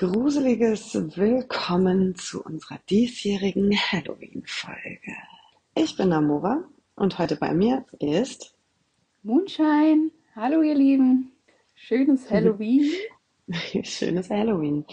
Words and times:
gruseliges 0.00 0.94
Willkommen 1.14 2.14
zu 2.14 2.42
unserer 2.42 2.78
diesjährigen 2.88 3.70
Halloween-Folge. 3.76 5.12
Ich 5.74 5.94
bin 5.94 6.10
Amora 6.14 6.64
und 6.96 7.18
heute 7.18 7.36
bei 7.36 7.52
mir 7.52 7.84
ist 7.98 8.56
Moonshine. 9.22 10.10
Hallo 10.34 10.62
ihr 10.62 10.74
Lieben. 10.74 11.32
Schönes 11.74 12.30
Halloween. 12.30 12.90
Schönes 13.82 14.30
Halloween. 14.30 14.86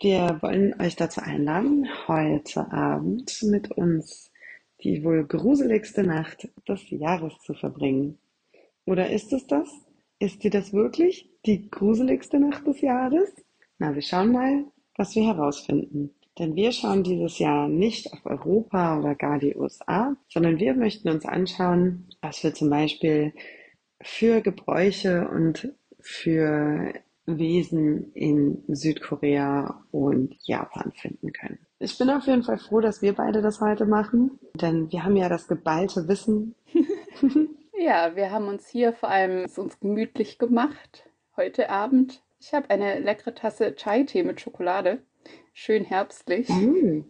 Wir 0.00 0.38
wollen 0.42 0.80
euch 0.80 0.94
dazu 0.94 1.22
einladen, 1.22 1.88
heute 2.06 2.70
Abend 2.70 3.42
mit 3.42 3.72
uns 3.72 4.30
die 4.84 5.02
wohl 5.02 5.26
gruseligste 5.26 6.04
Nacht 6.04 6.48
des 6.68 6.88
Jahres 6.88 7.36
zu 7.40 7.54
verbringen. 7.54 8.16
Oder 8.84 9.10
ist 9.10 9.32
es 9.32 9.44
das? 9.48 9.68
Ist 10.20 10.44
dir 10.44 10.52
das 10.52 10.72
wirklich 10.72 11.28
die 11.46 11.68
gruseligste 11.68 12.38
Nacht 12.38 12.64
des 12.68 12.80
Jahres? 12.80 13.28
Na, 13.78 13.94
wir 13.94 14.02
schauen 14.02 14.32
mal, 14.32 14.64
was 14.96 15.14
wir 15.14 15.26
herausfinden. 15.26 16.10
Denn 16.38 16.54
wir 16.54 16.72
schauen 16.72 17.02
dieses 17.02 17.38
Jahr 17.38 17.68
nicht 17.68 18.12
auf 18.12 18.24
Europa 18.24 18.98
oder 18.98 19.14
gar 19.14 19.38
die 19.38 19.54
USA, 19.54 20.16
sondern 20.28 20.58
wir 20.58 20.74
möchten 20.74 21.08
uns 21.10 21.26
anschauen, 21.26 22.08
was 22.22 22.42
wir 22.42 22.54
zum 22.54 22.70
Beispiel 22.70 23.34
für 24.00 24.40
Gebräuche 24.40 25.28
und 25.28 25.72
für 26.00 26.92
Wesen 27.26 28.12
in 28.14 28.64
Südkorea 28.68 29.84
und 29.90 30.34
Japan 30.42 30.92
finden 30.92 31.32
können. 31.32 31.58
Ich 31.78 31.98
bin 31.98 32.10
auf 32.10 32.26
jeden 32.26 32.42
Fall 32.42 32.58
froh, 32.58 32.80
dass 32.80 33.02
wir 33.02 33.12
beide 33.12 33.42
das 33.42 33.60
heute 33.60 33.86
machen, 33.86 34.38
denn 34.54 34.90
wir 34.90 35.04
haben 35.04 35.16
ja 35.16 35.28
das 35.28 35.48
geballte 35.48 36.08
Wissen. 36.08 36.54
ja, 37.78 38.16
wir 38.16 38.30
haben 38.30 38.48
uns 38.48 38.68
hier 38.68 38.92
vor 38.92 39.10
allem 39.10 39.46
uns 39.56 39.78
gemütlich 39.80 40.38
gemacht 40.38 41.04
heute 41.36 41.70
Abend 41.70 42.22
ich 42.42 42.52
habe 42.52 42.70
eine 42.70 42.98
leckere 42.98 43.34
Tasse 43.34 43.76
Chai-Tee 43.76 44.24
mit 44.24 44.40
Schokolade. 44.40 44.98
Schön 45.52 45.84
herbstlich. 45.84 46.48
Mm. 46.48 47.02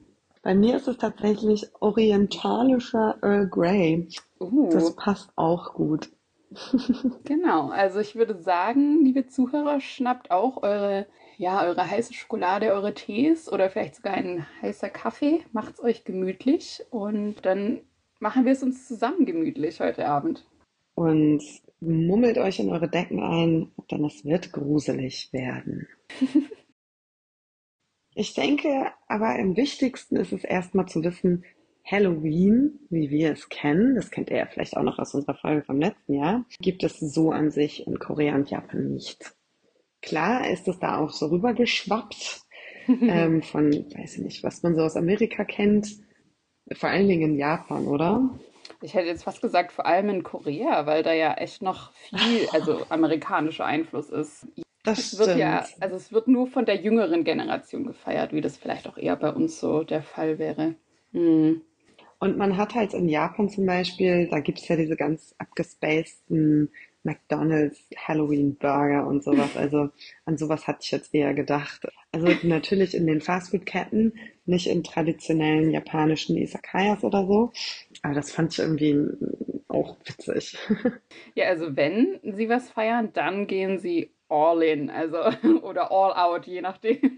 Bei 0.43 0.55
mir 0.55 0.77
ist 0.77 0.89
es 0.89 0.99
tatsächlich 0.99 1.71
orientalischer 1.81 3.17
Earl 3.23 3.49
Grey. 3.49 4.09
Uh. 4.39 4.69
Das 4.71 4.95
passt 4.95 5.31
auch 5.37 5.73
gut. 5.73 6.11
genau, 7.25 7.71
also 7.71 8.01
ich 8.01 8.15
würde 8.15 8.43
sagen, 8.43 9.07
liebe 9.07 9.27
Zuhörer, 9.27 9.81
schnappt 9.81 10.31
auch 10.31 10.63
eure, 10.63 11.07
ja, 11.39 11.65
eure 11.65 11.91
heiße 11.91 12.13
Schokolade, 12.13 12.73
eure 12.73 12.93
Tees 12.93 13.51
oder 13.51 13.71
vielleicht 13.71 13.97
sogar 13.97 14.13
ein 14.13 14.47
heißer 14.61 14.91
Kaffee. 14.91 15.45
Macht 15.53 15.75
es 15.75 15.83
euch 15.83 16.05
gemütlich 16.05 16.85
und 16.91 17.37
dann 17.47 17.81
machen 18.19 18.45
wir 18.45 18.53
es 18.53 18.63
uns 18.63 18.87
zusammen 18.87 19.25
gemütlich 19.25 19.81
heute 19.81 20.07
Abend. 20.07 20.45
Und 20.95 21.43
mummelt 21.83 22.39
euch 22.39 22.61
in 22.61 22.71
eure 22.71 22.89
Decken 22.89 23.21
ein, 23.21 23.73
denn 23.91 24.05
es 24.05 24.25
wird 24.25 24.53
gruselig 24.53 25.33
werden. 25.33 25.89
ich 28.15 28.35
denke 28.35 28.93
aber 29.09 29.39
am 29.39 29.57
wichtigsten 29.57 30.17
ist 30.17 30.33
es 30.33 30.45
erstmal 30.45 30.87
zu 30.87 31.03
wissen, 31.03 31.45
Halloween, 31.85 32.79
wie 32.91 33.11
wir 33.11 33.33
es 33.33 33.49
kennen, 33.49 33.97
das 33.97 34.11
kennt 34.11 34.31
ihr 34.31 34.37
ja 34.37 34.47
vielleicht 34.47 34.77
auch 34.77 34.85
noch 34.85 35.01
aus 35.01 35.15
unserer 35.15 35.35
Folge 35.35 35.65
vom 35.65 35.81
letzten 35.81 36.15
Jahr, 36.15 36.45
gibt 36.61 36.85
es 36.85 37.01
so 37.01 37.33
an 37.33 37.51
sich 37.51 37.87
in 37.87 37.99
Korea 37.99 38.37
und 38.37 38.51
Japan 38.51 38.93
nicht. 38.93 39.35
Klar 40.01 40.49
ist 40.49 40.69
es 40.69 40.79
da 40.79 40.99
auch 40.99 41.11
so 41.11 41.27
rübergeschwappt 41.27 42.43
ähm, 42.89 43.43
von, 43.43 43.73
weiß 43.73 44.19
ich 44.19 44.23
nicht, 44.23 44.45
was 44.45 44.63
man 44.63 44.77
so 44.77 44.83
aus 44.83 44.97
Amerika 44.97 45.45
kennt, 45.45 45.89
vor 46.73 46.89
allen 46.89 47.09
Dingen 47.09 47.33
in 47.33 47.39
Japan, 47.39 47.87
oder? 47.87 48.31
Ich 48.83 48.95
hätte 48.95 49.07
jetzt 49.07 49.25
fast 49.25 49.41
gesagt, 49.41 49.73
vor 49.73 49.87
allem 49.87 50.09
in 50.09 50.23
Korea, 50.23 50.87
weil 50.87 51.03
da 51.03 51.13
ja 51.13 51.35
echt 51.35 51.63
noch 51.63 51.93
viel, 51.93 52.49
also 52.53 52.85
amerikanischer 52.89 53.65
Einfluss 53.65 54.11
ist. 54.11 54.47
Das 54.85 54.99
es 54.99 55.19
wird 55.19 55.39
ja, 55.39 55.65
also 55.81 55.95
es 55.95 56.13
wird 56.13 56.27
nur 56.27 56.49
von 56.49 56.65
der 56.65 56.77
jüngeren 56.77 57.23
Generation 57.23 57.87
gefeiert, 57.87 58.33
wie 58.33 58.41
das 58.41 58.57
vielleicht 58.57 58.89
auch 58.89 58.97
eher 58.97 59.15
bei 59.15 59.31
uns 59.31 59.61
so 59.61 59.85
der 59.85 60.03
Fall 60.03 60.39
wäre. 60.39 60.75
Hm. 61.13 61.63
Und 62.19 62.37
man 62.37 62.57
hat 62.57 62.75
halt 62.75 62.95
in 62.95 63.09
Japan 63.09 63.49
zum 63.49 63.67
Beispiel, 63.67 64.29
da 64.29 64.41
gibt 64.41 64.59
es 64.59 64.69
ja 64.69 64.77
diese 64.77 64.97
ganz 64.97 65.35
abgespaceden 65.39 66.71
McDonalds 67.05 67.89
Halloween 67.97 68.57
Burger 68.57 69.07
und 69.07 69.25
sowas. 69.25 69.57
Also 69.57 69.91
an 70.25 70.39
sowas 70.39 70.67
hatte 70.67 70.81
ich 70.83 70.91
jetzt 70.91 71.15
eher 71.15 71.35
gedacht. 71.35 71.87
Also 72.13 72.29
natürlich 72.43 72.95
in 72.95 73.07
den 73.07 73.21
Fastfood-Ketten, 73.21 74.15
nicht 74.47 74.67
in 74.67 74.85
traditionellen 74.85 75.71
japanischen 75.71 76.37
Isakayas 76.37 77.05
oder 77.05 77.27
so. 77.27 77.53
Aber 78.03 78.15
das 78.15 78.31
fand 78.31 78.53
ich 78.53 78.59
irgendwie 78.59 78.97
auch 79.69 79.97
witzig. 80.05 80.57
Ja, 81.35 81.47
also 81.47 81.77
wenn 81.77 82.21
sie 82.23 82.49
was 82.51 82.71
feiern, 82.71 83.13
dann 83.15 83.47
gehen 83.47 83.79
sie 83.79 84.11
all 84.29 84.63
in, 84.63 84.91
also 84.91 85.17
oder 85.63 85.91
all 85.91 86.13
out, 86.13 86.47
je 86.47 86.61
nachdem. 86.61 86.99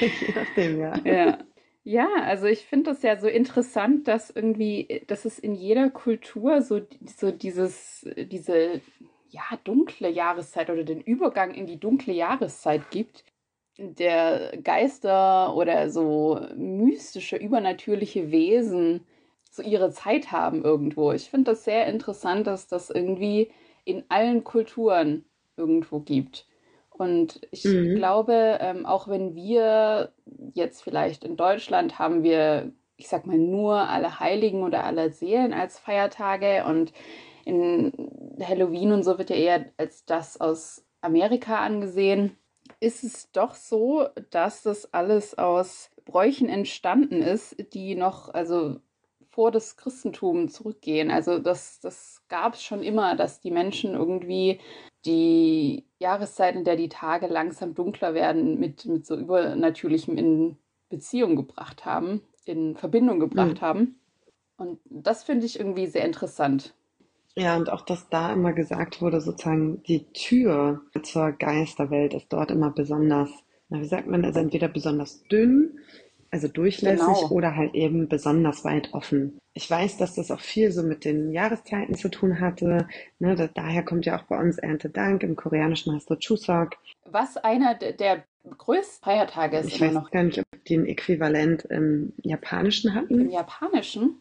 je 0.00 0.34
nachdem, 0.34 0.80
ja. 0.80 0.94
Ja. 1.04 1.38
Ja, 1.84 2.08
also 2.22 2.46
ich 2.46 2.64
finde 2.64 2.90
das 2.92 3.02
ja 3.02 3.18
so 3.18 3.26
interessant, 3.26 4.06
dass 4.06 4.30
irgendwie, 4.30 5.02
dass 5.08 5.24
es 5.24 5.38
in 5.40 5.54
jeder 5.54 5.90
Kultur 5.90 6.62
so, 6.62 6.80
so 7.18 7.32
dieses, 7.32 8.06
diese 8.16 8.80
ja, 9.30 9.42
dunkle 9.64 10.08
Jahreszeit 10.08 10.70
oder 10.70 10.84
den 10.84 11.00
Übergang 11.00 11.52
in 11.54 11.66
die 11.66 11.80
dunkle 11.80 12.12
Jahreszeit 12.12 12.90
gibt, 12.90 13.24
der 13.78 14.56
Geister 14.62 15.56
oder 15.56 15.90
so 15.90 16.40
mystische, 16.56 17.36
übernatürliche 17.36 18.30
Wesen 18.30 19.04
so 19.50 19.62
ihre 19.62 19.90
Zeit 19.90 20.30
haben 20.30 20.62
irgendwo. 20.64 21.12
Ich 21.12 21.30
finde 21.30 21.52
das 21.52 21.64
sehr 21.64 21.86
interessant, 21.88 22.46
dass 22.46 22.68
das 22.68 22.90
irgendwie 22.90 23.50
in 23.84 24.04
allen 24.08 24.44
Kulturen 24.44 25.24
irgendwo 25.56 25.98
gibt. 26.00 26.46
Und 27.02 27.40
ich 27.50 27.64
mhm. 27.64 27.96
glaube, 27.96 28.58
ähm, 28.60 28.86
auch 28.86 29.08
wenn 29.08 29.34
wir 29.34 30.12
jetzt 30.54 30.84
vielleicht 30.84 31.24
in 31.24 31.36
Deutschland 31.36 31.98
haben 31.98 32.22
wir, 32.22 32.70
ich 32.96 33.08
sag 33.08 33.26
mal, 33.26 33.38
nur 33.38 33.74
alle 33.74 34.20
Heiligen 34.20 34.62
oder 34.62 34.84
alle 34.84 35.10
Seelen 35.10 35.52
als 35.52 35.80
Feiertage 35.80 36.64
und 36.64 36.92
in 37.44 37.92
Halloween 38.40 38.92
und 38.92 39.02
so 39.02 39.18
wird 39.18 39.30
ja 39.30 39.36
eher 39.36 39.64
als 39.78 40.04
das 40.04 40.40
aus 40.40 40.84
Amerika 41.00 41.58
angesehen, 41.58 42.36
ist 42.78 43.02
es 43.02 43.32
doch 43.32 43.56
so, 43.56 44.06
dass 44.30 44.62
das 44.62 44.94
alles 44.94 45.36
aus 45.36 45.90
Bräuchen 46.04 46.48
entstanden 46.48 47.20
ist, 47.20 47.56
die 47.74 47.96
noch, 47.96 48.32
also 48.32 48.76
vor 49.28 49.50
das 49.50 49.76
Christentum 49.76 50.48
zurückgehen. 50.48 51.10
Also 51.10 51.40
das, 51.40 51.80
das 51.80 52.22
gab 52.28 52.54
es 52.54 52.62
schon 52.62 52.84
immer, 52.84 53.16
dass 53.16 53.40
die 53.40 53.50
Menschen 53.50 53.94
irgendwie 53.94 54.60
die 55.04 55.84
Jahreszeit, 55.98 56.54
in 56.54 56.64
der 56.64 56.76
die 56.76 56.88
Tage 56.88 57.26
langsam 57.26 57.74
dunkler 57.74 58.14
werden, 58.14 58.58
mit, 58.58 58.86
mit 58.86 59.06
so 59.06 59.16
Übernatürlichem 59.16 60.16
in 60.16 60.56
Beziehung 60.88 61.36
gebracht 61.36 61.84
haben, 61.84 62.22
in 62.44 62.76
Verbindung 62.76 63.20
gebracht 63.20 63.56
mhm. 63.56 63.60
haben. 63.60 64.00
Und 64.56 64.78
das 64.84 65.24
finde 65.24 65.46
ich 65.46 65.58
irgendwie 65.58 65.86
sehr 65.86 66.04
interessant. 66.04 66.74
Ja, 67.34 67.56
und 67.56 67.70
auch, 67.70 67.80
dass 67.80 68.08
da 68.10 68.32
immer 68.32 68.52
gesagt 68.52 69.00
wurde, 69.00 69.20
sozusagen 69.20 69.82
die 69.84 70.04
Tür 70.12 70.82
zur 71.02 71.32
Geisterwelt 71.32 72.12
ist 72.12 72.32
dort 72.32 72.50
immer 72.50 72.70
besonders, 72.70 73.30
na, 73.70 73.80
wie 73.80 73.86
sagt 73.86 74.06
man, 74.06 74.24
also 74.24 74.38
entweder 74.38 74.68
besonders 74.68 75.22
dünn 75.24 75.78
also 76.32 76.48
durchlässig 76.48 77.06
genau. 77.06 77.28
oder 77.28 77.54
halt 77.54 77.74
eben 77.74 78.08
besonders 78.08 78.64
weit 78.64 78.92
offen. 78.92 79.38
Ich 79.52 79.70
weiß, 79.70 79.98
dass 79.98 80.14
das 80.14 80.30
auch 80.30 80.40
viel 80.40 80.72
so 80.72 80.82
mit 80.82 81.04
den 81.04 81.30
Jahreszeiten 81.30 81.94
zu 81.94 82.08
tun 82.08 82.40
hatte. 82.40 82.88
Ne, 83.18 83.34
da, 83.34 83.48
daher 83.48 83.84
kommt 83.84 84.06
ja 84.06 84.18
auch 84.18 84.24
bei 84.24 84.40
uns 84.40 84.56
Erntedank. 84.56 85.22
Im 85.22 85.36
Koreanischen 85.36 85.94
heißt 85.94 86.10
das 86.10 86.18
Chuseok. 86.20 86.70
Was 87.04 87.36
einer 87.36 87.74
der 87.74 88.24
größten 88.48 89.04
Feiertage 89.04 89.58
ist. 89.58 89.68
Ich 89.68 89.80
weiß 89.80 89.92
noch 89.92 90.10
gar 90.10 90.22
nicht, 90.22 90.38
ob 90.38 90.64
die 90.64 90.78
ein 90.78 90.86
Äquivalent 90.86 91.64
im 91.66 92.14
Japanischen 92.22 92.94
hatten. 92.94 93.20
Im 93.20 93.30
Japanischen? 93.30 94.16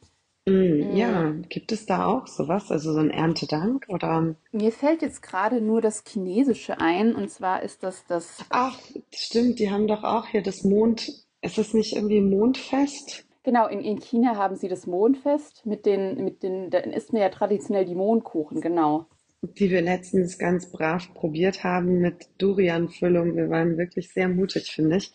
Mm. 0.47 0.95
Ja, 0.95 1.31
gibt 1.50 1.71
es 1.71 1.85
da 1.85 2.06
auch 2.06 2.27
sowas, 2.27 2.71
also 2.71 2.94
so 2.94 3.00
ein 3.00 3.12
Erntedank 3.12 3.85
oder? 3.89 4.35
Mir 4.51 4.71
fällt 4.71 5.01
jetzt 5.01 5.21
gerade 5.21 5.62
nur 5.62 5.81
das 5.81 6.03
Chinesische 6.06 6.80
ein 6.81 7.15
und 7.15 7.30
zwar 7.30 7.62
ist 7.62 7.83
das 7.83 8.06
das. 8.07 8.44
Ach, 8.50 8.77
stimmt, 9.13 9.59
die 9.59 9.69
haben 9.69 9.88
doch 9.88 10.03
auch 10.03 10.27
hier 10.27 10.41
das 10.41 10.63
Mond, 10.63 11.12
ist 11.41 11.57
es 11.57 11.73
nicht 11.73 11.95
irgendwie 11.95 12.21
Mondfest? 12.21 13.25
Genau, 13.43 13.67
in, 13.67 13.81
in 13.81 13.99
China 13.99 14.35
haben 14.35 14.55
sie 14.55 14.67
das 14.67 14.85
Mondfest 14.85 15.65
mit 15.65 15.85
den, 15.85 16.23
mit 16.23 16.43
den, 16.43 16.69
da 16.69 16.79
isst 16.79 17.11
man 17.11 17.23
ja 17.23 17.29
traditionell 17.29 17.85
die 17.85 17.95
Mondkuchen, 17.95 18.61
genau. 18.61 19.07
Die 19.41 19.71
wir 19.71 19.81
letztens 19.81 20.38
ganz 20.38 20.71
brav 20.71 21.11
probiert 21.15 21.63
haben 21.63 21.99
mit 21.99 22.29
Durian-Füllung. 22.38 23.35
Wir 23.35 23.49
waren 23.49 23.75
wirklich 23.75 24.13
sehr 24.13 24.29
mutig, 24.29 24.71
finde 24.71 24.97
ich. 24.97 25.11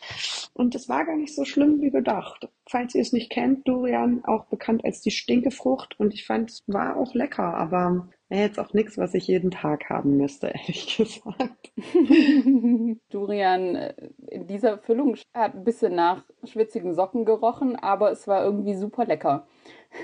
Und 0.52 0.75
es 0.75 0.88
war 0.88 1.05
gar 1.05 1.17
nicht 1.17 1.32
so 1.32 1.44
schlimm 1.44 1.81
wie 1.81 1.93
gedacht. 1.93 2.49
Falls 2.69 2.96
ihr 2.96 3.02
es 3.02 3.12
nicht 3.12 3.31
kennt, 3.31 3.69
Durian, 3.69 4.25
auch 4.25 4.46
bekannt 4.46 4.84
als 4.84 5.00
die 5.00 5.12
Stinkefrucht. 5.12 6.00
Und 6.00 6.12
ich 6.12 6.26
fand, 6.26 6.50
es 6.50 6.64
war 6.67 6.96
auch 6.96 7.14
lecker, 7.14 7.55
aber 7.55 8.08
Wäre 8.28 8.43
jetzt 8.43 8.58
auch 8.58 8.73
nichts, 8.73 8.99
was 8.99 9.14
ich 9.14 9.28
jeden 9.28 9.52
Tag 9.52 9.88
haben 9.88 10.17
müsste, 10.17 10.49
ehrlich 10.55 10.96
gesagt. 10.96 11.73
Durian 13.11 13.76
äh, 13.76 13.94
in 14.28 14.46
dieser 14.46 14.78
Füllung 14.78 15.17
hat 15.32 15.55
ein 15.55 15.64
bisschen 15.64 15.94
nach 15.94 16.25
schwitzigen 16.44 16.94
Socken 16.94 17.25
gerochen, 17.25 17.76
aber 17.76 18.11
es 18.11 18.26
war 18.26 18.44
irgendwie 18.44 18.75
super 18.75 19.05
lecker. 19.05 19.46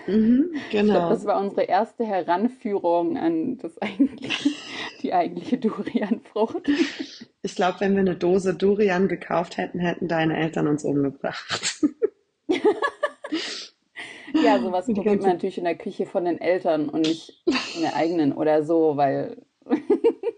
Mhm, 0.06 0.52
genau. 0.70 0.82
Ich 0.84 0.90
glaube, 0.90 1.08
das 1.10 1.24
war 1.26 1.40
unsere 1.40 1.62
erste 1.62 2.04
Heranführung 2.04 3.16
an 3.18 3.58
das 3.58 3.76
eigentlich 3.78 4.38
die 4.38 4.54
die 5.02 5.12
eigentliche 5.12 5.58
Durianfrucht. 5.58 6.68
Ich 7.42 7.56
glaube, 7.56 7.80
wenn 7.80 7.94
wir 7.94 8.00
eine 8.00 8.14
Dose 8.14 8.54
Durian 8.54 9.08
gekauft 9.08 9.56
hätten, 9.56 9.80
hätten 9.80 10.06
deine 10.06 10.36
Eltern 10.36 10.68
uns 10.68 10.84
umgebracht. 10.84 11.84
Ja, 14.34 14.58
sowas 14.60 14.86
probiert 14.86 15.22
man 15.22 15.32
natürlich 15.32 15.58
in 15.58 15.64
der 15.64 15.76
Küche 15.76 16.06
von 16.06 16.24
den 16.24 16.40
Eltern 16.40 16.88
und 16.88 17.02
nicht 17.02 17.42
in 17.74 17.82
der 17.82 17.96
eigenen 17.96 18.32
oder 18.32 18.62
so, 18.62 18.96
weil. 18.96 19.36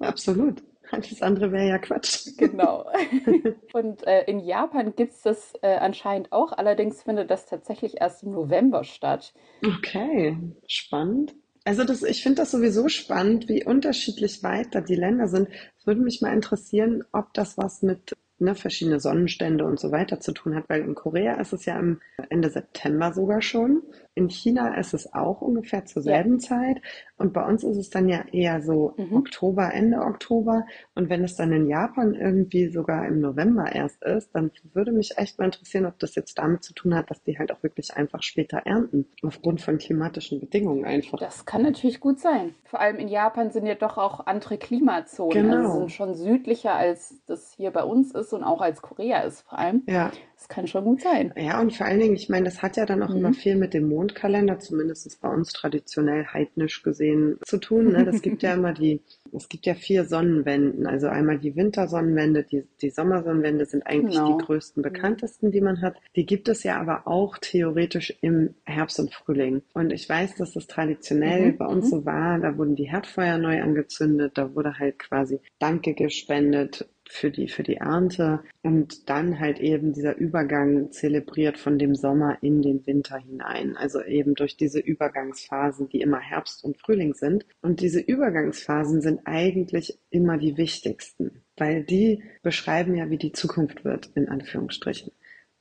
Absolut. 0.01 0.63
Alles 0.91 1.23
andere 1.23 1.51
wäre 1.51 1.69
ja 1.69 1.79
Quatsch. 1.79 2.37
Genau. 2.37 2.87
Und 3.73 4.07
äh, 4.07 4.25
in 4.25 4.41
Japan 4.41 4.95
gibt 4.95 5.15
es 5.15 5.23
das 5.23 5.55
äh, 5.63 5.77
anscheinend 5.77 6.31
auch, 6.31 6.53
allerdings 6.53 7.03
findet 7.03 7.31
das 7.31 7.47
tatsächlich 7.47 8.01
erst 8.01 8.23
im 8.23 8.33
November 8.33 8.85
statt. 8.85 9.33
Okay, 9.65 10.37
spannend. 10.67 11.35
Also 11.65 11.85
das, 11.85 12.03
ich 12.03 12.23
finde 12.23 12.43
das 12.43 12.51
sowieso 12.51 12.89
spannend, 12.89 13.49
wie 13.49 13.65
unterschiedlich 13.65 14.43
weit 14.43 14.75
da 14.75 14.83
die 14.83 14.95
Länder 14.95 15.29
sind. 15.29 15.49
Es 15.79 15.87
würde 15.87 16.03
mich 16.03 16.21
mal 16.21 16.35
interessieren, 16.35 17.05
ob 17.13 17.33
das 17.33 17.57
was 17.57 17.83
mit 17.83 18.15
ne, 18.39 18.55
verschiedene 18.55 19.01
Sonnenstände 19.01 19.65
und 19.65 19.79
so 19.79 19.91
weiter 19.93 20.21
zu 20.21 20.33
tun 20.33 20.55
hat, 20.55 20.69
weil 20.69 20.83
in 20.83 20.95
Korea 20.95 21.35
ist 21.35 21.53
es 21.53 21.65
ja 21.65 21.77
am 21.77 22.01
Ende 22.31 22.51
September 22.51 23.13
sogar 23.13 23.43
schon. 23.43 23.83
In 24.15 24.29
China 24.29 24.77
ist 24.77 24.95
es 24.95 25.13
auch 25.13 25.41
ungefähr 25.41 25.85
zur 25.87 26.03
selben 26.03 26.35
ja. 26.35 26.39
Zeit. 26.39 26.81
Und 27.17 27.33
bei 27.33 27.45
uns 27.45 27.65
ist 27.65 27.77
es 27.77 27.91
dann 27.91 28.09
ja 28.09 28.25
eher 28.33 28.61
so 28.61 28.95
mhm. 28.97 29.17
Oktober, 29.17 29.73
Ende 29.73 29.99
Oktober. 29.99 30.67
Und 30.95 31.09
wenn 31.09 31.25
es 31.25 31.37
dann 31.37 31.53
in 31.53 31.69
Japan 31.69 32.15
irgendwie 32.15 32.69
sogar 32.69 33.07
im 33.07 33.21
November 33.21 33.73
erst 33.73 34.03
ist, 34.03 34.31
dann 34.35 34.51
würde 34.73 34.93
mich 34.93 35.17
echt 35.17 35.39
mal 35.39 35.47
interessieren, 35.47 35.87
ob 35.87 35.99
das 35.99 36.15
jetzt 36.15 36.39
damit 36.39 36.65
zu 36.65 36.75
tun 36.75 36.95
hat, 36.95 37.11
dass 37.11 37.23
die 37.23 37.39
halt 37.39 37.53
auch 37.53 37.63
wirklich 37.63 37.97
einfach 37.97 38.23
später 38.23 38.59
ernten. 38.59 39.07
Aufgrund 39.23 39.61
von 39.61 39.79
klimatischen 39.79 40.41
Bedingungen 40.41 40.85
einfach. 40.85 41.19
Das 41.19 41.45
kann 41.45 41.63
natürlich 41.63 42.01
gut 42.01 42.21
sein. 42.21 42.55
Vor 42.65 42.81
allem 42.81 42.97
in 42.97 43.09
Japan 43.09 43.51
sind 43.51 43.67
ja 43.67 43.75
doch 43.75 43.99
auch 43.99 44.27
andere 44.27 44.59
Klimazonen. 44.59 45.37
Also 45.37 45.49
genau. 45.49 45.69
Also 45.69 45.79
sind 45.81 45.93
schon 45.93 46.15
südlicher, 46.15 46.75
als 46.75 47.21
das 47.27 47.53
hier 47.57 47.71
bei 47.71 47.85
uns 47.85 48.13
ist 48.13 48.33
und 48.33 48.45
auch 48.45 48.61
als 48.61 48.83
Korea 48.83 49.21
ist 49.21 49.43
vor 49.43 49.59
allem. 49.59 49.83
Ja. 49.87 50.11
Das 50.47 50.55
kann 50.57 50.67
schon 50.67 50.85
gut 50.85 51.01
sein. 51.01 51.33
Ja, 51.39 51.59
und 51.59 51.73
vor 51.73 51.87
allen 51.87 52.01
Dingen, 52.01 52.17
ich 52.17 52.29
meine, 52.29 52.45
das 52.45 52.61
hat 52.61 52.77
ja 52.77 52.85
dann 52.85 53.03
auch 53.03 53.09
mhm. 53.09 53.17
immer 53.17 53.33
viel 53.33 53.57
mit 53.57 53.73
dem 53.73 53.89
Mondkalender, 53.89 54.59
zumindest 54.59 55.19
bei 55.23 55.31
uns 55.31 55.55
traditionell 55.55 56.27
heidnisch 56.27 56.83
gesehen, 56.83 57.39
zu 57.47 57.57
tun. 57.57 57.93
Ne? 57.93 58.05
Das 58.05 58.21
gibt 58.21 58.43
ja 58.43 58.53
immer 58.55 58.75
die, 58.75 59.01
es 59.33 59.49
gibt 59.49 59.65
ja 59.65 59.75
vier 59.75 60.05
Sonnenwenden. 60.05 60.87
Also 60.87 61.07
einmal 61.07 61.39
die 61.39 61.57
Wintersonnenwende, 61.57 62.43
die, 62.43 62.65
die 62.83 62.91
Sommersonnenwende 62.91 63.65
sind 63.65 63.87
eigentlich 63.87 64.17
genau. 64.17 64.37
die 64.37 64.45
größten, 64.45 64.83
bekanntesten, 64.83 65.51
die 65.51 65.63
man 65.63 65.81
hat. 65.81 65.97
Die 66.15 66.27
gibt 66.27 66.51
es 66.51 66.63
ja 66.63 66.79
aber 66.79 67.07
auch 67.07 67.39
theoretisch 67.39 68.15
im 68.21 68.55
Herbst 68.65 69.01
und 69.01 69.15
Frühling. 69.15 69.63
Und 69.73 69.95
ich 69.95 70.07
weiß, 70.07 70.35
dass 70.35 70.53
das 70.53 70.67
traditionell 70.67 71.53
mhm. 71.53 71.57
bei 71.57 71.67
uns 71.67 71.87
mhm. 71.87 71.91
so 71.91 72.05
war. 72.05 72.39
Da 72.39 72.59
wurden 72.59 72.77
die 72.77 72.91
Herdfeuer 72.91 73.39
neu 73.39 73.63
angezündet, 73.63 74.33
da 74.35 74.55
wurde 74.55 74.79
halt 74.79 74.99
quasi 74.99 75.41
Danke 75.59 75.95
gespendet 75.95 76.87
für 77.15 77.31
die, 77.31 77.47
für 77.47 77.63
die 77.63 77.77
Ernte 77.77 78.43
und 78.63 79.09
dann 79.09 79.39
halt 79.39 79.61
eben 79.61 79.93
dieser 79.93 80.17
Übergang 80.17 80.91
zelebriert 80.91 81.59
von 81.59 81.79
dem 81.79 81.95
Sommer 81.95 82.39
in 82.43 82.61
den 82.61 82.85
Winter 82.89 83.19
hinein. 83.19 83.77
Also 83.77 84.03
eben 84.03 84.35
durch 84.35 84.57
diese 84.57 84.81
Übergangsphasen, 84.81 85.89
die 85.89 86.01
immer 86.01 86.19
Herbst 86.19 86.65
und 86.65 86.77
Frühling 86.77 87.15
sind. 87.15 87.47
Und 87.63 87.81
diese 87.81 88.01
Übergangsphasen 88.01 89.01
sind 89.01 89.21
eigentlich 89.27 89.97
immer 90.11 90.39
die 90.39 90.57
wichtigsten, 90.57 91.45
weil 91.57 91.85
die 91.85 92.25
beschreiben 92.43 92.97
ja, 92.97 93.09
wie 93.11 93.19
die 93.19 93.33
Zukunft 93.33 93.85
wird, 93.85 94.11
in 94.17 94.29
Anführungsstrichen. 94.29 95.13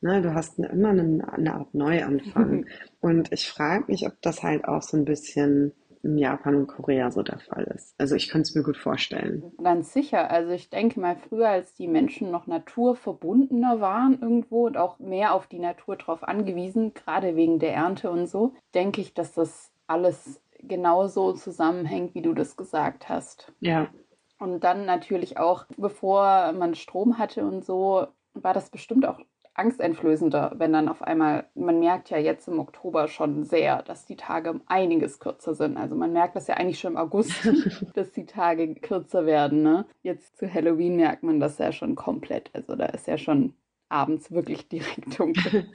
Ne, 0.01 0.23
du 0.23 0.33
hast 0.33 0.57
immer 0.57 0.89
eine, 0.89 1.31
eine 1.31 1.53
Art 1.53 1.75
Neuanfang. 1.75 2.61
Mhm. 2.61 2.67
Und 2.99 3.31
ich 3.31 3.47
frage 3.47 3.85
mich, 3.89 4.07
ob 4.07 4.19
das 4.23 4.41
halt 4.41 4.65
auch 4.65 4.81
so 4.81 4.97
ein 4.97 5.05
bisschen 5.05 5.71
in 6.03 6.17
Japan 6.17 6.55
und 6.55 6.67
Korea 6.67 7.09
so 7.11 7.23
der 7.23 7.39
Fall 7.39 7.63
ist. 7.75 7.95
Also 7.97 8.15
ich 8.15 8.29
könnte 8.29 8.49
es 8.49 8.55
mir 8.55 8.63
gut 8.63 8.77
vorstellen. 8.77 9.51
Ganz 9.63 9.93
sicher. 9.93 10.29
Also 10.29 10.51
ich 10.51 10.69
denke 10.69 10.99
mal, 10.99 11.15
früher, 11.15 11.49
als 11.49 11.73
die 11.73 11.87
Menschen 11.87 12.29
noch 12.29 12.45
naturverbundener 12.45 13.79
waren 13.79 14.21
irgendwo 14.21 14.67
und 14.67 14.77
auch 14.77 14.99
mehr 14.99 15.33
auf 15.33 15.47
die 15.47 15.59
Natur 15.59 15.95
drauf 15.95 16.23
angewiesen, 16.23 16.93
gerade 16.93 17.35
wegen 17.35 17.59
der 17.59 17.73
Ernte 17.73 18.11
und 18.11 18.27
so, 18.27 18.53
denke 18.75 19.01
ich, 19.01 19.13
dass 19.13 19.33
das 19.33 19.71
alles 19.87 20.41
genauso 20.59 21.33
zusammenhängt, 21.33 22.15
wie 22.15 22.21
du 22.21 22.33
das 22.33 22.57
gesagt 22.57 23.09
hast. 23.09 23.51
Ja. 23.59 23.87
Und 24.39 24.63
dann 24.63 24.85
natürlich 24.85 25.37
auch, 25.37 25.65
bevor 25.77 26.51
man 26.51 26.75
Strom 26.75 27.17
hatte 27.17 27.45
und 27.45 27.63
so, 27.63 28.07
war 28.33 28.53
das 28.53 28.69
bestimmt 28.69 29.05
auch 29.05 29.19
angsteinflößender, 29.55 30.53
wenn 30.57 30.73
dann 30.73 30.89
auf 30.89 31.01
einmal, 31.01 31.45
man 31.53 31.79
merkt 31.79 32.09
ja 32.09 32.17
jetzt 32.17 32.47
im 32.47 32.59
Oktober 32.59 33.07
schon 33.07 33.43
sehr, 33.43 33.83
dass 33.83 34.05
die 34.05 34.15
Tage 34.15 34.59
einiges 34.65 35.19
kürzer 35.19 35.53
sind. 35.53 35.77
Also 35.77 35.95
man 35.95 36.13
merkt 36.13 36.35
das 36.35 36.47
ja 36.47 36.55
eigentlich 36.55 36.79
schon 36.79 36.93
im 36.93 36.97
August, 36.97 37.31
dass 37.93 38.11
die 38.11 38.25
Tage 38.25 38.73
kürzer 38.75 39.25
werden. 39.25 39.61
Ne? 39.61 39.85
Jetzt 40.01 40.37
zu 40.37 40.51
Halloween 40.51 40.95
merkt 40.95 41.23
man 41.23 41.39
das 41.39 41.57
ja 41.57 41.71
schon 41.71 41.95
komplett. 41.95 42.49
Also 42.53 42.75
da 42.75 42.85
ist 42.87 43.07
ja 43.07 43.17
schon 43.17 43.53
abends 43.93 44.31
wirklich 44.31 44.67
direkt 44.69 45.19
dunkel. 45.19 45.67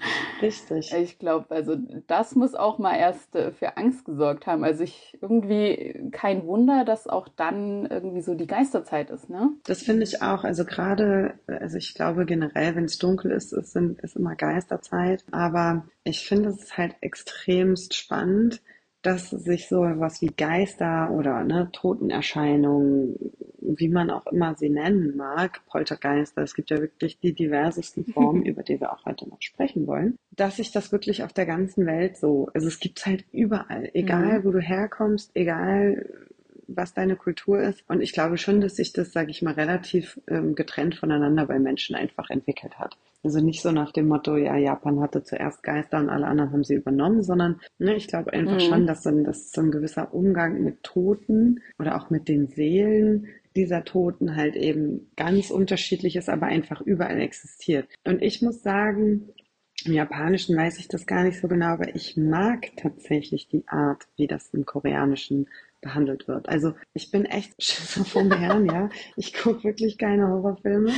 Richtig. 0.43 0.93
Ich 0.93 1.19
glaube, 1.19 1.55
also 1.55 1.77
das 2.07 2.35
muss 2.35 2.55
auch 2.55 2.79
mal 2.79 2.97
erst 2.97 3.35
äh, 3.37 3.53
für 3.53 3.77
Angst 3.77 4.05
gesorgt 4.05 4.47
haben. 4.47 4.65
Also 4.65 4.85
ich 4.85 5.17
irgendwie 5.23 6.11
kein 6.11 6.47
Wunder, 6.47 6.85
dass 6.85 7.07
auch 7.07 7.29
dann 7.29 7.87
irgendwie 7.87 8.21
so 8.21 8.35
die 8.35 8.47
Geisterzeit 8.47 9.11
ist, 9.11 9.31
ne? 9.31 9.51
Das 9.65 9.83
finde 9.83 10.03
ich 10.03 10.21
auch. 10.23 10.45
Also 10.45 10.65
gerade, 10.65 11.35
also 11.47 11.79
ich 11.79 11.95
glaube 11.95 12.27
generell, 12.27 12.75
wenn 12.75 12.85
es 12.85 12.99
dunkel 12.99 13.31
ist, 13.31 13.53
ist, 13.53 13.77
ist 13.77 14.17
immer 14.17 14.35
Geisterzeit. 14.35 15.25
Aber 15.31 15.87
ich 16.05 16.27
finde 16.27 16.51
es 16.51 16.77
halt 16.77 16.97
extremst 17.01 17.95
spannend, 17.95 18.61
dass 19.03 19.31
sich 19.31 19.69
so 19.69 19.81
was 19.83 20.21
wie 20.23 20.33
Geister 20.37 21.11
oder 21.11 21.45
ne, 21.45 21.69
Totenerscheinungen, 21.73 23.17
wie 23.61 23.89
man 23.89 24.11
auch 24.11 24.27
immer 24.27 24.55
sie 24.57 24.71
nennen 24.71 25.17
mag, 25.17 25.61
Poltergeister, 25.67 26.43
es 26.43 26.55
gibt 26.55 26.71
ja 26.71 26.79
wirklich 26.79 27.19
die 27.21 27.33
diversesten 27.33 28.05
Formen, 28.13 28.45
über 28.45 28.63
die 28.63 28.81
wir 28.81 28.93
auch 28.93 29.05
heute 29.05 29.29
noch 29.29 29.41
sprechen 29.41 29.87
wollen, 29.87 30.19
dass 30.35 30.57
sich 30.57 30.73
das 30.73 30.91
wirklich 30.91 31.23
auf 31.23 31.33
der 31.33 31.47
ganzen 31.47 31.87
Welt 31.87 32.17
so, 32.17 32.49
also 32.55 32.67
es 32.67 32.81
gibt 32.81 32.99
es 32.99 33.07
halt 33.07 33.25
überall, 33.33 33.91
egal 33.95 34.41
mhm. 34.41 34.45
wo 34.45 34.51
du 34.51 34.61
herkommst, 34.61 35.31
egal 35.35 36.07
was 36.69 36.95
deine 36.95 37.17
Kultur 37.17 37.61
ist. 37.61 37.83
Und 37.89 38.03
ich 38.03 38.13
glaube 38.13 38.37
schon, 38.37 38.61
dass 38.61 38.77
sich 38.77 38.93
das, 38.93 39.13
sage 39.13 39.31
ich 39.31 39.43
mal, 39.43 39.55
relativ 39.55 40.21
ähm, 40.29 40.55
getrennt 40.55 40.95
voneinander 40.95 41.47
bei 41.47 41.59
Menschen 41.59 41.97
einfach 41.97 42.31
entwickelt 42.31 42.79
hat. 42.79 42.97
Also 43.25 43.41
nicht 43.41 43.63
so 43.63 43.73
nach 43.73 43.91
dem 43.91 44.07
Motto, 44.07 44.37
ja, 44.37 44.57
Japan 44.57 45.01
hatte 45.01 45.25
zuerst 45.25 45.63
Geister 45.63 45.99
und 45.99 46.09
alle 46.09 46.27
anderen 46.27 46.53
haben 46.53 46.65
sie 46.65 46.75
übernommen, 46.75 47.23
sondern 47.23 47.61
ne, 47.79 47.97
ich 47.97 48.07
glaube 48.07 48.33
einfach 48.33 48.55
mhm. 48.55 48.61
schon, 48.61 48.87
dass, 48.87 49.03
dann, 49.03 49.25
dass 49.25 49.51
so 49.51 49.61
ein 49.61 49.73
gewisser 49.73 50.15
Umgang 50.15 50.63
mit 50.63 50.85
Toten 50.85 51.61
oder 51.79 51.97
auch 51.97 52.11
mit 52.11 52.29
den 52.29 52.47
Seelen 52.49 53.27
dieser 53.57 53.85
Toten 53.85 54.37
halt 54.37 54.55
eben 54.55 55.11
ganz 55.17 55.51
unterschiedlich 55.51 56.15
ist, 56.15 56.29
aber 56.29 56.47
einfach 56.47 56.81
überall 56.81 57.21
existiert. 57.21 57.89
Und 58.05 58.23
ich 58.23 58.41
muss 58.41 58.63
sagen, 58.63 59.31
im 59.85 59.93
Japanischen 59.93 60.57
weiß 60.57 60.79
ich 60.79 60.89
das 60.89 61.07
gar 61.07 61.25
nicht 61.25 61.41
so 61.41 61.49
genau, 61.49 61.67
aber 61.67 61.95
ich 61.95 62.17
mag 62.17 62.77
tatsächlich 62.77 63.49
die 63.49 63.67
Art, 63.69 64.07
wie 64.17 64.27
das 64.27 64.53
im 64.53 64.65
Koreanischen 64.65 65.49
behandelt 65.81 66.29
wird. 66.29 66.49
Also 66.49 66.75
ich 66.95 67.11
bin 67.11 67.25
echt 67.25 67.63
vom 67.63 68.31
Herrn, 68.33 68.67
ja. 68.67 68.89
Ich 69.17 69.35
gucke 69.35 69.65
wirklich 69.65 69.99
keine 69.99 70.29
Horrorfilme. 70.29 70.93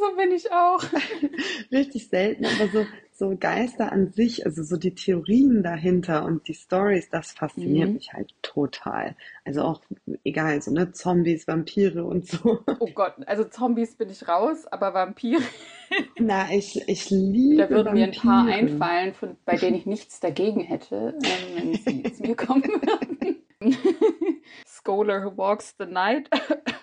So 0.00 0.16
bin 0.16 0.32
ich 0.32 0.50
auch. 0.50 0.82
Richtig 1.72 2.08
selten, 2.08 2.46
aber 2.46 2.68
so, 2.68 2.86
so 3.12 3.36
Geister 3.38 3.92
an 3.92 4.12
sich, 4.12 4.46
also 4.46 4.62
so 4.62 4.78
die 4.78 4.94
Theorien 4.94 5.62
dahinter 5.62 6.24
und 6.24 6.48
die 6.48 6.54
Stories, 6.54 7.10
das 7.10 7.32
fasziniert 7.32 7.88
mhm. 7.88 7.94
mich 7.96 8.14
halt 8.14 8.34
total. 8.40 9.14
Also 9.44 9.60
auch 9.60 9.82
egal, 10.24 10.62
so 10.62 10.72
ne, 10.72 10.90
Zombies, 10.92 11.46
Vampire 11.46 12.04
und 12.04 12.26
so. 12.26 12.60
Oh 12.78 12.88
Gott, 12.94 13.14
also 13.26 13.44
Zombies 13.44 13.96
bin 13.96 14.08
ich 14.08 14.26
raus, 14.26 14.66
aber 14.66 14.94
Vampire. 14.94 15.42
Na, 16.18 16.50
ich, 16.50 16.82
ich 16.88 17.10
liebe 17.10 17.58
Da 17.58 17.68
würden 17.68 17.88
Vampire. 17.88 18.06
mir 18.06 18.12
ein 18.12 18.18
paar 18.18 18.46
einfallen, 18.46 19.12
von, 19.12 19.36
bei 19.44 19.56
denen 19.56 19.76
ich 19.76 19.84
nichts 19.84 20.20
dagegen 20.20 20.60
hätte, 20.60 21.18
ähm, 21.22 21.78
wenn 21.84 22.02
sie 22.02 22.12
zu 22.14 22.22
mir 22.22 22.36
kommen 22.36 22.64
würden. 22.64 23.36
Scholar 24.80 25.24
who 25.24 25.36
walks 25.36 25.74
the 25.78 25.86
night. 25.86 26.28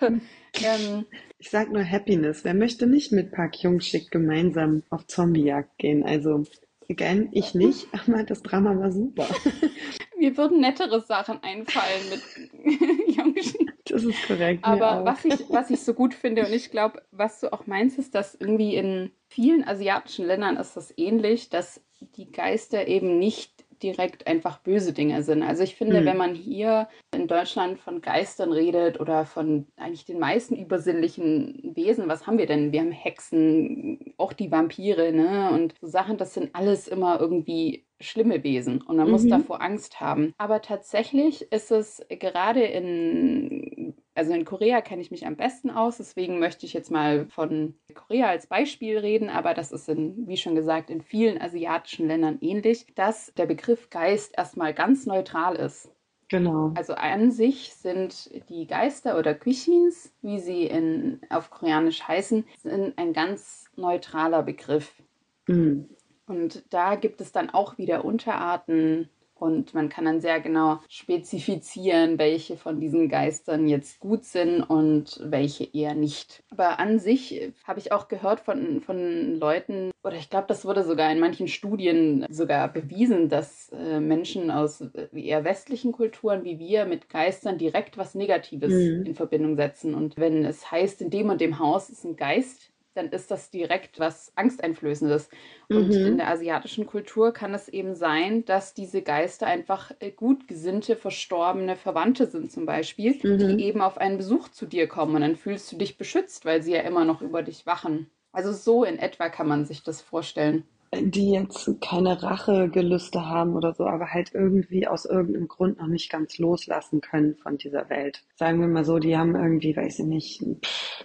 ähm, 0.00 1.06
ich 1.38 1.50
sag 1.50 1.70
nur 1.70 1.84
Happiness. 1.84 2.44
Wer 2.44 2.54
möchte 2.54 2.86
nicht 2.86 3.12
mit 3.12 3.32
Park 3.32 3.62
Jung-Schick 3.62 4.10
gemeinsam 4.10 4.82
auf 4.90 5.06
Zombiejagd 5.06 5.78
gehen? 5.78 6.04
Also, 6.04 6.44
again, 6.90 7.28
ich 7.32 7.54
nicht, 7.54 7.88
aber 8.06 8.22
das 8.24 8.42
Drama 8.42 8.78
war 8.78 8.92
super. 8.92 9.26
Mir 10.18 10.36
würden 10.36 10.60
nettere 10.60 11.00
Sachen 11.00 11.42
einfallen 11.42 12.10
mit 12.10 13.16
Jung-Schick. 13.16 13.72
Das 13.84 14.02
ist 14.02 14.26
korrekt. 14.26 14.64
Aber 14.64 15.04
was 15.04 15.24
ich, 15.24 15.48
was 15.48 15.70
ich 15.70 15.80
so 15.80 15.94
gut 15.94 16.12
finde, 16.12 16.44
und 16.44 16.52
ich 16.52 16.70
glaube, 16.70 17.02
was 17.12 17.40
du 17.40 17.52
auch 17.52 17.66
meinst, 17.66 17.98
ist, 17.98 18.14
dass 18.14 18.34
irgendwie 18.34 18.74
in 18.74 19.12
vielen 19.28 19.66
asiatischen 19.66 20.26
Ländern 20.26 20.56
ist 20.56 20.76
das 20.76 20.92
ähnlich, 20.96 21.50
dass 21.50 21.80
die 22.16 22.30
Geister 22.30 22.86
eben 22.88 23.18
nicht 23.18 23.57
direkt 23.82 24.26
einfach 24.26 24.58
böse 24.58 24.92
Dinge 24.92 25.22
sind. 25.22 25.42
Also 25.42 25.62
ich 25.62 25.76
finde, 25.76 26.00
mhm. 26.00 26.04
wenn 26.06 26.16
man 26.16 26.34
hier 26.34 26.88
in 27.14 27.26
Deutschland 27.26 27.78
von 27.78 28.00
Geistern 28.00 28.52
redet 28.52 29.00
oder 29.00 29.24
von 29.24 29.66
eigentlich 29.76 30.04
den 30.04 30.18
meisten 30.18 30.56
übersinnlichen 30.56 31.72
Wesen, 31.74 32.08
was 32.08 32.26
haben 32.26 32.38
wir 32.38 32.46
denn? 32.46 32.72
Wir 32.72 32.80
haben 32.80 32.92
Hexen, 32.92 34.14
auch 34.16 34.32
die 34.32 34.50
Vampire, 34.50 35.12
ne? 35.12 35.50
Und 35.52 35.74
so 35.80 35.86
Sachen, 35.86 36.16
das 36.16 36.34
sind 36.34 36.54
alles 36.54 36.88
immer 36.88 37.20
irgendwie 37.20 37.84
schlimme 38.00 38.44
Wesen 38.44 38.80
und 38.82 38.96
man 38.96 39.06
mhm. 39.06 39.12
muss 39.12 39.26
davor 39.26 39.60
Angst 39.60 40.00
haben. 40.00 40.32
Aber 40.38 40.62
tatsächlich 40.62 41.50
ist 41.50 41.70
es 41.70 42.04
gerade 42.08 42.62
in 42.62 43.77
Also 44.18 44.32
in 44.32 44.44
Korea 44.44 44.80
kenne 44.80 45.00
ich 45.00 45.12
mich 45.12 45.24
am 45.26 45.36
besten 45.36 45.70
aus, 45.70 45.98
deswegen 45.98 46.40
möchte 46.40 46.66
ich 46.66 46.72
jetzt 46.72 46.90
mal 46.90 47.26
von 47.26 47.74
Korea 47.94 48.26
als 48.26 48.48
Beispiel 48.48 48.98
reden, 48.98 49.30
aber 49.30 49.54
das 49.54 49.70
ist 49.70 49.88
in, 49.88 50.26
wie 50.26 50.36
schon 50.36 50.56
gesagt, 50.56 50.90
in 50.90 51.02
vielen 51.02 51.40
asiatischen 51.40 52.08
Ländern 52.08 52.38
ähnlich, 52.40 52.86
dass 52.96 53.32
der 53.36 53.46
Begriff 53.46 53.90
Geist 53.90 54.36
erstmal 54.36 54.74
ganz 54.74 55.06
neutral 55.06 55.54
ist. 55.54 55.92
Genau. 56.28 56.72
Also 56.74 56.94
an 56.94 57.30
sich 57.30 57.72
sind 57.74 58.28
die 58.48 58.66
Geister 58.66 59.20
oder 59.20 59.34
Kychins, 59.34 60.12
wie 60.20 60.40
sie 60.40 60.64
in, 60.64 61.20
auf 61.30 61.50
Koreanisch 61.50 62.02
heißen, 62.02 62.44
sind 62.60 62.98
ein 62.98 63.12
ganz 63.12 63.66
neutraler 63.76 64.42
Begriff. 64.42 65.00
Mhm. 65.46 65.90
Und 66.26 66.64
da 66.70 66.96
gibt 66.96 67.20
es 67.20 67.30
dann 67.30 67.50
auch 67.50 67.78
wieder 67.78 68.04
Unterarten 68.04 69.10
und 69.40 69.74
man 69.74 69.88
kann 69.88 70.04
dann 70.04 70.20
sehr 70.20 70.40
genau 70.40 70.80
spezifizieren, 70.88 72.18
welche 72.18 72.56
von 72.56 72.80
diesen 72.80 73.08
Geistern 73.08 73.68
jetzt 73.68 74.00
gut 74.00 74.24
sind 74.24 74.62
und 74.62 75.20
welche 75.22 75.64
eher 75.64 75.94
nicht. 75.94 76.42
Aber 76.50 76.78
an 76.78 76.98
sich 76.98 77.52
habe 77.64 77.78
ich 77.78 77.92
auch 77.92 78.08
gehört 78.08 78.40
von, 78.40 78.80
von 78.80 79.36
Leuten, 79.38 79.90
oder 80.02 80.16
ich 80.16 80.30
glaube, 80.30 80.46
das 80.48 80.64
wurde 80.64 80.84
sogar 80.84 81.10
in 81.12 81.20
manchen 81.20 81.48
Studien 81.48 82.24
sogar 82.30 82.68
bewiesen, 82.72 83.28
dass 83.28 83.70
äh, 83.70 84.00
Menschen 84.00 84.50
aus 84.50 84.80
äh, 84.80 85.08
eher 85.12 85.44
westlichen 85.44 85.92
Kulturen 85.92 86.44
wie 86.44 86.58
wir 86.58 86.84
mit 86.86 87.08
Geistern 87.08 87.58
direkt 87.58 87.98
was 87.98 88.14
Negatives 88.14 88.72
Mhm. 88.72 89.06
in 89.06 89.14
Verbindung 89.14 89.56
setzen. 89.56 89.94
Und 89.94 90.16
wenn 90.16 90.44
es 90.44 90.70
heißt, 90.70 91.00
in 91.02 91.10
dem 91.10 91.30
und 91.30 91.40
dem 91.40 91.58
Haus 91.58 91.90
ist 91.90 92.04
ein 92.04 92.16
Geist, 92.16 92.70
dann 92.98 93.08
ist 93.10 93.30
das 93.30 93.50
direkt 93.50 93.98
was 94.00 94.32
Angsteinflößendes. 94.36 95.28
Und 95.72 95.96
Mhm. 95.96 96.04
in 96.04 96.18
der 96.18 96.28
asiatischen 96.28 96.86
Kultur 96.86 97.32
kann 97.32 97.54
es 97.54 97.68
eben 97.68 97.94
sein, 97.94 98.44
dass 98.44 98.74
diese 98.74 99.02
Geister 99.02 99.46
einfach 99.46 99.92
äh, 100.00 100.10
gut 100.10 100.48
gesinnte, 100.48 100.96
verstorbene 100.96 101.76
Verwandte 101.76 102.26
sind 102.26 102.52
zum 102.52 102.66
Beispiel, 102.66 103.20
Mhm. 103.22 103.58
die 103.58 103.60
eben 103.60 103.80
auf 103.80 103.98
einen 103.98 104.18
Besuch 104.18 104.48
zu 104.48 104.66
dir 104.66 104.86
kommen. 104.88 105.14
Und 105.14 105.22
dann 105.22 105.36
fühlst 105.36 105.70
du 105.72 105.76
dich 105.76 105.96
beschützt, 105.98 106.44
weil 106.44 106.62
sie 106.62 106.72
ja 106.72 106.80
immer 106.82 107.04
noch 107.04 107.22
über 107.22 107.42
dich 107.42 107.64
wachen. 107.66 108.10
Also 108.32 108.52
so 108.52 108.84
in 108.84 108.98
etwa 108.98 109.28
kann 109.30 109.48
man 109.48 109.64
sich 109.66 109.82
das 109.82 110.00
vorstellen. 110.02 110.64
Die 110.94 111.32
jetzt 111.32 111.70
keine 111.80 112.22
Rachegelüste 112.22 113.26
haben 113.26 113.56
oder 113.56 113.74
so, 113.74 113.86
aber 113.86 114.12
halt 114.12 114.34
irgendwie 114.34 114.86
aus 114.86 115.04
irgendeinem 115.04 115.48
Grund 115.48 115.78
noch 115.78 115.86
nicht 115.86 116.10
ganz 116.10 116.38
loslassen 116.38 117.00
können 117.00 117.36
von 117.36 117.58
dieser 117.58 117.90
Welt. 117.90 118.22
Sagen 118.36 118.60
wir 118.60 118.68
mal 118.68 118.84
so, 118.84 118.98
die 118.98 119.16
haben 119.16 119.34
irgendwie, 119.34 119.76
weiß 119.76 120.00
ich 120.00 120.04
nicht, 120.06 120.44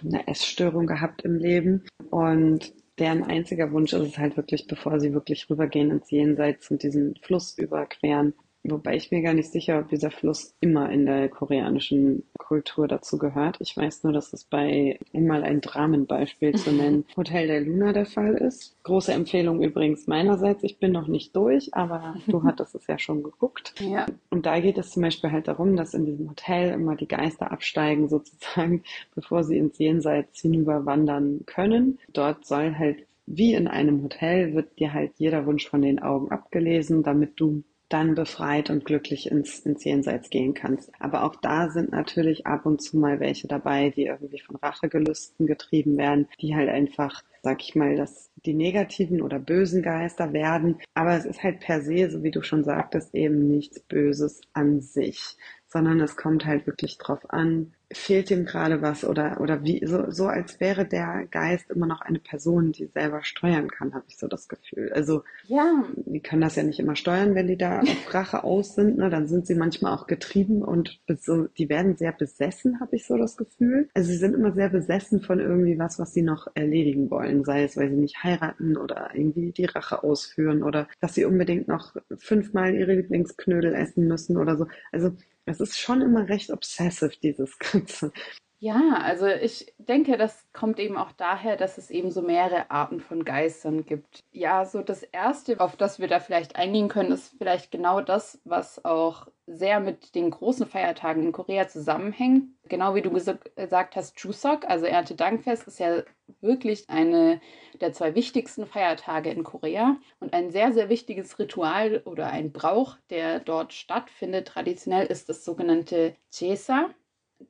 eine 0.02 0.26
Essstörung 0.26 0.86
gehabt 0.86 1.22
im 1.22 1.36
Leben 1.36 1.84
und 2.10 2.72
deren 2.98 3.24
einziger 3.24 3.72
Wunsch 3.72 3.92
ist 3.92 4.06
es 4.06 4.18
halt 4.18 4.36
wirklich, 4.36 4.66
bevor 4.66 5.00
sie 5.00 5.12
wirklich 5.12 5.50
rübergehen 5.50 5.90
ins 5.90 6.10
Jenseits 6.10 6.70
und 6.70 6.82
diesen 6.82 7.16
Fluss 7.16 7.58
überqueren. 7.58 8.34
Wobei 8.66 8.96
ich 8.96 9.10
mir 9.10 9.20
gar 9.20 9.34
nicht 9.34 9.52
sicher, 9.52 9.78
ob 9.78 9.88
dieser 9.88 10.10
Fluss 10.10 10.54
immer 10.60 10.90
in 10.90 11.04
der 11.04 11.28
koreanischen 11.28 12.24
Kultur 12.38 12.88
dazu 12.88 13.18
gehört. 13.18 13.58
Ich 13.60 13.76
weiß 13.76 14.04
nur, 14.04 14.14
dass 14.14 14.32
es 14.32 14.44
bei, 14.44 14.98
um 15.12 15.26
mal 15.26 15.42
ein 15.42 15.60
Dramenbeispiel 15.60 16.54
zu 16.54 16.72
nennen, 16.72 17.04
Hotel 17.14 17.46
der 17.46 17.60
Luna 17.60 17.92
der 17.92 18.06
Fall 18.06 18.34
ist. 18.34 18.74
Große 18.82 19.12
Empfehlung 19.12 19.62
übrigens 19.62 20.06
meinerseits. 20.06 20.64
Ich 20.64 20.78
bin 20.78 20.92
noch 20.92 21.08
nicht 21.08 21.36
durch, 21.36 21.74
aber 21.74 22.16
du 22.26 22.42
hattest 22.44 22.74
es 22.74 22.86
ja 22.86 22.98
schon 22.98 23.22
geguckt. 23.22 23.74
Ja. 23.80 24.06
Und 24.30 24.46
da 24.46 24.58
geht 24.60 24.78
es 24.78 24.92
zum 24.92 25.02
Beispiel 25.02 25.30
halt 25.30 25.46
darum, 25.46 25.76
dass 25.76 25.92
in 25.92 26.06
diesem 26.06 26.30
Hotel 26.30 26.72
immer 26.72 26.96
die 26.96 27.08
Geister 27.08 27.52
absteigen, 27.52 28.08
sozusagen, 28.08 28.82
bevor 29.14 29.44
sie 29.44 29.58
ins 29.58 29.78
Jenseits 29.78 30.40
hinüberwandern 30.40 31.42
können. 31.44 31.98
Dort 32.14 32.46
soll 32.46 32.76
halt, 32.76 33.06
wie 33.26 33.52
in 33.52 33.68
einem 33.68 34.02
Hotel, 34.02 34.54
wird 34.54 34.78
dir 34.78 34.94
halt 34.94 35.12
jeder 35.16 35.44
Wunsch 35.44 35.68
von 35.68 35.82
den 35.82 35.98
Augen 35.98 36.30
abgelesen, 36.30 37.02
damit 37.02 37.38
du 37.38 37.62
dann 37.94 38.16
befreit 38.16 38.70
und 38.70 38.84
glücklich 38.84 39.30
ins, 39.30 39.60
ins 39.60 39.84
Jenseits 39.84 40.28
gehen 40.28 40.52
kannst. 40.52 40.90
Aber 40.98 41.22
auch 41.22 41.36
da 41.36 41.70
sind 41.70 41.92
natürlich 41.92 42.44
ab 42.44 42.66
und 42.66 42.82
zu 42.82 42.98
mal 42.98 43.20
welche 43.20 43.46
dabei, 43.46 43.90
die 43.90 44.06
irgendwie 44.06 44.40
von 44.40 44.56
Rachegelüsten 44.56 45.46
getrieben 45.46 45.96
werden, 45.96 46.26
die 46.40 46.56
halt 46.56 46.68
einfach, 46.68 47.22
sag 47.42 47.62
ich 47.62 47.76
mal, 47.76 47.94
dass 47.94 48.32
die 48.44 48.52
negativen 48.52 49.22
oder 49.22 49.38
bösen 49.38 49.80
Geister 49.80 50.32
werden. 50.32 50.80
Aber 50.94 51.16
es 51.16 51.24
ist 51.24 51.44
halt 51.44 51.60
per 51.60 51.82
se, 51.82 52.10
so 52.10 52.24
wie 52.24 52.32
du 52.32 52.42
schon 52.42 52.64
sagtest, 52.64 53.14
eben 53.14 53.46
nichts 53.46 53.78
Böses 53.78 54.40
an 54.54 54.80
sich, 54.80 55.36
sondern 55.68 56.00
es 56.00 56.16
kommt 56.16 56.44
halt 56.46 56.66
wirklich 56.66 56.98
drauf 56.98 57.30
an, 57.30 57.74
fehlt 57.96 58.30
ihm 58.30 58.44
gerade 58.44 58.82
was 58.82 59.04
oder, 59.04 59.40
oder 59.40 59.62
wie, 59.64 59.84
so, 59.86 60.10
so 60.10 60.26
als 60.26 60.60
wäre 60.60 60.84
der 60.86 61.26
Geist 61.30 61.70
immer 61.70 61.86
noch 61.86 62.00
eine 62.00 62.18
Person, 62.18 62.72
die 62.72 62.86
selber 62.86 63.22
steuern 63.24 63.68
kann, 63.70 63.94
habe 63.94 64.04
ich 64.08 64.16
so 64.18 64.28
das 64.28 64.48
Gefühl. 64.48 64.92
Also, 64.92 65.22
Ja, 65.46 65.84
die 65.96 66.20
können 66.20 66.42
das 66.42 66.56
ja 66.56 66.62
nicht 66.62 66.80
immer 66.80 66.96
steuern, 66.96 67.34
wenn 67.34 67.46
die 67.46 67.56
da 67.56 67.80
auf 67.86 68.14
Rache 68.14 68.44
aus 68.44 68.74
sind, 68.74 68.98
ne? 68.98 69.10
Dann 69.10 69.26
sind 69.28 69.46
sie 69.46 69.54
manchmal 69.54 69.94
auch 69.94 70.06
getrieben 70.06 70.62
und 70.62 71.00
so, 71.20 71.46
die 71.58 71.68
werden 71.68 71.96
sehr 71.96 72.12
besessen, 72.12 72.80
habe 72.80 72.96
ich 72.96 73.06
so 73.06 73.16
das 73.16 73.36
Gefühl. 73.36 73.88
Also 73.94 74.08
sie 74.10 74.16
sind 74.16 74.34
immer 74.34 74.52
sehr 74.52 74.68
besessen 74.68 75.20
von 75.20 75.40
irgendwie 75.40 75.78
was, 75.78 75.98
was 75.98 76.12
sie 76.14 76.22
noch 76.22 76.48
erledigen 76.54 77.10
wollen, 77.10 77.44
sei 77.44 77.64
es, 77.64 77.76
weil 77.76 77.90
sie 77.90 77.96
nicht 77.96 78.22
heiraten 78.22 78.76
oder 78.76 79.10
irgendwie 79.14 79.52
die 79.52 79.66
Rache 79.66 80.02
ausführen 80.02 80.62
oder 80.62 80.88
dass 81.00 81.14
sie 81.14 81.24
unbedingt 81.24 81.68
noch 81.68 81.94
fünfmal 82.16 82.74
ihre 82.74 82.94
Lieblingsknödel 82.94 83.74
essen 83.74 84.06
müssen 84.08 84.36
oder 84.36 84.56
so. 84.56 84.66
Also 84.92 85.12
es 85.46 85.60
ist 85.60 85.78
schon 85.78 86.00
immer 86.00 86.28
recht 86.28 86.50
obsessive, 86.50 87.16
dieses 87.22 87.58
Ganze. 87.72 88.12
Ja, 88.60 88.98
also 89.02 89.26
ich 89.26 89.74
denke, 89.76 90.16
das 90.16 90.46
kommt 90.54 90.78
eben 90.78 90.96
auch 90.96 91.12
daher, 91.12 91.56
dass 91.56 91.76
es 91.76 91.90
eben 91.90 92.10
so 92.10 92.22
mehrere 92.22 92.70
Arten 92.70 93.00
von 93.00 93.24
Geistern 93.24 93.84
gibt. 93.84 94.20
Ja, 94.32 94.64
so 94.64 94.80
das 94.80 95.02
Erste, 95.02 95.60
auf 95.60 95.76
das 95.76 95.98
wir 95.98 96.08
da 96.08 96.18
vielleicht 96.18 96.56
eingehen 96.56 96.88
können, 96.88 97.12
ist 97.12 97.34
vielleicht 97.36 97.70
genau 97.70 98.00
das, 98.00 98.40
was 98.44 98.82
auch 98.84 99.26
sehr 99.46 99.80
mit 99.80 100.14
den 100.14 100.30
großen 100.30 100.66
Feiertagen 100.66 101.22
in 101.22 101.32
Korea 101.32 101.68
zusammenhängt. 101.68 102.44
Genau 102.68 102.94
wie 102.94 103.02
du 103.02 103.10
gesa- 103.10 103.38
gesagt 103.56 103.94
hast, 103.96 104.16
Chuseok, 104.16 104.64
also 104.66 104.86
Erntedankfest, 104.86 105.66
ist 105.66 105.78
ja 105.78 106.02
wirklich 106.40 106.88
eine 106.88 107.40
der 107.80 107.92
zwei 107.92 108.14
wichtigsten 108.14 108.66
Feiertage 108.66 109.30
in 109.30 109.44
Korea 109.44 109.96
und 110.20 110.32
ein 110.32 110.50
sehr, 110.50 110.72
sehr 110.72 110.88
wichtiges 110.88 111.38
Ritual 111.38 112.02
oder 112.06 112.28
ein 112.30 112.52
Brauch, 112.52 112.96
der 113.10 113.40
dort 113.40 113.72
stattfindet. 113.74 114.48
Traditionell 114.48 115.06
ist 115.06 115.28
das 115.28 115.44
sogenannte 115.44 116.14
Jesa. 116.32 116.90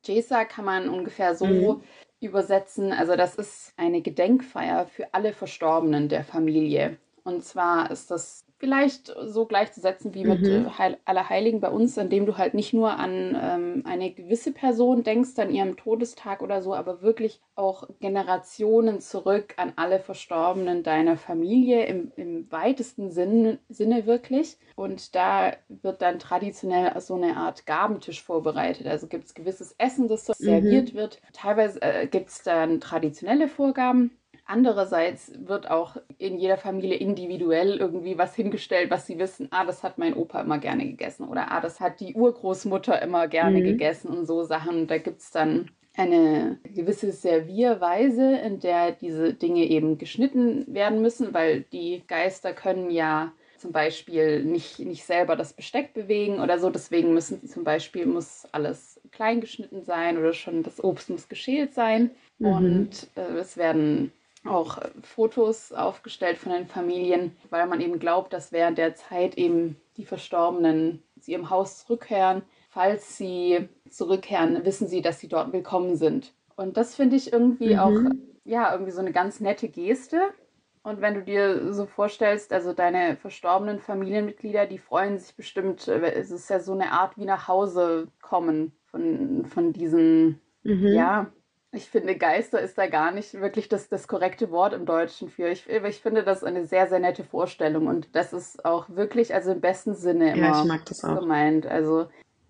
Jesa 0.04 0.44
kann 0.44 0.64
man 0.64 0.88
ungefähr 0.88 1.34
so 1.34 1.46
Mhm. 1.46 1.82
übersetzen. 2.20 2.92
Also 2.92 3.16
das 3.16 3.36
ist 3.36 3.72
eine 3.76 4.02
Gedenkfeier 4.02 4.86
für 4.86 5.12
alle 5.14 5.32
Verstorbenen 5.32 6.08
der 6.08 6.24
Familie. 6.24 6.98
Und 7.22 7.44
zwar 7.44 7.90
ist 7.90 8.10
das 8.10 8.43
vielleicht 8.58 9.14
so 9.24 9.46
gleichzusetzen 9.46 10.14
wie 10.14 10.24
mit 10.24 10.48
Mhm. 10.48 10.48
äh, 10.48 10.70
Heil 10.78 10.98
Allerheiligen 11.04 11.60
bei 11.60 11.70
uns, 11.70 11.96
indem 11.96 12.26
du 12.26 12.36
halt 12.38 12.54
nicht 12.54 12.72
nur 12.72 12.98
an 12.98 13.36
ähm, 13.40 13.82
eine 13.86 14.12
gewisse 14.12 14.52
Person 14.52 15.02
denkst, 15.02 15.38
an 15.38 15.50
ihrem 15.50 15.76
Todestag 15.76 16.42
oder 16.42 16.62
so, 16.62 16.74
aber 16.74 17.02
wirklich 17.02 17.40
auch 17.56 17.88
Generationen 18.00 19.00
zurück 19.00 19.54
an 19.58 19.72
alle 19.76 20.00
Verstorbenen 20.00 20.82
deiner 20.82 21.16
Familie 21.16 21.84
im, 21.86 22.12
im 22.16 22.50
weitesten 22.50 23.10
Sinn, 23.10 23.58
Sinne 23.68 24.06
wirklich. 24.06 24.58
Und 24.76 25.14
da 25.14 25.52
wird 25.68 26.02
dann 26.02 26.18
traditionell 26.18 26.98
so 27.00 27.14
eine 27.14 27.36
Art 27.36 27.66
Gabentisch 27.66 28.22
vorbereitet. 28.22 28.86
Also 28.86 29.06
gibt 29.08 29.24
es 29.24 29.34
gewisses 29.34 29.74
Essen, 29.78 30.08
das 30.08 30.26
Mhm. 30.38 30.94
serviert 30.94 30.94
wird. 30.94 31.20
Teilweise 31.32 31.80
äh, 31.82 32.06
gibt 32.06 32.30
es 32.30 32.42
dann 32.42 32.80
traditionelle 32.80 33.48
Vorgaben. 33.48 34.10
Andererseits 34.46 35.32
wird 35.38 35.70
auch 35.70 35.96
in 36.18 36.38
jeder 36.38 36.58
Familie 36.58 36.96
individuell 36.96 37.78
irgendwie 37.78 38.18
was 38.18 38.34
hingestellt, 38.34 38.90
was 38.90 39.06
sie 39.06 39.18
wissen, 39.18 39.48
ah, 39.50 39.64
das 39.64 39.82
hat 39.82 39.96
mein 39.98 40.14
Opa 40.14 40.40
immer 40.42 40.58
gerne 40.58 40.84
gegessen 40.86 41.26
oder 41.28 41.50
ah, 41.50 41.60
das 41.60 41.80
hat 41.80 42.00
die 42.00 42.14
Urgroßmutter 42.14 43.00
immer 43.00 43.26
gerne 43.28 43.62
Mhm. 43.62 43.64
gegessen 43.64 44.08
und 44.08 44.26
so 44.26 44.42
Sachen. 44.44 44.86
Da 44.86 44.98
gibt 44.98 45.20
es 45.20 45.30
dann 45.30 45.70
eine 45.96 46.58
gewisse 46.64 47.12
Servierweise, 47.12 48.36
in 48.38 48.60
der 48.60 48.92
diese 48.92 49.32
Dinge 49.34 49.64
eben 49.66 49.96
geschnitten 49.98 50.64
werden 50.74 51.00
müssen, 51.00 51.32
weil 51.32 51.62
die 51.62 52.04
Geister 52.06 52.52
können 52.52 52.90
ja 52.90 53.32
zum 53.56 53.72
Beispiel 53.72 54.44
nicht, 54.44 54.78
nicht 54.80 55.04
selber 55.04 55.36
das 55.36 55.54
Besteck 55.54 55.94
bewegen 55.94 56.40
oder 56.40 56.58
so. 56.58 56.68
Deswegen 56.70 57.14
müssen 57.14 57.40
sie 57.40 57.46
zum 57.48 57.64
Beispiel 57.64 58.04
muss 58.06 58.46
alles 58.52 59.00
klein 59.12 59.40
geschnitten 59.40 59.82
sein 59.84 60.18
oder 60.18 60.32
schon 60.34 60.62
das 60.62 60.82
Obst 60.82 61.08
muss 61.10 61.28
geschält 61.28 61.72
sein. 61.72 62.10
Mhm. 62.38 62.94
Und 62.98 63.08
äh, 63.16 63.38
es 63.38 63.56
werden 63.56 64.12
auch 64.44 64.78
äh, 64.78 64.90
Fotos 65.02 65.72
aufgestellt 65.72 66.38
von 66.38 66.52
den 66.52 66.66
Familien, 66.66 67.36
weil 67.50 67.66
man 67.66 67.80
eben 67.80 67.98
glaubt, 67.98 68.32
dass 68.32 68.52
während 68.52 68.78
der 68.78 68.94
Zeit 68.94 69.36
eben 69.36 69.76
die 69.96 70.04
Verstorbenen 70.04 71.02
zu 71.20 71.30
ihrem 71.32 71.50
Haus 71.50 71.84
zurückkehren. 71.84 72.42
Falls 72.70 73.16
sie 73.16 73.68
zurückkehren, 73.88 74.64
wissen 74.64 74.88
sie, 74.88 75.02
dass 75.02 75.20
sie 75.20 75.28
dort 75.28 75.52
willkommen 75.52 75.96
sind. 75.96 76.34
Und 76.56 76.76
das 76.76 76.94
finde 76.96 77.16
ich 77.16 77.32
irgendwie 77.32 77.76
Mhm. 77.76 77.78
auch, 77.78 78.04
ja, 78.44 78.72
irgendwie 78.72 78.92
so 78.92 79.00
eine 79.00 79.12
ganz 79.12 79.40
nette 79.40 79.68
Geste. 79.68 80.34
Und 80.82 81.00
wenn 81.00 81.14
du 81.14 81.22
dir 81.22 81.72
so 81.72 81.86
vorstellst, 81.86 82.52
also 82.52 82.72
deine 82.74 83.16
verstorbenen 83.16 83.80
Familienmitglieder, 83.80 84.66
die 84.66 84.78
freuen 84.78 85.18
sich 85.18 85.34
bestimmt, 85.34 85.88
äh, 85.88 86.12
es 86.12 86.30
ist 86.30 86.50
ja 86.50 86.60
so 86.60 86.72
eine 86.72 86.92
Art 86.92 87.16
wie 87.16 87.24
nach 87.24 87.48
Hause 87.48 88.08
kommen 88.20 88.72
von, 88.86 89.46
von 89.46 89.72
diesen, 89.72 90.40
Mhm. 90.64 90.94
ja, 90.94 91.32
ich 91.74 91.88
finde, 91.90 92.16
Geister 92.16 92.60
ist 92.60 92.78
da 92.78 92.86
gar 92.86 93.10
nicht 93.12 93.34
wirklich 93.34 93.68
das, 93.68 93.88
das 93.88 94.08
korrekte 94.08 94.50
Wort 94.50 94.72
im 94.72 94.86
Deutschen 94.86 95.28
für. 95.28 95.48
Ich, 95.48 95.68
ich 95.68 96.00
finde 96.00 96.22
das 96.24 96.44
eine 96.44 96.64
sehr, 96.66 96.86
sehr 96.88 97.00
nette 97.00 97.24
Vorstellung 97.24 97.86
und 97.86 98.14
das 98.14 98.32
ist 98.32 98.64
auch 98.64 98.88
wirklich, 98.90 99.34
also 99.34 99.52
im 99.52 99.60
besten 99.60 99.94
Sinne 99.94 100.32
Ja, 100.32 100.50
immer 100.50 100.50
ich 100.50 100.64
mag 100.64 100.84
das 100.86 101.04
auch. 101.04 101.20
gemeint. 101.20 101.66
Also 101.66 102.06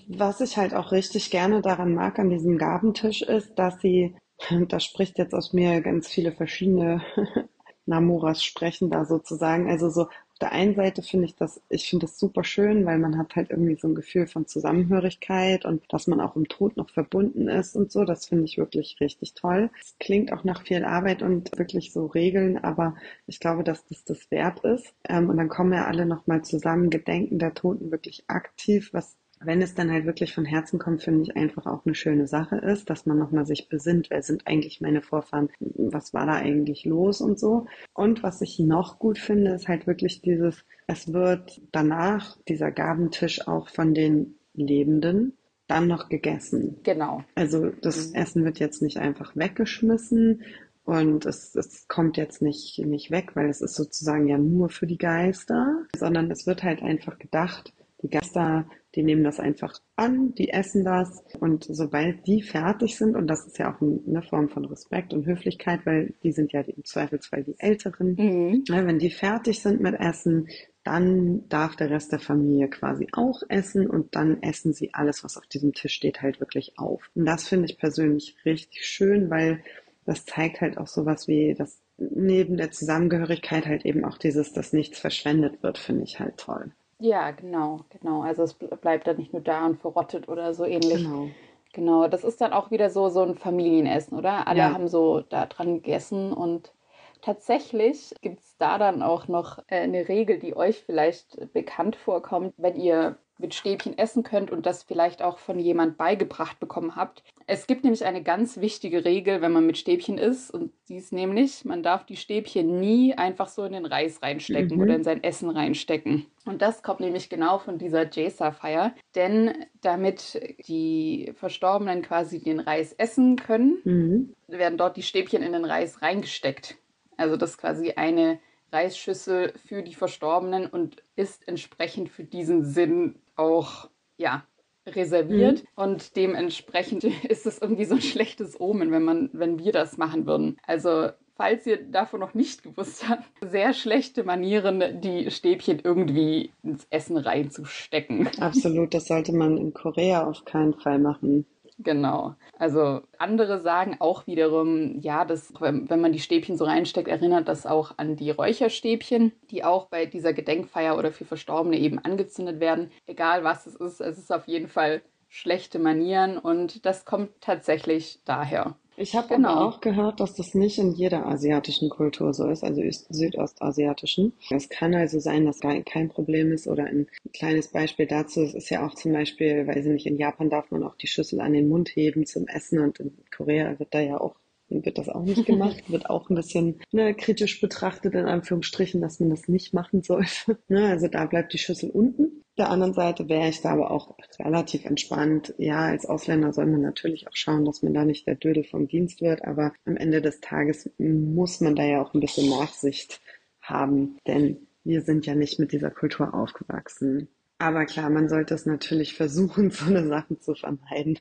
Was 0.09 0.41
ich 0.41 0.57
halt 0.57 0.75
auch 0.75 0.93
richtig 0.93 1.31
gerne 1.31 1.61
daran 1.63 1.95
mag 1.95 2.19
an 2.19 2.31
diesem 2.31 2.59
Gabentisch 2.59 3.23
ist, 3.23 3.55
dass 3.59 3.81
sie, 3.81 4.17
da 4.69 4.81
spricht 4.81 5.19
jetzt 5.19 5.35
aus 5.35 5.53
mir 5.53 5.81
ganz 5.83 6.09
viele 6.09 6.33
verschiedene 6.33 7.03
Namuras 7.87 8.43
sprechen 8.43 8.91
da 8.91 9.05
sozusagen. 9.05 9.69
Also 9.71 9.91
so 9.91 10.09
der 10.41 10.53
einen 10.53 10.75
Seite 10.75 11.03
finde 11.03 11.27
ich 11.27 11.37
das, 11.37 11.61
ich 11.69 11.89
finde 11.89 12.07
das 12.07 12.19
super 12.19 12.45
schön, 12.45 12.85
weil 12.87 12.99
man 12.99 13.17
hat 13.19 13.37
halt 13.37 13.51
irgendwie 13.51 13.77
so 13.77 13.89
ein 13.89 13.95
Gefühl 13.95 14.27
von 14.27 14.47
Zusammenhörigkeit 14.47 15.65
und 15.65 15.83
dass 15.93 16.07
man 16.07 16.21
auch 16.21 16.37
im 16.37 16.49
Tod 16.49 16.77
noch 16.77 16.91
verbunden 16.91 17.49
ist 17.49 17.77
und 17.77 17.93
so. 17.93 18.05
Das 18.05 18.27
finde 18.27 18.45
ich 18.45 18.59
wirklich 18.59 18.97
richtig 19.01 19.35
toll. 19.35 19.71
Es 19.81 19.97
klingt 19.99 20.33
auch 20.33 20.45
nach 20.45 20.63
viel 20.63 20.85
Arbeit 20.85 21.23
und 21.23 21.57
wirklich 21.57 21.93
so 21.93 22.07
Regeln, 22.07 22.59
aber 22.59 22.97
ich 23.27 23.41
glaube, 23.41 23.65
dass 23.65 23.87
das 23.87 24.05
das 24.05 24.31
wert 24.31 24.61
ist. 24.65 24.95
Ähm, 25.09 25.31
und 25.31 25.37
dann 25.37 25.49
kommen 25.49 25.73
ja 25.73 25.87
alle 25.87 26.07
nochmal 26.07 26.43
zusammen, 26.43 26.91
gedenken 26.91 27.39
der 27.39 27.55
Toten 27.55 27.91
wirklich 27.91 28.25
aktiv, 28.29 28.91
was 28.93 29.17
wenn 29.47 29.63
es 29.63 29.75
dann 29.75 29.91
halt 29.91 30.07
wirklich 30.07 30.35
von 30.35 30.45
Herzen 30.45 30.79
kommt, 30.79 31.03
finde 31.03 31.23
ich 31.23 31.37
einfach 31.37 31.67
auch 31.67 31.85
eine 31.85 31.95
schöne 31.95 32.27
Sache 32.27 32.57
ist, 32.57 32.91
dass 32.91 33.07
man 33.07 33.19
nochmal 33.19 33.47
sich 33.47 33.69
besinnt, 33.69 34.11
wer 34.11 34.23
sind 34.23 34.47
eigentlich 34.47 34.81
meine 34.81 35.03
Vorfahren, 35.03 35.49
was 35.61 36.15
war 36.15 36.27
da 36.27 36.35
eigentlich 36.35 36.85
los 36.85 37.21
und 37.21 37.39
so. 37.39 37.67
Und 37.93 38.23
was 38.23 38.41
ich 38.41 38.59
noch 38.59 38.99
gut 38.99 39.19
finde, 39.19 39.53
ist 39.53 39.69
halt 39.69 39.87
wirklich 39.87 40.23
dieses, 40.23 40.65
es 40.87 41.13
wird 41.13 41.61
danach 41.73 42.37
dieser 42.49 42.71
Gabentisch 42.71 43.47
auch 43.47 43.69
von 43.69 43.95
den 43.95 44.37
Lebenden 44.55 45.35
dann 45.67 45.89
noch 45.89 46.09
gegessen. 46.09 46.79
Genau. 46.83 47.23
Also 47.35 47.71
das 47.71 48.11
mhm. 48.11 48.15
Essen 48.15 48.45
wird 48.45 48.59
jetzt 48.59 48.83
nicht 48.83 48.99
einfach 48.99 49.35
weggeschmissen 49.35 50.43
und 50.85 51.25
es, 51.25 51.55
es 51.55 51.89
kommt 51.89 52.17
jetzt 52.19 52.43
nicht, 52.43 52.79
nicht 52.79 53.11
weg, 53.11 53.31
weil 53.35 53.49
es 53.49 53.63
ist 53.63 53.75
sozusagen 53.75 54.29
ja 54.29 54.37
nur 54.37 54.69
für 54.69 54.87
die 54.87 54.99
Geister, 54.99 55.85
sondern 55.97 56.31
es 56.31 56.47
wird 56.47 56.63
halt 56.63 56.83
einfach 56.83 57.19
gedacht, 57.19 57.73
die 58.05 58.11
Geister 58.11 58.67
die 58.95 59.03
nehmen 59.03 59.25
das 59.25 59.41
einfach 59.41 59.79
an, 59.97 60.35
die 60.35 60.51
essen 60.51 60.85
das 60.85 61.23
und 61.41 61.65
sobald 61.69 62.27
die 62.27 62.43
fertig 62.43 62.97
sind, 62.97 63.17
und 63.17 63.27
das 63.27 63.47
ist 63.47 63.59
ja 63.59 63.75
auch 63.75 63.81
eine 63.81 64.23
Form 64.23 64.49
von 64.49 64.65
Respekt 64.65 65.13
und 65.13 65.27
Höflichkeit, 65.27 65.81
weil 65.85 66.15
die 66.23 66.33
sind 66.33 66.53
ja 66.53 66.61
im 66.61 66.85
Zweifelsfall 66.85 67.45
die 67.45 67.59
Älteren, 67.59 68.15
mhm. 68.15 68.65
wenn 68.69 68.99
die 68.99 69.11
fertig 69.11 69.61
sind 69.61 69.81
mit 69.81 69.99
Essen, 69.99 70.49
dann 70.85 71.49
darf 71.49 71.77
der 71.77 71.91
Rest 71.91 72.13
der 72.13 72.19
Familie 72.19 72.69
quasi 72.69 73.09
auch 73.13 73.43
essen 73.49 73.89
und 73.89 74.15
dann 74.15 74.43
essen 74.43 74.75
sie 74.75 74.93
alles, 74.93 75.25
was 75.25 75.37
auf 75.37 75.47
diesem 75.47 75.73
Tisch 75.73 75.95
steht, 75.95 76.21
halt 76.21 76.41
wirklich 76.41 76.79
auf. 76.79 77.11
Und 77.15 77.25
das 77.25 77.49
finde 77.49 77.67
ich 77.67 77.79
persönlich 77.79 78.37
richtig 78.45 78.85
schön, 78.87 79.31
weil 79.31 79.61
das 80.05 80.27
zeigt 80.27 80.61
halt 80.61 80.77
auch 80.77 80.87
sowas 80.87 81.27
wie 81.27 81.55
das 81.55 81.81
neben 81.97 82.59
der 82.59 82.71
Zusammengehörigkeit 82.71 83.67
halt 83.67 83.87
eben 83.87 84.05
auch 84.05 84.19
dieses, 84.19 84.53
dass 84.53 84.73
nichts 84.73 84.99
verschwendet 84.99 85.63
wird, 85.63 85.79
finde 85.79 86.03
ich 86.05 86.21
halt 86.21 86.37
toll. 86.37 86.73
Ja, 86.99 87.31
genau, 87.33 87.81
genau. 87.91 88.23
Also 88.23 88.43
es 88.45 88.55
bleibt 88.55 89.07
dann 89.07 89.17
nicht 89.17 89.33
nur 89.33 89.43
da 89.43 89.67
und 89.67 89.81
verrottet 89.81 90.29
oder 90.29 90.55
so 90.55 90.65
ähnlich. 90.65 91.05
Genau. 91.05 91.29
Genau, 91.73 92.07
das 92.07 92.23
ist 92.23 92.41
dann 92.41 92.53
auch 92.53 92.71
wieder 92.71 92.89
so, 92.89 93.09
so 93.09 93.23
ein 93.23 93.35
Familienessen, 93.35 94.17
oder? 94.17 94.47
Alle 94.47 94.61
ja. 94.61 94.73
haben 94.73 94.87
so 94.87 95.21
da 95.21 95.47
dran 95.47 95.75
gegessen 95.75 96.33
und 96.33 96.73
tatsächlich 97.21 98.15
gibt 98.21 98.41
es 98.41 98.57
da 98.59 98.79
dann 98.79 99.03
auch 99.03 99.27
noch 99.27 99.59
äh, 99.67 99.81
eine 99.81 100.09
Regel, 100.09 100.39
die 100.39 100.57
euch 100.57 100.85
vielleicht 100.85 101.53
bekannt 101.53 101.97
vorkommt, 101.97 102.55
wenn 102.59 102.77
ihr 102.77 103.19
mit 103.39 103.55
Stäbchen 103.55 103.99
essen 103.99 104.23
könnt 104.23 104.51
und 104.51 104.65
das 104.67 104.83
vielleicht 104.83 105.23
auch 105.23 105.39
von 105.39 105.59
jemand 105.59 105.97
beigebracht 105.97 106.61
bekommen 106.61 106.97
habt. 106.97 107.23
Es 107.47 107.67
gibt 107.67 107.85
nämlich 107.85 108.05
eine 108.05 108.23
ganz 108.23 108.59
wichtige 108.59 109.05
Regel, 109.05 109.43
wenn 109.43 109.53
man 109.53 109.67
mit 109.67 109.77
Stäbchen 109.77 110.19
isst 110.19 110.53
und 110.53 110.73
die 110.89 110.97
ist 110.97 111.13
nämlich, 111.13 111.65
man 111.65 111.83
darf 111.83 112.07
die 112.07 112.17
Stäbchen 112.17 112.81
nie 112.81 113.15
einfach 113.15 113.49
so 113.49 113.65
in 113.65 113.73
den 113.73 113.87
Reis 113.87 114.23
reinstecken 114.23 114.77
mhm. 114.77 114.83
oder 114.83 114.95
in 114.95 115.05
sein 115.05 115.23
Essen 115.23 115.51
reinstecken. 115.51 116.27
Und 116.47 116.63
das 116.63 116.83
kommt 116.83 117.01
nämlich 117.01 117.29
genau 117.29 117.59
von 117.59 117.79
dieser 117.79 118.09
Jesa-Feier, 118.09 118.95
denn 119.15 119.53
damit 119.81 120.41
die 120.67 121.33
Verstorbenen 121.35 122.03
quasi 122.03 122.43
den 122.43 122.61
Reis 122.61 122.93
essen 122.93 123.37
können, 123.37 123.79
mhm. 123.85 124.35
werden 124.47 124.79
dort 124.79 124.97
die 124.97 125.03
Stäbchen 125.03 125.43
in 125.43 125.53
den 125.53 125.65
Reis 125.65 126.03
reingesteckt. 126.03 126.77
Also 127.17 127.37
das 127.37 127.51
ist 127.51 127.59
quasi 127.59 127.93
eine 127.93 128.39
Reisschüssel 128.75 129.53
für 129.65 129.83
die 129.83 129.95
Verstorbenen 129.95 130.67
und 130.67 131.03
ist 131.17 131.47
entsprechend 131.49 132.11
für 132.11 132.25
diesen 132.25 132.65
Sinn 132.65 133.17
auch, 133.37 133.89
ja, 134.19 134.45
reserviert 134.87 135.63
mhm. 135.63 135.69
und 135.77 136.17
dementsprechend 136.17 137.05
ist 137.25 137.47
es 137.47 137.61
irgendwie 137.61 137.87
so 137.87 137.95
ein 137.95 138.03
schlechtes 138.03 138.61
Omen, 138.61 138.91
wenn 138.91 139.05
man, 139.05 139.31
wenn 139.33 139.59
wir 139.59 139.73
das 139.73 139.97
machen 139.97 140.27
würden. 140.27 140.59
Also 140.67 141.09
falls 141.37 141.67
ihr 141.67 141.83
davon 141.83 142.21
noch 142.21 142.35
nicht 142.35 142.63
gewusst 142.63 143.09
habt, 143.09 143.25
sehr 143.41 143.73
schlechte 143.73 144.25
Manieren, 144.25 145.01
die 145.01 145.31
Stäbchen 145.31 145.81
irgendwie 145.83 146.53
ins 146.63 146.87
Essen 146.91 147.17
reinzustecken. 147.17 148.29
Absolut, 148.39 148.93
das 148.93 149.07
sollte 149.07 149.33
man 149.33 149.57
in 149.57 149.73
Korea 149.73 150.27
auf 150.27 150.45
keinen 150.45 150.75
Fall 150.75 150.99
machen. 150.99 151.47
Genau. 151.79 152.37
Also 152.57 153.03
andere 153.19 153.59
sagen 153.59 153.97
auch 153.99 154.29
wiederum, 154.29 155.01
ja, 155.01 155.25
dass, 155.25 155.53
wenn, 155.61 155.91
wenn 155.91 156.01
man 156.01 156.13
die 156.13 156.21
Stäbchen 156.21 156.57
so 156.57 156.65
reinsteckt, 156.65 157.09
erinnert 157.09 157.49
das 157.49 157.67
auch 157.67 157.99
an 157.99 158.15
die 158.15 158.31
Räucherstäbchen, 158.31 159.33
die 159.51 159.65
auch 159.65 159.87
bei 159.87 160.07
dieser 160.07 160.33
Gedenkfeier 160.33 160.97
oder 160.97 161.11
für 161.11 161.25
Verstorbene 161.25 161.77
eben 161.77 161.99
angezündet 161.99 162.61
werden. 162.61 162.93
Egal 163.07 163.43
was 163.43 163.67
es 163.67 163.75
ist, 163.75 164.01
es 164.01 164.19
ist 164.19 164.33
auf 164.33 164.47
jeden 164.47 164.69
Fall 164.69 165.03
schlechte 165.35 165.81
Manieren 165.81 166.39
und 166.39 166.87
das 166.87 167.05
kommt 167.05 167.31
tatsächlich 167.41 168.21
daher. 168.25 168.77
Ich 168.97 169.17
habe 169.17 169.35
genau. 169.35 169.49
aber 169.49 169.67
auch 169.67 169.81
gehört, 169.81 170.21
dass 170.21 170.37
das 170.37 170.55
nicht 170.55 170.79
in 170.79 170.93
jeder 170.93 171.27
asiatischen 171.27 171.91
Kultur 171.91 172.33
so 172.33 172.47
ist, 172.47 172.63
also 172.63 172.81
südostasiatischen. 173.09 174.35
Es 174.51 174.69
kann 174.69 174.95
also 174.95 175.19
sein, 175.19 175.45
dass 175.45 175.59
da 175.59 175.81
kein 175.81 176.09
Problem 176.09 176.53
ist 176.53 176.69
oder 176.69 176.85
ein 176.85 177.09
kleines 177.37 177.67
Beispiel 177.67 178.07
dazu 178.07 178.43
ist 178.43 178.71
ja 178.71 178.87
auch 178.87 178.95
zum 178.95 179.13
Beispiel, 179.13 179.67
weil 179.67 179.83
sie 179.83 179.91
nicht 179.91 180.07
in 180.07 180.19
Japan 180.19 180.51
darf 180.51 180.71
man 180.71 180.85
auch 180.85 180.95
die 180.95 181.09
Schüssel 181.09 181.41
an 181.41 181.53
den 181.53 181.69
Mund 181.69 181.89
heben 181.89 182.27
zum 182.27 182.47
Essen 182.47 182.79
und 182.79 183.01
in 183.01 183.19
Korea 183.35 183.77
wird 183.81 183.93
da 183.93 183.99
ja 183.99 184.21
auch 184.21 184.37
wird 184.69 184.99
das 184.99 185.09
auch 185.09 185.23
nicht 185.23 185.47
gemacht, 185.47 185.83
wird 185.89 186.09
auch 186.09 186.31
ein 186.31 186.37
bisschen 186.37 186.81
ne, 186.93 187.15
kritisch 187.15 187.61
betrachtet, 187.61 188.15
in 188.15 188.27
Anführungsstrichen, 188.27 189.01
dass 189.01 189.21
man 189.21 189.31
das 189.31 189.49
nicht 189.49 189.75
machen 189.75 190.03
sollte. 190.03 190.59
ne, 190.69 190.87
also 190.89 191.09
da 191.09 191.27
bleibt 191.27 191.53
die 191.53 191.59
Schüssel 191.59 191.91
unten. 191.91 192.34
Der 192.57 192.71
anderen 192.71 192.95
Seite 192.95 193.29
wäre 193.29 193.49
ich 193.49 193.63
da 193.63 193.73
aber 193.73 193.91
auch 193.91 194.17
relativ 194.39 194.85
entspannt. 194.85 195.55
Ja, 195.59 195.87
als 195.87 196.07
Ausländer 196.07 196.53
soll 196.53 196.67
man 196.67 196.83
natürlich 196.83 197.27
auch 197.27 197.35
schauen, 197.35 197.65
dass 197.65 197.83
man 197.83 197.95
da 197.95 198.05
nicht 198.05 198.27
der 198.29 198.37
Dödel 198.37 198.63
vom 198.63 198.87
Dienst 198.87 199.21
wird, 199.21 199.45
aber 199.45 199.73
am 199.85 199.97
Ende 199.97 200.23
des 200.23 200.41
Tages 200.41 200.89
muss 200.99 201.61
man 201.61 201.75
da 201.75 201.83
ja 201.83 202.01
auch 202.01 202.15
ein 202.15 202.21
bisschen 202.21 202.51
Nachsicht 202.51 203.21
haben, 203.61 204.19
denn 204.27 204.69
wir 204.85 205.03
sind 205.03 205.27
ja 205.27 205.35
nicht 205.35 205.59
mit 205.59 205.73
dieser 205.73 205.91
Kultur 205.91 206.33
aufgewachsen. 206.33 207.29
Aber 207.65 207.87
klar, 207.87 208.11
man 208.11 208.29
sollte 208.29 208.53
es 208.53 208.67
natürlich 208.67 209.15
versuchen, 209.15 209.71
so 209.71 209.87
eine 209.87 210.07
Sache 210.07 210.39
zu 210.39 210.55
vermeiden. 210.55 211.19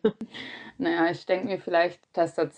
Naja, 0.77 1.10
ich 1.10 1.25
denke 1.25 1.47
mir 1.47 1.58
vielleicht, 1.58 2.01
dass 2.12 2.36
da 2.36 2.49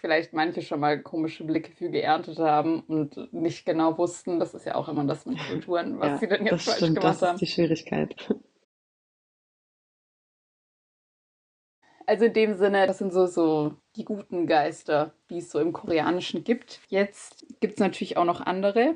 vielleicht 0.00 0.32
manche 0.32 0.62
schon 0.62 0.78
mal 0.78 1.02
komische 1.02 1.42
Blicke 1.42 1.72
für 1.72 1.90
geerntet 1.90 2.38
haben 2.38 2.82
und 2.82 3.32
nicht 3.32 3.66
genau 3.66 3.98
wussten, 3.98 4.38
das 4.38 4.54
ist 4.54 4.64
ja 4.64 4.76
auch 4.76 4.88
immer 4.88 5.04
das 5.06 5.26
mit 5.26 5.38
Kulturen, 5.38 5.98
was 5.98 6.08
ja, 6.08 6.18
sie 6.18 6.28
denn 6.28 6.46
jetzt 6.46 6.64
falsch 6.64 6.76
stimmt, 6.76 7.00
gemacht 7.00 7.14
das 7.14 7.22
haben. 7.22 7.34
Das 7.34 7.42
ist 7.42 7.48
die 7.48 7.52
Schwierigkeit. 7.52 8.14
Also 12.06 12.26
in 12.26 12.32
dem 12.32 12.54
Sinne, 12.54 12.86
das 12.86 12.98
sind 12.98 13.12
so, 13.12 13.26
so 13.26 13.74
die 13.96 14.04
guten 14.04 14.46
Geister, 14.46 15.14
die 15.30 15.38
es 15.38 15.50
so 15.50 15.58
im 15.58 15.72
Koreanischen 15.72 16.44
gibt. 16.44 16.80
Jetzt 16.88 17.44
gibt 17.60 17.74
es 17.74 17.80
natürlich 17.80 18.16
auch 18.16 18.24
noch 18.24 18.40
andere, 18.40 18.94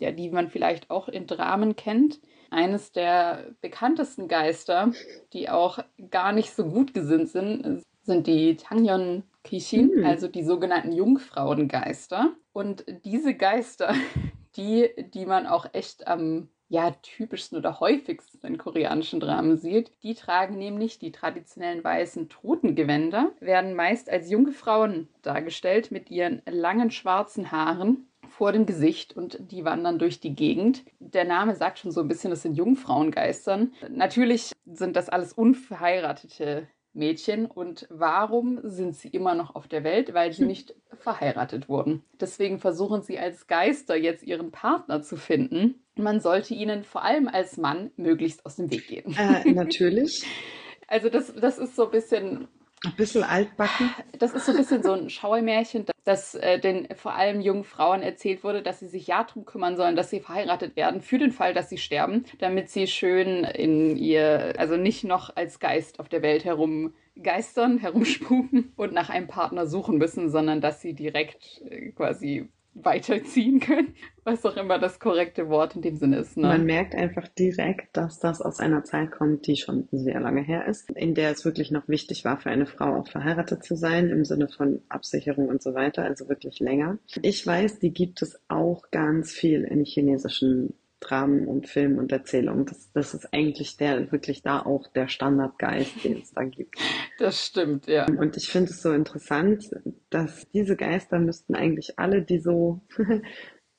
ja, 0.00 0.10
die 0.10 0.28
man 0.28 0.50
vielleicht 0.50 0.90
auch 0.90 1.08
in 1.08 1.26
Dramen 1.26 1.76
kennt 1.76 2.20
eines 2.50 2.92
der 2.92 3.54
bekanntesten 3.60 4.28
Geister, 4.28 4.92
die 5.32 5.48
auch 5.48 5.78
gar 6.10 6.32
nicht 6.32 6.54
so 6.54 6.64
gut 6.66 6.94
gesinnt 6.94 7.28
sind, 7.28 7.82
sind 8.02 8.26
die 8.26 8.56
Tangyon 8.56 9.24
Kishin, 9.42 9.92
mhm. 9.96 10.04
also 10.04 10.28
die 10.28 10.44
sogenannten 10.44 10.92
Jungfrauengeister. 10.92 12.32
Und 12.52 12.84
diese 13.04 13.34
Geister, 13.34 13.94
die, 14.56 14.88
die 15.14 15.26
man 15.26 15.46
auch 15.46 15.66
echt 15.72 16.06
am 16.06 16.48
ja, 16.68 16.90
typischsten 16.90 17.58
oder 17.58 17.78
häufigsten 17.78 18.44
in 18.44 18.58
koreanischen 18.58 19.20
Dramen 19.20 19.56
sieht. 19.56 19.92
Die 20.02 20.14
tragen 20.14 20.58
nämlich 20.58 20.98
die 20.98 21.12
traditionellen 21.12 21.84
weißen 21.84 22.28
Totengewänder, 22.28 23.30
werden 23.40 23.74
meist 23.74 24.10
als 24.10 24.30
junge 24.30 24.52
Frauen 24.52 25.08
dargestellt 25.22 25.92
mit 25.92 26.10
ihren 26.10 26.42
langen 26.46 26.90
schwarzen 26.90 27.52
Haaren 27.52 28.08
vor 28.36 28.52
dem 28.52 28.66
Gesicht 28.66 29.16
und 29.16 29.38
die 29.50 29.64
wandern 29.64 29.98
durch 29.98 30.20
die 30.20 30.34
Gegend. 30.34 30.84
Der 30.98 31.24
Name 31.24 31.54
sagt 31.54 31.78
schon 31.78 31.90
so 31.90 32.02
ein 32.02 32.08
bisschen, 32.08 32.30
das 32.30 32.42
sind 32.42 32.54
Jungfrauengeistern. 32.54 33.72
Natürlich 33.88 34.52
sind 34.66 34.94
das 34.94 35.08
alles 35.08 35.32
unverheiratete 35.32 36.68
Mädchen 36.92 37.46
und 37.46 37.86
warum 37.88 38.60
sind 38.62 38.94
sie 38.94 39.08
immer 39.08 39.34
noch 39.34 39.54
auf 39.54 39.68
der 39.68 39.84
Welt? 39.84 40.12
Weil 40.12 40.32
sie 40.32 40.44
nicht 40.46 40.74
verheiratet 40.98 41.70
wurden. 41.70 42.02
Deswegen 42.20 42.58
versuchen 42.58 43.00
sie 43.02 43.18
als 43.18 43.46
Geister 43.46 43.96
jetzt 43.96 44.22
ihren 44.22 44.50
Partner 44.50 45.00
zu 45.00 45.16
finden. 45.16 45.82
Man 45.94 46.20
sollte 46.20 46.52
ihnen 46.52 46.84
vor 46.84 47.04
allem 47.04 47.28
als 47.28 47.56
Mann 47.56 47.90
möglichst 47.96 48.44
aus 48.44 48.56
dem 48.56 48.70
Weg 48.70 48.88
gehen. 48.88 49.16
Äh, 49.16 49.50
natürlich. 49.52 50.26
also 50.88 51.08
das, 51.08 51.34
das 51.34 51.56
ist 51.56 51.74
so 51.74 51.86
ein 51.86 51.90
bisschen 51.90 52.48
Ein 52.84 52.94
bisschen 52.94 53.24
altbacken. 53.24 53.90
Das 54.18 54.34
ist 54.34 54.46
so 54.46 54.52
ein 54.52 54.58
bisschen 54.58 54.82
so 54.82 54.92
ein 54.92 55.08
Schauermärchen, 55.08 55.86
dass 56.04 56.34
äh, 56.34 56.60
den 56.60 56.86
vor 56.94 57.14
allem 57.14 57.40
jungen 57.40 57.64
Frauen 57.64 58.02
erzählt 58.02 58.44
wurde, 58.44 58.62
dass 58.62 58.80
sie 58.80 58.86
sich 58.86 59.06
ja 59.06 59.24
darum 59.24 59.46
kümmern 59.46 59.76
sollen, 59.76 59.96
dass 59.96 60.10
sie 60.10 60.20
verheiratet 60.20 60.76
werden, 60.76 61.00
für 61.00 61.18
den 61.18 61.32
Fall, 61.32 61.54
dass 61.54 61.70
sie 61.70 61.78
sterben, 61.78 62.24
damit 62.38 62.68
sie 62.68 62.86
schön 62.86 63.44
in 63.44 63.96
ihr, 63.96 64.54
also 64.58 64.76
nicht 64.76 65.04
noch 65.04 65.34
als 65.34 65.58
Geist 65.58 66.00
auf 66.00 66.10
der 66.10 66.20
Welt 66.20 66.44
herumgeistern, 66.44 67.78
herumspuken 67.78 68.72
und 68.76 68.92
nach 68.92 69.08
einem 69.08 69.26
Partner 69.26 69.66
suchen 69.66 69.96
müssen, 69.96 70.30
sondern 70.30 70.60
dass 70.60 70.82
sie 70.82 70.92
direkt 70.92 71.62
äh, 71.70 71.92
quasi 71.92 72.50
weiterziehen 72.82 73.60
können, 73.60 73.94
was 74.24 74.44
auch 74.44 74.56
immer 74.56 74.78
das 74.78 74.98
korrekte 74.98 75.48
Wort 75.48 75.76
in 75.76 75.82
dem 75.82 75.96
Sinne 75.96 76.18
ist. 76.18 76.36
Ne? 76.36 76.46
Man 76.46 76.64
merkt 76.64 76.94
einfach 76.94 77.26
direkt, 77.28 77.96
dass 77.96 78.18
das 78.20 78.42
aus 78.42 78.60
einer 78.60 78.84
Zeit 78.84 79.10
kommt, 79.12 79.46
die 79.46 79.56
schon 79.56 79.88
sehr 79.92 80.20
lange 80.20 80.42
her 80.42 80.66
ist, 80.66 80.90
in 80.90 81.14
der 81.14 81.30
es 81.30 81.44
wirklich 81.44 81.70
noch 81.70 81.88
wichtig 81.88 82.24
war, 82.24 82.38
für 82.38 82.50
eine 82.50 82.66
Frau 82.66 82.96
auch 82.96 83.08
verheiratet 83.08 83.64
zu 83.64 83.76
sein, 83.76 84.10
im 84.10 84.24
Sinne 84.24 84.48
von 84.48 84.82
Absicherung 84.88 85.48
und 85.48 85.62
so 85.62 85.74
weiter, 85.74 86.04
also 86.04 86.28
wirklich 86.28 86.60
länger. 86.60 86.98
Ich 87.22 87.46
weiß, 87.46 87.78
die 87.78 87.92
gibt 87.92 88.22
es 88.22 88.38
auch 88.48 88.90
ganz 88.90 89.32
viel 89.32 89.62
in 89.64 89.84
chinesischen 89.84 90.74
Dramen 91.00 91.46
und 91.46 91.68
Filmen 91.68 91.98
und 91.98 92.12
Erzählungen. 92.12 92.66
Das, 92.66 92.90
das 92.92 93.14
ist 93.14 93.32
eigentlich 93.32 93.76
der, 93.76 94.10
wirklich 94.12 94.42
da 94.42 94.60
auch 94.60 94.86
der 94.88 95.08
Standardgeist, 95.08 96.04
den 96.04 96.22
es 96.22 96.32
da 96.32 96.44
gibt. 96.44 96.76
Das 97.18 97.46
stimmt, 97.46 97.86
ja. 97.86 98.06
Und 98.06 98.36
ich 98.36 98.48
finde 98.48 98.70
es 98.70 98.82
so 98.82 98.92
interessant, 98.92 99.70
dass 100.10 100.48
diese 100.52 100.76
Geister 100.76 101.18
müssten 101.18 101.54
eigentlich 101.54 101.98
alle, 101.98 102.22
die 102.22 102.38
so 102.38 102.80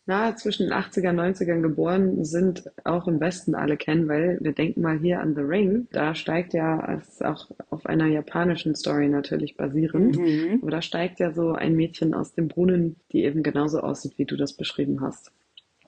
na, 0.07 0.35
zwischen 0.37 0.69
den 0.69 0.73
80er 0.73 1.09
und 1.09 1.19
90ern 1.19 1.61
geboren 1.61 2.23
sind, 2.23 2.71
auch 2.85 3.07
im 3.09 3.19
Westen 3.19 3.55
alle 3.55 3.75
kennen, 3.75 4.07
weil 4.07 4.37
wir 4.41 4.53
denken 4.53 4.81
mal 4.81 4.97
hier 4.97 5.19
an 5.19 5.35
The 5.35 5.41
Ring. 5.41 5.87
Da 5.91 6.15
steigt 6.15 6.53
ja, 6.53 6.97
es 6.97 7.09
ist 7.09 7.25
auch 7.25 7.51
auf 7.69 7.85
einer 7.85 8.07
japanischen 8.07 8.73
Story 8.73 9.09
natürlich 9.09 9.57
basierend, 9.57 10.17
mhm. 10.17 10.59
aber 10.61 10.71
da 10.71 10.81
steigt 10.81 11.19
ja 11.19 11.33
so 11.33 11.51
ein 11.51 11.75
Mädchen 11.75 12.13
aus 12.13 12.33
dem 12.33 12.47
Brunnen, 12.47 12.95
die 13.11 13.25
eben 13.25 13.43
genauso 13.43 13.81
aussieht, 13.81 14.13
wie 14.17 14.25
du 14.25 14.37
das 14.37 14.53
beschrieben 14.53 15.01
hast. 15.01 15.33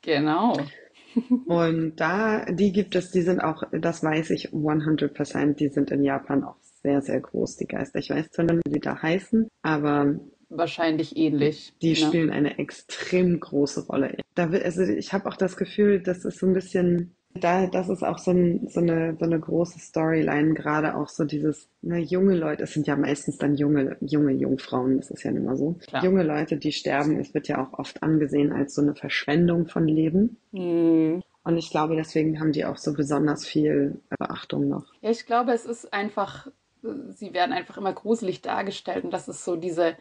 Genau. 0.01 0.53
Und 1.45 1.95
da, 1.97 2.45
die 2.45 2.71
gibt 2.71 2.95
es, 2.95 3.11
die 3.11 3.21
sind 3.21 3.39
auch, 3.39 3.63
das 3.71 4.03
weiß 4.03 4.29
ich 4.31 4.49
100%, 4.49 5.55
die 5.55 5.69
sind 5.69 5.91
in 5.91 6.03
Japan 6.03 6.43
auch 6.43 6.57
sehr, 6.81 7.01
sehr 7.01 7.19
groß, 7.19 7.57
die 7.57 7.67
Geister. 7.67 7.99
Ich 7.99 8.09
weiß 8.09 8.31
zwar 8.31 8.45
nicht, 8.45 8.61
wie 8.65 8.73
die 8.73 8.79
da 8.79 9.01
heißen, 9.01 9.47
aber 9.61 10.19
wahrscheinlich 10.49 11.17
ähnlich. 11.17 11.73
Die 11.81 11.89
ne? 11.89 11.95
spielen 11.95 12.29
eine 12.29 12.57
extrem 12.57 13.39
große 13.39 13.87
Rolle. 13.87 14.17
Da, 14.35 14.49
also 14.49 14.83
ich 14.83 15.13
habe 15.13 15.27
auch 15.29 15.35
das 15.35 15.57
Gefühl, 15.57 16.01
das 16.01 16.25
ist 16.25 16.39
so 16.39 16.47
ein 16.47 16.53
bisschen 16.53 17.15
da, 17.35 17.67
das 17.67 17.89
ist 17.89 18.03
auch 18.03 18.17
so, 18.17 18.31
ein, 18.31 18.67
so, 18.69 18.79
eine, 18.79 19.15
so 19.19 19.25
eine 19.25 19.39
große 19.39 19.79
Storyline, 19.79 20.53
gerade 20.53 20.95
auch 20.95 21.07
so 21.07 21.25
dieses, 21.25 21.69
ne, 21.81 21.99
junge 21.99 22.35
Leute, 22.35 22.63
es 22.63 22.73
sind 22.73 22.87
ja 22.87 22.95
meistens 22.95 23.37
dann 23.37 23.55
junge, 23.55 23.97
junge 24.01 24.33
Jungfrauen, 24.33 24.97
das 24.97 25.11
ist 25.11 25.23
ja 25.23 25.31
immer 25.31 25.55
so. 25.55 25.73
Klar. 25.87 26.03
Junge 26.03 26.23
Leute, 26.23 26.57
die 26.57 26.71
sterben, 26.71 27.19
es 27.19 27.33
wird 27.33 27.47
ja 27.47 27.63
auch 27.63 27.77
oft 27.77 28.01
angesehen 28.01 28.51
als 28.51 28.73
so 28.73 28.81
eine 28.81 28.95
Verschwendung 28.95 29.67
von 29.67 29.87
Leben. 29.87 30.37
Mhm. 30.51 31.21
Und 31.43 31.57
ich 31.57 31.69
glaube, 31.69 31.95
deswegen 31.95 32.39
haben 32.39 32.51
die 32.51 32.65
auch 32.65 32.77
so 32.77 32.93
besonders 32.93 33.45
viel 33.45 34.01
Beachtung 34.17 34.67
noch. 34.67 34.85
Ja, 35.01 35.09
ich 35.11 35.25
glaube, 35.25 35.51
es 35.53 35.65
ist 35.65 35.93
einfach, 35.93 36.47
sie 36.81 37.33
werden 37.33 37.53
einfach 37.53 37.77
immer 37.77 37.93
gruselig 37.93 38.41
dargestellt 38.41 39.03
und 39.03 39.11
das 39.11 39.27
ist 39.27 39.45
so 39.45 39.55
diese 39.55 39.95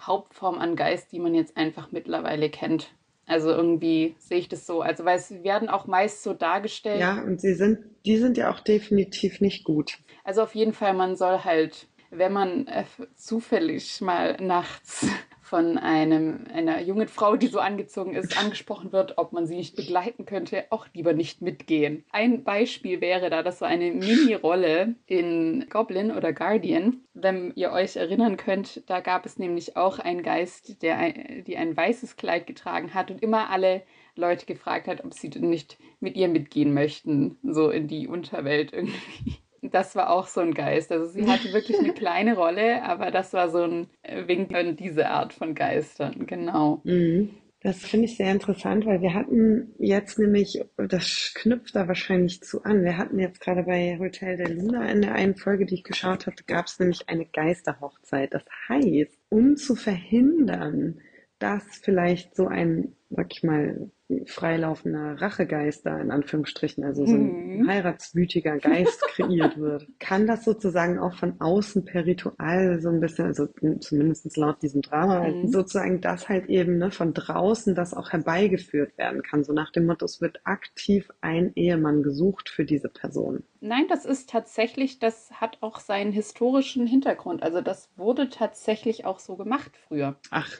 Hauptform 0.00 0.58
an 0.58 0.76
Geist, 0.76 1.12
die 1.12 1.18
man 1.18 1.34
jetzt 1.34 1.56
einfach 1.56 1.92
mittlerweile 1.92 2.50
kennt. 2.50 2.90
Also 3.26 3.50
irgendwie 3.50 4.14
sehe 4.18 4.38
ich 4.38 4.48
das 4.48 4.66
so. 4.66 4.82
Also 4.82 5.04
weil 5.04 5.18
sie 5.18 5.42
werden 5.42 5.68
auch 5.68 5.86
meist 5.86 6.22
so 6.22 6.34
dargestellt. 6.34 7.00
Ja, 7.00 7.22
und 7.22 7.40
sie 7.40 7.54
sind, 7.54 7.78
die 8.04 8.16
sind 8.18 8.36
ja 8.36 8.50
auch 8.50 8.60
definitiv 8.60 9.40
nicht 9.40 9.64
gut. 9.64 9.98
Also 10.24 10.42
auf 10.42 10.54
jeden 10.54 10.72
Fall, 10.72 10.94
man 10.94 11.16
soll 11.16 11.38
halt, 11.44 11.88
wenn 12.10 12.32
man 12.32 12.66
äh, 12.66 12.84
zufällig 13.14 14.00
mal 14.00 14.36
nachts 14.40 15.06
von 15.44 15.76
einem, 15.76 16.46
einer 16.54 16.80
jungen 16.80 17.06
Frau, 17.06 17.36
die 17.36 17.48
so 17.48 17.58
angezogen 17.58 18.14
ist, 18.14 18.40
angesprochen 18.42 18.92
wird, 18.92 19.18
ob 19.18 19.34
man 19.34 19.46
sie 19.46 19.56
nicht 19.56 19.76
begleiten 19.76 20.24
könnte, 20.24 20.64
auch 20.70 20.86
lieber 20.94 21.12
nicht 21.12 21.42
mitgehen. 21.42 22.02
Ein 22.10 22.44
Beispiel 22.44 23.02
wäre 23.02 23.28
da, 23.28 23.42
das 23.42 23.60
war 23.60 23.68
eine 23.68 23.92
Mini-Rolle 23.92 24.94
in 25.06 25.66
Goblin 25.68 26.12
oder 26.12 26.32
Guardian. 26.32 27.02
Wenn 27.12 27.52
ihr 27.56 27.72
euch 27.72 27.96
erinnern 27.96 28.38
könnt, 28.38 28.88
da 28.88 29.00
gab 29.00 29.26
es 29.26 29.38
nämlich 29.38 29.76
auch 29.76 29.98
einen 29.98 30.22
Geist, 30.22 30.82
der 30.82 30.96
ein, 30.96 31.44
die 31.46 31.58
ein 31.58 31.76
weißes 31.76 32.16
Kleid 32.16 32.46
getragen 32.46 32.94
hat 32.94 33.10
und 33.10 33.22
immer 33.22 33.50
alle 33.50 33.82
Leute 34.16 34.46
gefragt 34.46 34.88
hat, 34.88 35.04
ob 35.04 35.12
sie 35.12 35.28
nicht 35.28 35.76
mit 36.00 36.16
ihr 36.16 36.28
mitgehen 36.28 36.72
möchten, 36.72 37.36
so 37.42 37.68
in 37.68 37.86
die 37.86 38.08
Unterwelt 38.08 38.72
irgendwie 38.72 39.36
das 39.70 39.96
war 39.96 40.10
auch 40.10 40.26
so 40.26 40.40
ein 40.40 40.54
Geist. 40.54 40.92
Also 40.92 41.06
sie 41.06 41.26
hatte 41.26 41.52
wirklich 41.52 41.78
eine 41.78 41.92
kleine 41.94 42.36
Rolle, 42.36 42.82
aber 42.82 43.10
das 43.10 43.32
war 43.32 43.48
so 43.48 43.62
ein 43.62 43.88
Wink 44.26 44.54
an 44.54 44.76
diese 44.76 45.08
Art 45.08 45.32
von 45.32 45.54
Geistern, 45.54 46.26
genau. 46.26 46.80
Mhm. 46.84 47.30
Das 47.64 47.78
finde 47.78 48.04
ich 48.04 48.18
sehr 48.18 48.30
interessant, 48.30 48.84
weil 48.84 49.00
wir 49.00 49.14
hatten 49.14 49.74
jetzt 49.78 50.18
nämlich, 50.18 50.62
das 50.76 51.32
knüpft 51.34 51.74
da 51.74 51.88
wahrscheinlich 51.88 52.42
zu 52.42 52.62
an, 52.62 52.84
wir 52.84 52.98
hatten 52.98 53.18
jetzt 53.18 53.40
gerade 53.40 53.62
bei 53.62 53.96
Hotel 53.98 54.36
der 54.36 54.50
Luna 54.50 54.90
in 54.90 55.00
der 55.00 55.14
einen 55.14 55.34
Folge, 55.34 55.64
die 55.64 55.76
ich 55.76 55.82
geschaut 55.82 56.26
hatte, 56.26 56.44
gab 56.44 56.66
es 56.66 56.78
nämlich 56.78 57.08
eine 57.08 57.24
Geisterhochzeit. 57.24 58.34
Das 58.34 58.44
heißt, 58.68 59.18
um 59.30 59.56
zu 59.56 59.76
verhindern, 59.76 61.00
dass 61.38 61.64
vielleicht 61.82 62.36
so 62.36 62.48
ein, 62.48 62.96
sag 63.14 63.32
ich 63.32 63.42
mal, 63.42 63.90
freilaufender 64.26 65.20
Rachegeister, 65.20 65.98
in 65.98 66.10
Anführungsstrichen, 66.10 66.84
also 66.84 67.06
so 67.06 67.14
ein 67.14 67.58
mhm. 67.58 67.68
heiratswütiger 67.68 68.58
Geist 68.58 69.00
kreiert 69.14 69.58
wird, 69.58 69.86
kann 69.98 70.26
das 70.26 70.44
sozusagen 70.44 70.98
auch 70.98 71.14
von 71.14 71.40
außen 71.40 71.86
per 71.86 72.04
Ritual 72.04 72.80
so 72.80 72.90
ein 72.90 73.00
bisschen, 73.00 73.26
also 73.26 73.48
zumindest 73.80 74.36
laut 74.36 74.60
diesem 74.62 74.82
Drama, 74.82 75.26
mhm. 75.26 75.48
sozusagen 75.48 76.00
das 76.02 76.28
halt 76.28 76.48
eben 76.48 76.76
ne, 76.76 76.90
von 76.90 77.14
draußen 77.14 77.74
das 77.74 77.94
auch 77.94 78.10
herbeigeführt 78.10 78.96
werden 78.98 79.22
kann. 79.22 79.42
So 79.42 79.54
nach 79.54 79.72
dem 79.72 79.86
Motto, 79.86 80.04
es 80.04 80.20
wird 80.20 80.40
aktiv 80.44 81.08
ein 81.22 81.52
Ehemann 81.54 82.02
gesucht 82.02 82.50
für 82.50 82.64
diese 82.64 82.90
Person. 82.90 83.42
Nein, 83.60 83.86
das 83.88 84.04
ist 84.04 84.28
tatsächlich, 84.28 84.98
das 84.98 85.30
hat 85.40 85.58
auch 85.62 85.80
seinen 85.80 86.12
historischen 86.12 86.86
Hintergrund. 86.86 87.42
Also 87.42 87.62
das 87.62 87.88
wurde 87.96 88.28
tatsächlich 88.28 89.06
auch 89.06 89.18
so 89.18 89.36
gemacht 89.36 89.72
früher. 89.88 90.16
Ach, 90.30 90.50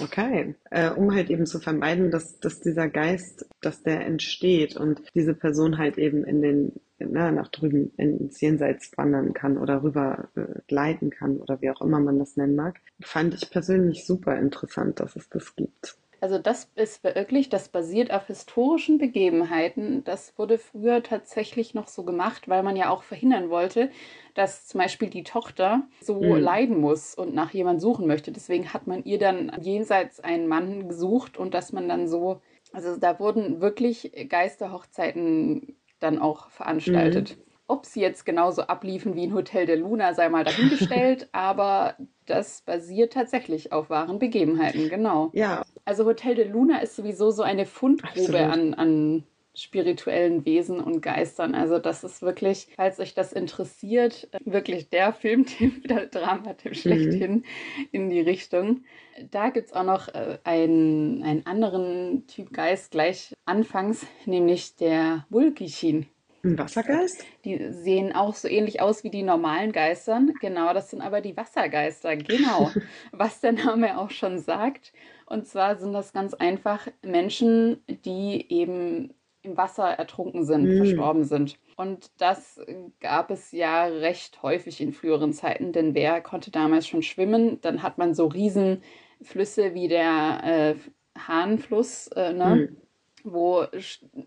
Okay, 0.00 0.56
äh, 0.70 0.90
um 0.90 1.14
halt 1.14 1.30
eben 1.30 1.46
zu 1.46 1.60
vermeiden, 1.60 2.10
dass, 2.10 2.40
dass 2.40 2.60
dieser 2.60 2.88
Geist, 2.88 3.46
dass 3.60 3.82
der 3.84 4.04
entsteht 4.04 4.76
und 4.76 5.02
diese 5.14 5.34
Person 5.34 5.78
halt 5.78 5.98
eben 5.98 6.24
in 6.24 6.42
den, 6.42 6.72
na, 6.98 7.30
nach 7.30 7.48
drüben 7.48 7.92
ins 7.96 8.40
Jenseits 8.40 8.90
wandern 8.96 9.34
kann 9.34 9.56
oder 9.56 9.84
rüber 9.84 10.30
äh, 10.34 10.60
gleiten 10.66 11.10
kann 11.10 11.36
oder 11.36 11.60
wie 11.60 11.70
auch 11.70 11.80
immer 11.80 12.00
man 12.00 12.18
das 12.18 12.36
nennen 12.36 12.56
mag, 12.56 12.80
fand 13.02 13.34
ich 13.34 13.50
persönlich 13.50 14.04
super 14.04 14.36
interessant, 14.36 14.98
dass 14.98 15.14
es 15.14 15.28
das 15.28 15.54
gibt. 15.54 15.96
Also 16.24 16.38
das 16.38 16.70
ist 16.74 17.04
wirklich, 17.04 17.50
das 17.50 17.68
basiert 17.68 18.10
auf 18.10 18.28
historischen 18.28 18.96
Begebenheiten. 18.96 20.04
Das 20.04 20.32
wurde 20.38 20.56
früher 20.56 21.02
tatsächlich 21.02 21.74
noch 21.74 21.86
so 21.86 22.02
gemacht, 22.02 22.48
weil 22.48 22.62
man 22.62 22.76
ja 22.76 22.88
auch 22.88 23.02
verhindern 23.02 23.50
wollte, 23.50 23.90
dass 24.32 24.66
zum 24.66 24.80
Beispiel 24.80 25.10
die 25.10 25.22
Tochter 25.22 25.86
so 26.00 26.22
mhm. 26.22 26.36
leiden 26.38 26.80
muss 26.80 27.14
und 27.14 27.34
nach 27.34 27.52
jemand 27.52 27.82
suchen 27.82 28.06
möchte. 28.06 28.32
Deswegen 28.32 28.72
hat 28.72 28.86
man 28.86 29.04
ihr 29.04 29.18
dann 29.18 29.52
jenseits 29.60 30.18
einen 30.18 30.48
Mann 30.48 30.88
gesucht 30.88 31.36
und 31.36 31.52
dass 31.52 31.74
man 31.74 31.90
dann 31.90 32.08
so, 32.08 32.40
also 32.72 32.96
da 32.96 33.20
wurden 33.20 33.60
wirklich 33.60 34.10
Geisterhochzeiten 34.30 35.76
dann 36.00 36.18
auch 36.18 36.48
veranstaltet. 36.48 37.36
Mhm. 37.36 37.43
Ob 37.66 37.86
sie 37.86 38.00
jetzt 38.00 38.26
genauso 38.26 38.62
abliefen 38.62 39.14
wie 39.14 39.26
ein 39.26 39.34
Hotel 39.34 39.64
der 39.66 39.76
Luna, 39.76 40.12
sei 40.12 40.28
mal 40.28 40.44
dahingestellt, 40.44 41.28
aber 41.32 41.96
das 42.26 42.60
basiert 42.60 43.14
tatsächlich 43.14 43.72
auf 43.72 43.90
wahren 43.90 44.18
Begebenheiten, 44.18 44.88
genau. 44.88 45.30
Ja. 45.32 45.62
Also 45.84 46.04
Hotel 46.04 46.34
de 46.34 46.46
Luna 46.46 46.78
ist 46.78 46.96
sowieso 46.96 47.30
so 47.30 47.42
eine 47.42 47.66
Fundgrube 47.66 48.40
an, 48.40 48.74
an 48.74 49.24
spirituellen 49.54 50.44
Wesen 50.44 50.80
und 50.80 51.00
Geistern. 51.00 51.54
Also 51.54 51.78
das 51.78 52.02
ist 52.02 52.22
wirklich, 52.22 52.68
falls 52.76 52.98
euch 52.98 53.14
das 53.14 53.32
interessiert, 53.32 54.28
wirklich 54.44 54.90
der 54.90 55.12
Filmtipp, 55.12 55.86
der 55.88 56.06
Dramatipp 56.06 56.76
schlechthin 56.76 57.32
mhm. 57.32 57.44
in 57.92 58.10
die 58.10 58.20
Richtung. 58.20 58.84
Da 59.30 59.50
gibt 59.50 59.68
es 59.68 59.72
auch 59.72 59.84
noch 59.84 60.08
äh, 60.08 60.38
einen, 60.42 61.22
einen 61.22 61.46
anderen 61.46 62.26
Typ 62.26 62.52
Geist 62.52 62.90
gleich 62.90 63.32
anfangs, 63.44 64.04
nämlich 64.26 64.74
der 64.76 65.24
Wulkichin. 65.30 66.06
Ein 66.44 66.58
Wassergeist? 66.58 67.24
Die 67.44 67.72
sehen 67.72 68.14
auch 68.14 68.34
so 68.34 68.48
ähnlich 68.48 68.82
aus 68.82 69.02
wie 69.02 69.10
die 69.10 69.22
normalen 69.22 69.72
Geistern. 69.72 70.34
Genau, 70.40 70.74
das 70.74 70.90
sind 70.90 71.00
aber 71.00 71.22
die 71.22 71.36
Wassergeister. 71.36 72.16
Genau, 72.16 72.70
was 73.12 73.40
der 73.40 73.52
Name 73.52 73.98
auch 73.98 74.10
schon 74.10 74.38
sagt. 74.38 74.92
Und 75.24 75.46
zwar 75.46 75.76
sind 75.76 75.94
das 75.94 76.12
ganz 76.12 76.34
einfach 76.34 76.86
Menschen, 77.02 77.82
die 77.88 78.44
eben 78.52 79.14
im 79.40 79.56
Wasser 79.56 79.88
ertrunken 79.88 80.44
sind, 80.44 80.64
mm. 80.64 80.76
verstorben 80.76 81.24
sind. 81.24 81.58
Und 81.76 82.10
das 82.18 82.60
gab 83.00 83.30
es 83.30 83.52
ja 83.52 83.86
recht 83.86 84.42
häufig 84.42 84.80
in 84.80 84.92
früheren 84.92 85.32
Zeiten, 85.32 85.72
denn 85.72 85.94
wer 85.94 86.20
konnte 86.20 86.50
damals 86.50 86.86
schon 86.86 87.02
schwimmen? 87.02 87.60
Dann 87.62 87.82
hat 87.82 87.98
man 87.98 88.14
so 88.14 88.26
Riesenflüsse 88.26 89.74
wie 89.74 89.88
der 89.88 90.40
äh, 90.44 90.74
Hahnfluss, 91.18 92.08
äh, 92.08 92.32
ne? 92.32 92.56
Mm 92.56 92.83
wo 93.24 93.64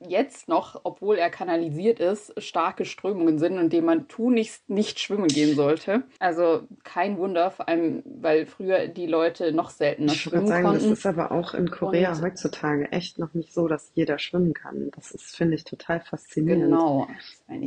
jetzt 0.07 0.47
noch, 0.49 0.81
obwohl 0.83 1.17
er 1.17 1.29
kanalisiert 1.29 1.99
ist, 1.99 2.33
starke 2.41 2.83
Strömungen 2.85 3.37
sind 3.39 3.57
und 3.59 3.71
dem 3.71 3.85
man 3.85 4.07
tunlichst 4.07 4.69
nicht 4.69 4.99
schwimmen 4.99 5.27
gehen 5.27 5.55
sollte. 5.55 6.03
Also 6.19 6.61
kein 6.83 7.17
Wunder, 7.19 7.51
vor 7.51 7.69
allem, 7.69 8.01
weil 8.05 8.45
früher 8.47 8.87
die 8.87 9.05
Leute 9.05 9.51
noch 9.51 9.69
seltener 9.69 10.11
Ich 10.13 10.21
schwimmen 10.21 10.41
würde 10.43 10.47
sagen, 10.47 10.65
konnten. 10.65 10.89
das 10.89 10.99
ist 10.99 11.05
aber 11.05 11.31
auch 11.31 11.53
in 11.53 11.69
Korea 11.69 12.11
Und 12.13 12.21
heutzutage 12.23 12.91
echt 12.91 13.19
noch 13.19 13.33
nicht 13.35 13.53
so, 13.53 13.67
dass 13.67 13.91
jeder 13.93 14.17
schwimmen 14.17 14.53
kann. 14.53 14.89
Das 14.95 15.11
ist, 15.11 15.35
finde 15.35 15.55
ich, 15.55 15.63
total 15.63 16.01
faszinierend. 16.01 16.63
genau. 16.63 17.07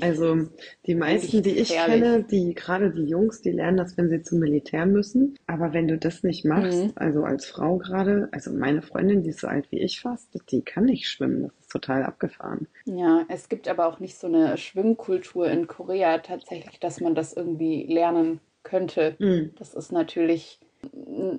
Also 0.01 0.49
die 0.87 0.95
meisten, 0.95 1.43
die 1.43 1.51
ich 1.59 1.69
gefährlich. 1.69 2.03
kenne, 2.03 2.25
die 2.25 2.55
gerade 2.55 2.90
die 2.90 3.05
Jungs, 3.05 3.40
die 3.40 3.53
lernen 3.53 3.77
das, 3.77 3.97
wenn 3.97 4.09
sie 4.11 4.23
zum 4.23 4.40
Militär 4.40 4.85
müssen. 4.85 5.37
Aber 5.47 5.73
wenn 5.73 5.87
du 5.88 5.97
das 5.97 6.23
nicht 6.23 6.45
machst, 6.45 6.71
Mhm. 6.85 6.93
also 6.97 7.23
als 7.23 7.47
Frau 7.47 7.79
gerade, 7.79 8.29
also 8.33 8.51
meine 8.53 8.83
Freundin, 8.83 9.23
die 9.23 9.31
ist 9.31 9.40
so 9.40 9.47
alt 9.47 9.71
wie 9.71 9.81
ich 9.81 10.01
fast, 10.01 10.29
die 10.51 10.62
kann 10.62 10.85
nicht 10.87 11.07
schwimmen. 11.09 11.19
Das 11.20 11.52
ist 11.61 11.70
total 11.70 12.04
abgefahren. 12.04 12.66
Ja, 12.87 13.24
es 13.28 13.48
gibt 13.48 13.68
aber 13.68 13.87
auch 13.87 14.00
nicht 14.00 14.16
so 14.16 14.26
eine 14.26 14.56
Schwimmkultur 14.56 15.48
in 15.48 15.66
Korea 15.66 16.18
tatsächlich, 16.18 16.80
dass 16.80 17.00
man 17.00 17.14
das 17.14 17.33
irgendwie 17.33 17.85
lernen 17.87 18.40
könnte. 18.62 19.16
Mhm, 19.18 19.52
Das 19.59 19.74
ist 19.74 19.92
natürlich 19.92 20.59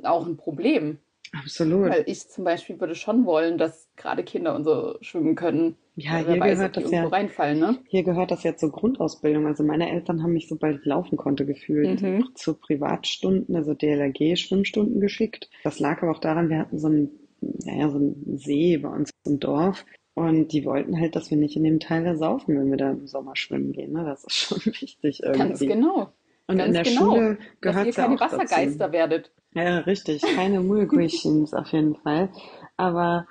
auch 0.03 0.25
ein 0.25 0.37
Problem, 0.37 0.99
absolut. 1.33 1.89
weil 1.89 2.03
ich 2.05 2.27
zum 2.29 2.43
Beispiel 2.43 2.79
würde 2.79 2.95
schon 2.95 3.25
wollen, 3.25 3.57
dass 3.57 3.87
gerade 3.95 4.23
Kinder 4.23 4.55
und 4.55 4.63
so 4.63 4.97
schwimmen 5.01 5.35
können. 5.35 5.75
Ja, 5.95 6.17
hier 6.17 6.39
weiß, 6.39 6.59
ob 6.61 6.73
gehört 6.73 6.77
das 6.77 6.91
ja, 6.91 7.07
reinfallen, 7.07 7.59
ne? 7.59 7.77
hier 7.89 8.03
gehört 8.03 8.31
das 8.31 8.43
ja 8.43 8.55
zur 8.55 8.71
Grundausbildung. 8.71 9.45
Also 9.45 9.63
meine 9.63 9.91
Eltern 9.91 10.23
haben 10.23 10.33
mich, 10.33 10.47
sobald 10.47 10.79
ich 10.79 10.85
laufen 10.85 11.17
konnte, 11.17 11.45
gefühlt 11.45 12.01
Mhm. 12.01 12.29
zu 12.33 12.53
Privatstunden, 12.53 13.55
also 13.55 13.73
DLRG-Schwimmstunden 13.73 14.99
geschickt. 15.01 15.49
Das 15.63 15.79
lag 15.79 16.01
aber 16.01 16.11
auch 16.11 16.19
daran, 16.21 16.49
wir 16.49 16.59
hatten 16.59 16.79
so 16.79 16.87
einen, 16.87 17.09
ja, 17.41 17.73
ja, 17.75 17.89
so 17.89 17.97
einen 17.97 18.37
See 18.37 18.77
bei 18.77 18.89
uns 18.89 19.09
im 19.25 19.39
Dorf. 19.39 19.85
Und 20.13 20.49
die 20.51 20.65
wollten 20.65 20.99
halt, 20.99 21.15
dass 21.15 21.31
wir 21.31 21.37
nicht 21.37 21.55
in 21.55 21.63
dem 21.63 21.79
Teil 21.79 22.03
da 22.03 22.15
saufen, 22.15 22.59
wenn 22.59 22.69
wir 22.69 22.77
da 22.77 22.91
im 22.91 23.07
Sommer 23.07 23.35
schwimmen 23.35 23.71
gehen. 23.71 23.93
Ne? 23.93 24.03
Das 24.03 24.23
ist 24.25 24.35
schon 24.35 24.57
wichtig 24.65 25.21
Ganz 25.23 25.61
irgendwie. 25.61 25.67
genau. 25.67 26.11
Und 26.47 26.59
in 26.59 26.73
Ganz 26.73 26.73
der 26.73 26.83
genau. 26.83 27.11
Schule 27.13 27.37
gehört 27.61 27.85
ihr 27.85 27.89
es 27.91 27.95
ja 27.95 28.03
keine 28.03 28.15
auch 28.15 28.19
dazu. 28.19 28.37
Wassergeister 28.37 28.91
werdet. 28.91 29.31
Ja, 29.53 29.79
richtig. 29.79 30.21
Keine 30.21 30.59
Mulgrishins 30.61 31.53
auf 31.53 31.67
jeden 31.71 31.95
Fall. 31.95 32.29
Aber, 32.77 33.25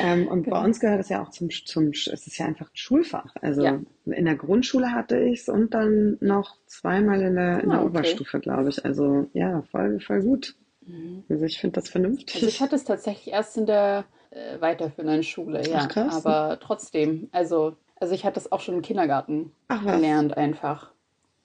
ähm, 0.00 0.26
und 0.28 0.42
bei 0.44 0.50
Genau. 0.52 0.64
uns 0.64 0.80
gehört 0.80 1.00
es 1.00 1.08
ja 1.08 1.22
auch 1.22 1.30
zum, 1.30 1.50
zum, 1.50 1.90
es 1.90 2.06
ist 2.08 2.38
ja 2.38 2.46
einfach 2.46 2.66
ein 2.66 2.76
Schulfach. 2.76 3.34
Also 3.40 3.62
Ja. 3.62 3.80
in 4.06 4.24
der 4.24 4.36
Grundschule 4.36 4.92
hatte 4.92 5.18
ich 5.20 5.40
es 5.40 5.48
und 5.48 5.74
dann 5.74 6.16
noch 6.20 6.56
zweimal 6.66 7.20
in 7.22 7.34
der, 7.36 7.60
in 7.62 7.70
der 7.70 7.78
Ah, 7.78 7.82
okay. 7.82 7.90
Oberstufe, 7.90 8.40
glaube 8.40 8.70
ich. 8.70 8.84
Also 8.84 9.26
ja, 9.34 9.62
voll, 9.70 10.00
voll 10.00 10.22
gut. 10.22 10.56
Mhm. 10.88 11.24
Also 11.28 11.44
ich 11.44 11.58
finde 11.60 11.74
das 11.74 11.84
Also 11.84 12.46
ich 12.48 12.60
vernünftig. 12.60 12.60
hatte 12.60 12.76
es 12.76 12.84
tatsächlich 12.84 13.32
erst 13.32 13.56
in 13.56 13.66
der 13.66 14.04
äh, 14.30 14.60
weiterführenden 14.60 15.22
Schule, 15.22 15.68
ja. 15.68 15.84
Ach 15.84 15.88
krass. 15.88 16.26
Aber 16.26 16.58
trotzdem, 16.60 17.28
also, 17.32 17.76
also 18.00 18.14
ich 18.14 18.24
hatte 18.24 18.40
es 18.40 18.50
auch 18.52 18.60
schon 18.60 18.74
im 18.76 18.82
Kindergarten 18.82 19.52
Ach 19.68 19.82
gelernt 19.82 20.36
einfach. 20.36 20.92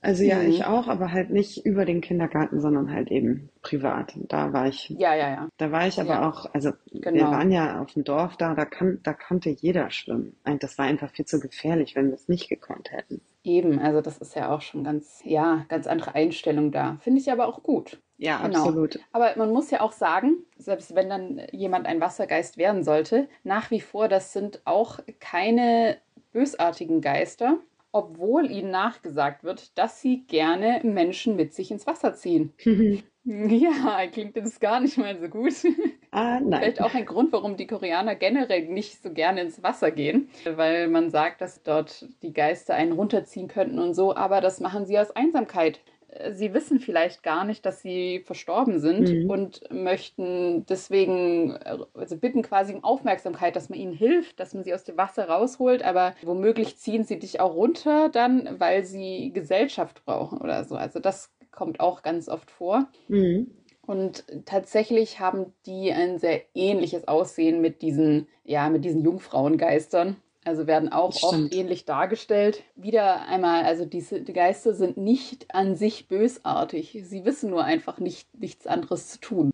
Also 0.02 0.24
ja, 0.24 0.42
Mhm. 0.42 0.50
ich 0.50 0.66
auch, 0.66 0.88
aber 0.88 1.12
halt 1.12 1.30
nicht 1.30 1.66
über 1.66 1.86
den 1.86 2.02
Kindergarten, 2.02 2.60
sondern 2.60 2.92
halt 2.92 3.10
eben 3.10 3.50
privat. 3.62 4.14
Da 4.28 4.52
war 4.54 4.68
ich 4.68 4.90
Ja, 4.90 5.16
ja, 5.16 5.30
ja. 5.30 5.50
Da 5.58 5.72
war 5.72 5.88
ich 5.88 6.00
aber 6.00 6.16
Ja. 6.16 6.30
auch, 6.30 6.54
also 6.54 6.72
wir 6.92 7.02
Genau. 7.02 7.32
waren 7.32 7.52
ja 7.52 7.82
auf 7.82 7.94
dem 7.94 8.04
Dorf 8.04 8.36
da, 8.38 8.54
da, 8.54 8.66
kann, 8.66 9.00
da 9.04 9.14
konnte 9.14 9.50
jeder 9.50 9.90
schwimmen. 9.92 10.36
Das 10.60 10.78
war 10.78 10.86
einfach 10.86 11.12
viel 11.12 11.26
zu 11.26 11.40
gefährlich, 11.40 11.96
wenn 11.96 12.08
wir 12.08 12.16
es 12.16 12.28
nicht 12.28 12.50
gekonnt 12.50 12.92
hätten. 12.92 13.22
Eben, 13.46 13.80
also 13.80 14.02
das 14.02 14.18
ist 14.18 14.36
ja 14.36 14.54
auch 14.54 14.62
schon 14.62 14.84
ganz, 14.84 15.22
ja, 15.26 15.66
ganz 15.70 15.88
andere 15.88 16.14
Einstellung 16.16 16.72
da. 16.74 16.98
Finde 17.00 17.22
ich 17.22 17.32
aber 17.32 17.48
auch 17.48 17.64
gut. 17.64 18.02
Ja, 18.18 18.38
Genau. 18.46 18.60
absolut. 18.60 19.00
Aber 19.12 19.34
man 19.38 19.52
muss 19.52 19.72
ja 19.72 19.82
auch 19.82 19.92
sagen, 19.92 20.38
selbst 20.58 20.96
wenn 20.96 21.10
dann 21.10 21.42
jemand 21.52 21.88
ein 21.88 22.00
Wassergeist 22.02 22.58
werden 22.58 22.84
sollte, 22.84 23.28
nach 23.44 23.72
wie 23.72 23.82
vor, 23.82 24.08
das 24.08 24.34
sind 24.34 24.62
auch 24.66 25.00
keine 25.20 25.98
bösartigen 26.32 27.02
Geister, 27.02 27.58
obwohl 27.92 28.50
ihnen 28.50 28.72
nachgesagt 28.72 29.44
wird, 29.44 29.78
dass 29.78 30.02
sie 30.02 30.26
gerne 30.26 30.80
Menschen 30.84 31.36
mit 31.36 31.54
sich 31.54 31.70
ins 31.72 31.86
Wasser 31.88 32.14
ziehen. 32.14 32.54
Ja, 33.26 34.06
klingt 34.12 34.36
jetzt 34.36 34.60
gar 34.60 34.82
nicht 34.82 34.98
mal 34.98 35.18
so 35.18 35.30
gut. 35.30 35.54
ah, 36.12 36.42
nein. 36.42 36.60
Vielleicht 36.60 36.82
auch 36.82 36.94
ein 36.94 37.06
Grund, 37.06 37.32
warum 37.32 37.56
die 37.56 37.68
Koreaner 37.68 38.16
generell 38.16 38.68
nicht 38.68 39.02
so 39.02 39.12
gerne 39.14 39.40
ins 39.40 39.64
Wasser 39.64 39.92
gehen, 39.92 40.28
weil 40.44 40.90
man 40.90 41.10
sagt, 41.10 41.40
dass 41.40 41.64
dort 41.64 42.06
die 42.22 42.34
Geister 42.34 42.74
einen 42.76 42.92
runterziehen 42.92 43.48
könnten 43.48 43.80
und 43.80 43.94
so, 43.94 44.14
aber 44.14 44.42
das 44.42 44.60
machen 44.60 44.86
sie 44.86 45.00
aus 45.00 45.12
Einsamkeit. 45.16 45.80
Sie 46.32 46.54
wissen 46.54 46.80
vielleicht 46.80 47.24
gar 47.24 47.44
nicht, 47.46 47.66
dass 47.66 47.82
sie 47.82 48.22
verstorben 48.26 48.80
sind 48.80 49.10
Mhm. 49.10 49.30
und 49.30 49.72
möchten 49.72 50.66
deswegen, 50.68 51.58
also 51.94 52.18
bitten 52.18 52.42
quasi 52.42 52.74
um 52.74 52.84
Aufmerksamkeit, 52.84 53.56
dass 53.56 53.70
man 53.70 53.80
ihnen 53.80 53.94
hilft, 53.94 54.40
dass 54.40 54.54
man 54.54 54.64
sie 54.64 54.74
aus 54.74 54.84
dem 54.84 54.98
Wasser 54.98 55.28
rausholt, 55.30 55.84
aber 55.84 56.14
womöglich 56.24 56.78
ziehen 56.78 57.04
sie 57.04 57.20
dich 57.20 57.40
auch 57.40 57.56
runter 57.56 58.10
dann, 58.10 58.60
weil 58.60 58.84
sie 58.86 59.32
Gesellschaft 59.34 60.06
brauchen 60.06 60.40
oder 60.40 60.64
so. 60.64 60.76
Also 60.76 61.00
das 61.00 61.32
kommt 61.52 61.80
auch 61.80 62.02
ganz 62.04 62.30
oft 62.30 62.52
vor. 62.52 62.88
Mhm. 63.08 63.52
Und 63.86 64.24
tatsächlich 64.46 65.20
haben 65.20 65.54
die 65.66 65.92
ein 65.92 66.18
sehr 66.18 66.42
ähnliches 66.56 67.08
Aussehen 67.08 67.60
mit 67.60 67.82
diesen, 67.82 68.28
ja, 68.46 68.70
mit 68.70 68.86
diesen 68.86 69.02
Jungfrauengeistern. 69.04 70.16
Also 70.46 70.68
werden 70.68 70.92
auch 70.92 71.22
oft 71.24 71.54
ähnlich 71.54 71.86
dargestellt. 71.86 72.64
Wieder 72.76 73.28
einmal, 73.28 73.64
also 73.64 73.86
diese 73.86 74.22
die 74.22 74.34
Geister 74.34 74.74
sind 74.74 74.98
nicht 74.98 75.54
an 75.54 75.76
sich 75.76 76.08
bösartig. 76.08 77.00
Sie 77.04 77.26
wissen 77.26 77.50
nur 77.50 77.64
einfach 77.64 78.00
nicht, 78.00 78.28
nichts 78.38 78.68
anderes 78.68 79.10
zu 79.10 79.20
tun. 79.20 79.52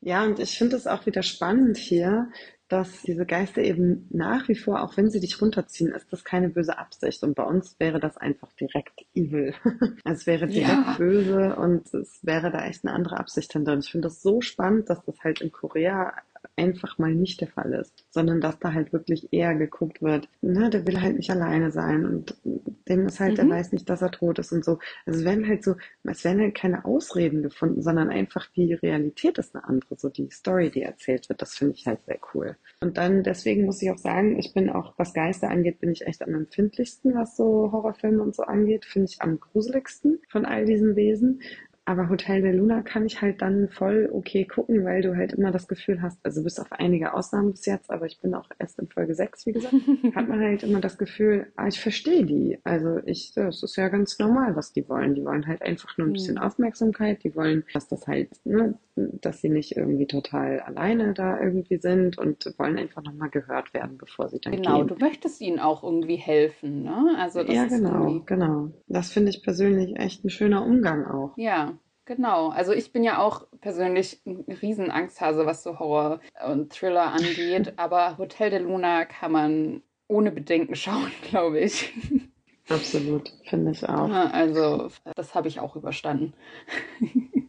Ja, 0.00 0.24
und 0.24 0.38
ich 0.38 0.58
finde 0.58 0.76
es 0.76 0.86
auch 0.86 1.06
wieder 1.06 1.22
spannend 1.22 1.78
hier, 1.78 2.28
dass 2.68 3.02
diese 3.02 3.24
Geister 3.26 3.62
eben 3.62 4.06
nach 4.10 4.48
wie 4.48 4.54
vor, 4.54 4.82
auch 4.82 4.96
wenn 4.96 5.10
sie 5.10 5.20
dich 5.20 5.40
runterziehen, 5.40 5.92
ist 5.92 6.12
das 6.12 6.24
keine 6.24 6.48
böse 6.48 6.78
Absicht. 6.78 7.22
Und 7.22 7.34
bei 7.34 7.44
uns 7.44 7.78
wäre 7.78 8.00
das 8.00 8.16
einfach 8.16 8.52
direkt 8.52 9.04
evil. 9.14 9.54
Also 10.04 10.20
es 10.20 10.26
wäre 10.26 10.46
direkt 10.46 10.68
Ja. 10.70 10.94
böse 10.98 11.56
und 11.56 11.92
es 11.94 12.18
wäre 12.22 12.50
da 12.50 12.66
echt 12.66 12.84
eine 12.84 12.94
andere 12.94 13.18
Absicht 13.18 13.52
hinter. 13.52 13.72
Und 13.72 13.84
ich 13.84 13.90
finde 13.90 14.08
das 14.08 14.20
so 14.22 14.40
spannend, 14.40 14.90
dass 14.90 15.02
das 15.04 15.18
halt 15.22 15.40
in 15.40 15.52
Korea 15.52 16.12
einfach 16.56 16.98
mal 16.98 17.14
nicht 17.14 17.40
der 17.40 17.48
Fall 17.48 17.72
ist, 17.74 18.04
sondern 18.10 18.40
dass 18.40 18.58
da 18.58 18.72
halt 18.72 18.92
wirklich 18.92 19.32
eher 19.32 19.54
geguckt 19.54 20.02
wird, 20.02 20.28
na, 20.42 20.68
der 20.70 20.86
will 20.86 21.00
halt 21.00 21.16
nicht 21.16 21.30
alleine 21.30 21.70
sein 21.72 22.04
und 22.06 22.36
dem 22.88 23.06
ist 23.06 23.20
halt, 23.20 23.38
der 23.38 23.44
Mhm. 23.44 23.50
weiß 23.50 23.72
nicht, 23.72 23.88
dass 23.88 24.02
er 24.02 24.10
tot 24.10 24.38
ist 24.38 24.52
und 24.52 24.64
so. 24.64 24.78
Also 25.06 25.20
es 25.20 25.24
werden 25.24 25.46
halt 25.48 25.64
so, 25.64 25.74
es 26.04 26.24
werden 26.24 26.40
halt 26.40 26.54
keine 26.54 26.84
Ausreden 26.84 27.42
gefunden, 27.42 27.82
sondern 27.82 28.10
einfach 28.10 28.46
die 28.54 28.74
Realität 28.74 29.38
ist 29.38 29.54
eine 29.54 29.64
andere, 29.64 29.96
so 29.96 30.08
die 30.08 30.28
Story, 30.30 30.70
die 30.70 30.82
erzählt 30.82 31.28
wird. 31.28 31.40
Das 31.42 31.54
finde 31.54 31.74
ich 31.74 31.86
halt 31.86 32.04
sehr 32.06 32.18
cool. 32.34 32.56
Und 32.80 32.96
dann, 32.98 33.22
deswegen 33.22 33.64
muss 33.64 33.82
ich 33.82 33.90
auch 33.90 33.98
sagen, 33.98 34.38
ich 34.38 34.52
bin 34.52 34.68
auch, 34.70 34.94
was 34.98 35.14
Geister 35.14 35.48
angeht, 35.50 35.80
bin 35.80 35.90
ich 35.92 36.06
echt 36.06 36.22
am 36.22 36.34
empfindlichsten, 36.34 37.14
was 37.14 37.36
so 37.36 37.70
Horrorfilme 37.72 38.22
und 38.22 38.34
so 38.34 38.42
angeht, 38.42 38.84
finde 38.84 39.08
ich 39.10 39.22
am 39.22 39.40
gruseligsten 39.40 40.20
von 40.28 40.44
all 40.44 40.64
diesen 40.66 40.96
Wesen. 40.96 41.40
Aber 41.86 42.08
Hotel 42.08 42.40
de 42.42 42.52
Luna 42.52 42.82
kann 42.82 43.04
ich 43.04 43.20
halt 43.20 43.42
dann 43.42 43.68
voll 43.68 44.08
okay 44.12 44.44
gucken, 44.46 44.84
weil 44.84 45.02
du 45.02 45.16
halt 45.16 45.34
immer 45.34 45.50
das 45.50 45.68
Gefühl 45.68 46.00
hast, 46.00 46.18
also 46.24 46.42
bis 46.42 46.58
auf 46.58 46.72
einige 46.72 47.12
Ausnahmen 47.12 47.50
bis 47.50 47.66
jetzt, 47.66 47.90
aber 47.90 48.06
ich 48.06 48.20
bin 48.20 48.34
auch 48.34 48.48
erst 48.58 48.78
in 48.78 48.88
Folge 48.88 49.14
6, 49.14 49.44
wie 49.46 49.52
gesagt, 49.52 49.74
hat 50.14 50.28
man 50.28 50.40
halt 50.40 50.62
immer 50.62 50.80
das 50.80 50.96
Gefühl, 50.96 51.52
ah, 51.56 51.66
ich 51.68 51.80
verstehe 51.80 52.24
die. 52.24 52.58
Also 52.64 53.00
ich, 53.04 53.32
das 53.34 53.62
ist 53.62 53.76
ja 53.76 53.88
ganz 53.88 54.18
normal, 54.18 54.56
was 54.56 54.72
die 54.72 54.88
wollen. 54.88 55.14
Die 55.14 55.24
wollen 55.24 55.46
halt 55.46 55.60
einfach 55.62 55.96
nur 55.98 56.06
ein 56.06 56.12
bisschen 56.14 56.36
Mhm. 56.36 56.42
Aufmerksamkeit, 56.42 57.22
die 57.22 57.34
wollen, 57.36 57.64
dass 57.74 57.86
das 57.88 58.06
halt, 58.06 58.30
ne, 58.44 58.78
dass 58.96 59.40
sie 59.40 59.48
nicht 59.48 59.76
irgendwie 59.76 60.06
total 60.06 60.60
alleine 60.60 61.14
da 61.14 61.40
irgendwie 61.40 61.76
sind 61.78 62.16
und 62.16 62.54
wollen 62.58 62.78
einfach 62.78 63.02
nochmal 63.02 63.28
gehört 63.30 63.74
werden, 63.74 63.98
bevor 63.98 64.28
sie 64.28 64.40
dann 64.40 64.52
Genau, 64.52 64.78
gehen. 64.78 64.88
du 64.88 64.94
möchtest 64.96 65.40
ihnen 65.40 65.58
auch 65.58 65.82
irgendwie 65.82 66.16
helfen, 66.16 66.82
ne? 66.82 67.16
Also 67.18 67.42
das 67.42 67.54
Ja, 67.54 67.64
genau, 67.66 68.04
irgendwie, 68.04 68.26
genau. 68.26 68.70
Das 68.88 69.10
finde 69.10 69.30
ich 69.30 69.42
persönlich 69.42 69.96
echt 69.98 70.24
ein 70.24 70.30
schöner 70.30 70.64
Umgang 70.64 71.04
auch. 71.06 71.36
ja. 71.36 71.73
Genau, 72.06 72.50
also 72.50 72.72
ich 72.72 72.92
bin 72.92 73.02
ja 73.02 73.18
auch 73.18 73.46
persönlich 73.60 74.20
ein 74.26 74.44
riesen 74.60 74.90
Angsthase, 74.90 75.46
was 75.46 75.62
so 75.62 75.78
Horror 75.78 76.20
und 76.46 76.72
Thriller 76.72 77.12
angeht, 77.12 77.74
aber 77.78 78.18
Hotel 78.18 78.50
de 78.50 78.58
Luna 78.58 79.06
kann 79.06 79.32
man 79.32 79.82
ohne 80.06 80.30
Bedenken 80.30 80.74
schauen, 80.74 81.10
glaube 81.22 81.60
ich. 81.60 81.92
Absolut, 82.68 83.30
finde 83.44 83.72
ich 83.72 83.88
auch. 83.88 84.10
Also, 84.10 84.90
das 85.16 85.34
habe 85.34 85.48
ich 85.48 85.60
auch 85.60 85.76
überstanden. 85.76 86.34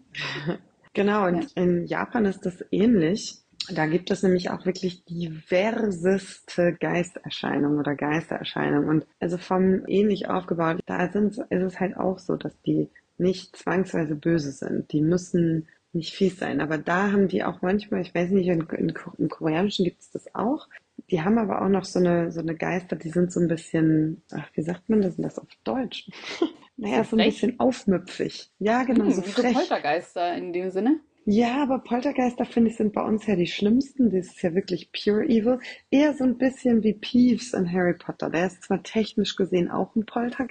Genau, 0.94 1.28
und 1.28 1.52
in 1.56 1.86
Japan 1.86 2.24
ist 2.24 2.46
das 2.46 2.64
ähnlich. 2.72 3.40
Da 3.70 3.86
gibt 3.86 4.12
es 4.12 4.24
nämlich 4.24 4.50
auch 4.50 4.66
wirklich 4.66 5.04
diverseste 5.04 6.74
Geisterscheinungen 6.80 7.80
oder 7.80 7.96
Geistererscheinungen. 7.96 8.88
Und 8.88 9.06
also 9.20 9.38
vom 9.38 9.86
ähnlich 9.88 10.30
aufgebaut, 10.30 10.80
da 10.86 11.12
sind, 11.12 11.38
ist 11.38 11.64
es 11.64 11.80
halt 11.82 11.98
auch 11.98 12.18
so, 12.18 12.38
dass 12.38 12.62
die 12.62 12.90
nicht 13.18 13.56
zwangsweise 13.56 14.16
böse 14.16 14.52
sind. 14.52 14.92
Die 14.92 15.02
müssen 15.02 15.68
nicht 15.94 16.14
fies 16.14 16.38
sein. 16.40 16.62
Aber 16.62 16.78
da 16.78 17.12
haben 17.12 17.28
die 17.28 17.44
auch 17.44 17.62
manchmal, 17.62 18.02
ich 18.02 18.14
weiß 18.14 18.32
nicht, 18.32 18.48
in, 18.48 18.62
in, 18.62 18.94
im 19.18 19.30
Koreanischen 19.30 19.86
gibt 19.86 20.02
es 20.02 20.12
das 20.12 20.34
auch. 20.36 20.68
Die 21.10 21.22
haben 21.22 21.38
aber 21.38 21.62
auch 21.62 21.70
noch 21.70 21.86
so 21.86 22.00
eine, 22.00 22.32
so 22.32 22.40
eine 22.42 22.56
Geister, 22.56 22.96
die 22.96 23.10
sind 23.10 23.32
so 23.32 23.40
ein 23.40 23.48
bisschen, 23.48 24.24
ach, 24.32 24.50
wie 24.56 24.62
sagt 24.62 24.90
man 24.90 25.02
das 25.02 25.16
denn 25.16 25.24
das 25.24 25.40
auf 25.40 25.48
Deutsch? 25.64 26.10
Naja, 26.78 27.06
so 27.06 27.16
ein 27.16 27.24
Frech? 27.24 27.24
bisschen 27.24 27.58
aufmüpfig. 27.60 28.52
Ja, 28.60 28.84
genau, 28.84 29.10
Hm, 29.10 29.12
so 29.12 29.22
so 29.22 29.22
frech. 29.22 29.46
Poltergeister 29.46 30.36
in 30.36 30.52
dem 30.54 30.72
Sinne. 30.72 31.00
Ja, 31.28 31.62
aber 31.62 31.84
Poltergeister, 31.84 32.46
finde 32.46 32.72
ich, 32.72 32.78
sind 32.78 32.94
bei 32.94 33.04
uns 33.04 33.28
ja 33.28 33.36
die 33.36 33.46
schlimmsten. 33.46 34.10
Das 34.10 34.26
ist 34.28 34.42
ja 34.42 34.56
wirklich 34.56 34.92
pure 34.92 35.24
evil. 35.26 35.60
Eher 35.92 36.16
so 36.16 36.24
ein 36.24 36.40
bisschen 36.40 36.82
wie 36.82 36.94
Peeves 36.94 37.54
in 37.54 37.72
Harry 37.72 37.94
Potter. 37.94 38.32
Der 38.32 38.48
ist 38.48 38.64
zwar 38.64 38.82
technisch 38.82 39.36
gesehen 39.36 39.70
auch 39.70 39.96
ein 39.96 40.06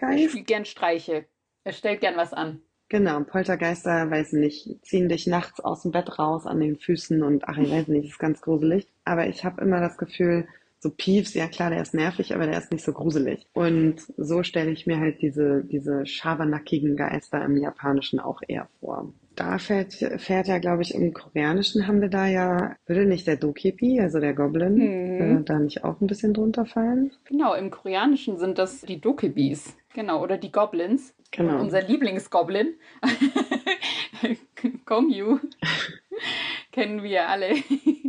Er 0.07 0.17
Poltergeist. 0.17 0.19
spielt 0.19 0.47
gern 0.47 0.65
Streiche. 0.65 1.29
Er 1.65 1.73
stellt 1.73 2.01
gern 2.01 2.17
was 2.17 2.33
an. 2.33 2.61
Genau, 2.91 3.21
Poltergeister, 3.25 4.11
weiß 4.11 4.35
nicht, 4.35 4.69
ziehen 4.85 5.09
dich 5.09 5.27
nachts 5.27 5.59
aus 5.61 5.83
dem 5.83 5.91
Bett 5.91 6.19
raus 6.19 6.47
an 6.47 6.61
den 6.61 6.77
Füßen 6.77 7.23
und 7.23 7.49
ach, 7.49 7.57
ich 7.57 7.71
weiß 7.73 7.89
nicht, 7.89 8.09
ist 8.11 8.19
ganz 8.19 8.41
gruselig. 8.43 8.87
Aber 9.05 9.27
ich 9.27 9.45
habe 9.45 9.63
immer 9.63 9.81
das 9.81 9.97
Gefühl, 9.97 10.47
so 10.79 10.91
Peeves, 10.91 11.33
ja 11.33 11.49
klar, 11.49 11.71
der 11.71 11.81
ist 11.81 11.95
nervig, 11.95 12.35
aber 12.35 12.47
der 12.47 12.59
ist 12.59 12.71
nicht 12.71 12.85
so 12.85 12.93
gruselig. 12.93 13.47
Und 13.55 13.97
so 14.19 14.43
stelle 14.43 14.71
ich 14.71 14.87
mir 14.87 14.99
halt 15.01 15.23
diese, 15.23 15.65
diese 15.65 16.05
schabernackigen 16.05 16.95
Geister 16.95 17.43
im 17.43 17.57
Japanischen 17.57 18.21
auch 18.21 18.43
eher 18.47 18.69
vor. 18.81 19.13
Da 19.35 19.59
fährt, 19.59 19.95
fährt 20.19 20.47
ja, 20.47 20.59
glaube 20.59 20.83
ich, 20.83 20.95
im 20.95 21.13
Koreanischen 21.15 21.89
haben 21.89 22.03
wir 22.03 22.09
da 22.11 22.27
ja, 22.27 22.77
würde 22.87 23.07
nicht 23.07 23.27
der 23.27 23.37
Dokepi, 23.37 23.99
also 24.01 24.21
der 24.21 24.35
Goblin, 24.35 24.75
Mhm. 24.75 25.39
äh, 25.41 25.43
da 25.45 25.59
nicht 25.59 25.83
auch 25.85 26.01
ein 26.01 26.07
bisschen 26.07 26.35
drunter 26.35 26.67
fallen? 26.67 27.11
Genau, 27.25 27.55
im 27.55 27.71
Koreanischen 27.71 28.37
sind 28.39 28.59
das 28.59 28.83
die 28.83 29.01
Dokebis. 29.01 29.75
Genau, 29.95 30.23
oder 30.23 30.37
die 30.37 30.53
Goblins. 30.53 31.15
Genau. 31.37 31.61
unser 31.61 31.83
Lieblingsgoblin, 31.83 32.75
Gongyu, 34.85 35.41
kennen 36.73 37.03
wir 37.03 37.29
alle. 37.29 37.55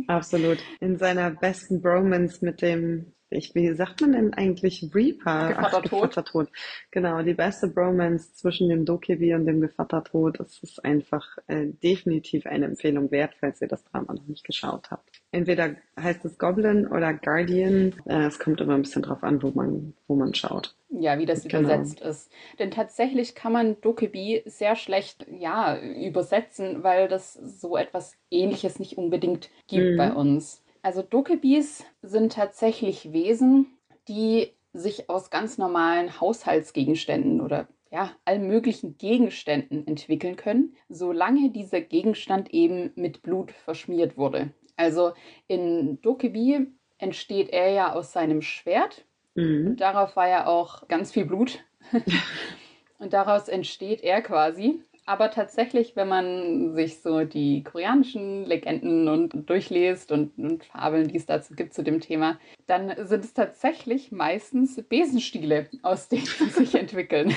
Absolut. 0.06 0.58
In 0.80 0.96
seiner 0.96 1.30
besten 1.30 1.82
Bromance 1.82 2.44
mit 2.44 2.62
dem, 2.62 3.12
ich, 3.30 3.54
wie 3.54 3.72
sagt 3.74 4.00
man 4.00 4.12
denn 4.12 4.34
eigentlich 4.34 4.88
Reaper? 4.94 5.48
Gevatter 5.48 5.82
Ach, 5.84 5.88
Tod. 5.88 6.10
Gevatter 6.10 6.24
Tod. 6.24 6.48
Genau, 6.90 7.22
die 7.22 7.34
beste 7.34 7.68
Bromance 7.68 8.34
zwischen 8.34 8.68
dem 8.68 8.84
Dokebi 8.84 9.34
und 9.34 9.46
dem 9.46 9.60
Gevatter 9.60 10.04
Tod. 10.04 10.38
Das 10.38 10.58
ist 10.62 10.84
einfach 10.84 11.26
äh, 11.48 11.66
definitiv 11.82 12.46
eine 12.46 12.66
Empfehlung 12.66 13.10
wert, 13.10 13.34
falls 13.40 13.60
ihr 13.60 13.68
das 13.68 13.84
Drama 13.84 14.14
noch 14.14 14.26
nicht 14.26 14.44
geschaut 14.44 14.90
habt. 14.90 15.10
Entweder 15.32 15.76
heißt 16.00 16.24
es 16.24 16.38
Goblin 16.38 16.86
oder 16.86 17.14
Guardian. 17.14 17.94
Äh, 18.06 18.26
es 18.26 18.38
kommt 18.38 18.60
immer 18.60 18.74
ein 18.74 18.82
bisschen 18.82 19.02
drauf 19.02 19.22
an, 19.22 19.42
wo 19.42 19.50
man, 19.50 19.94
wo 20.06 20.14
man 20.14 20.32
schaut. 20.34 20.74
Ja, 20.88 21.18
wie 21.18 21.26
das 21.26 21.42
Genau. 21.42 21.58
übersetzt 21.58 22.00
ist. 22.00 22.30
Denn 22.60 22.70
tatsächlich 22.70 23.34
kann 23.34 23.52
man 23.52 23.80
Dokebi 23.80 24.42
sehr 24.46 24.76
schlecht, 24.76 25.26
ja, 25.28 25.76
übersetzen, 25.80 26.84
weil 26.84 27.08
das 27.08 27.34
so 27.34 27.76
etwas 27.76 28.16
Ähnliches 28.30 28.78
nicht 28.78 28.96
unbedingt 28.96 29.50
gibt 29.66 29.92
Mhm. 29.92 29.96
bei 29.96 30.12
uns. 30.12 30.62
Also 30.86 31.02
Dokebis 31.02 31.84
sind 32.00 32.34
tatsächlich 32.34 33.12
Wesen, 33.12 33.76
die 34.06 34.52
sich 34.72 35.10
aus 35.10 35.30
ganz 35.30 35.58
normalen 35.58 36.20
Haushaltsgegenständen 36.20 37.40
oder 37.40 37.66
ja, 37.90 38.12
allen 38.24 38.46
möglichen 38.46 38.96
Gegenständen 38.96 39.84
entwickeln 39.88 40.36
können, 40.36 40.76
solange 40.88 41.50
dieser 41.50 41.80
Gegenstand 41.80 42.54
eben 42.54 42.92
mit 42.94 43.22
Blut 43.22 43.50
verschmiert 43.50 44.16
wurde. 44.16 44.52
Also 44.76 45.14
in 45.48 46.00
Dokebi 46.02 46.68
entsteht 46.98 47.48
er 47.48 47.70
ja 47.70 47.92
aus 47.92 48.12
seinem 48.12 48.40
Schwert 48.40 49.04
Mhm. 49.34 49.66
und 49.66 49.80
darauf 49.80 50.14
war 50.14 50.28
ja 50.28 50.46
auch 50.46 50.86
ganz 50.86 51.10
viel 51.10 51.24
Blut. 51.24 51.64
und 53.00 53.12
daraus 53.12 53.48
entsteht 53.48 54.04
er 54.04 54.22
quasi. 54.22 54.80
Aber 55.06 55.30
tatsächlich, 55.30 55.94
wenn 55.94 56.08
man 56.08 56.74
sich 56.74 57.00
so 57.00 57.24
die 57.24 57.62
koreanischen 57.62 58.44
Legenden 58.44 59.08
und 59.08 59.48
durchliest 59.48 60.10
und, 60.10 60.36
und 60.36 60.64
Fabeln, 60.64 61.06
die 61.06 61.16
es 61.16 61.26
dazu 61.26 61.54
gibt 61.54 61.74
zu 61.74 61.84
dem 61.84 62.00
Thema, 62.00 62.38
dann 62.66 62.92
sind 63.06 63.24
es 63.24 63.32
tatsächlich 63.32 64.10
meistens 64.10 64.82
Besenstiele, 64.88 65.68
aus 65.82 66.08
denen 66.08 66.26
sie 66.26 66.48
sich 66.50 66.74
entwickeln. 66.80 67.34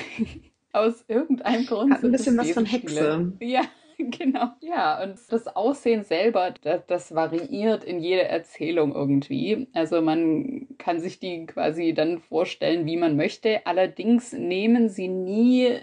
aus 0.73 1.05
irgendeinem 1.07 1.65
Grund. 1.65 1.93
Hat 1.93 2.03
ein 2.03 2.11
bisschen 2.11 2.37
was 2.37 2.51
von. 2.51 2.65
Hexe. 2.65 3.33
Ja, 3.39 3.61
genau. 3.97 4.49
Ja, 4.61 5.03
und 5.03 5.19
das 5.29 5.47
Aussehen 5.47 6.03
selber, 6.03 6.53
das, 6.63 6.85
das 6.87 7.15
variiert 7.15 7.83
in 7.83 7.99
jeder 7.99 8.23
Erzählung 8.23 8.93
irgendwie. 8.95 9.67
Also 9.73 10.01
man 10.01 10.67
kann 10.77 10.99
sich 10.99 11.19
die 11.19 11.45
quasi 11.45 11.93
dann 11.93 12.19
vorstellen, 12.19 12.85
wie 12.85 12.97
man 12.97 13.15
möchte. 13.15 13.65
Allerdings 13.65 14.33
nehmen 14.33 14.89
sie 14.89 15.07
nie 15.07 15.79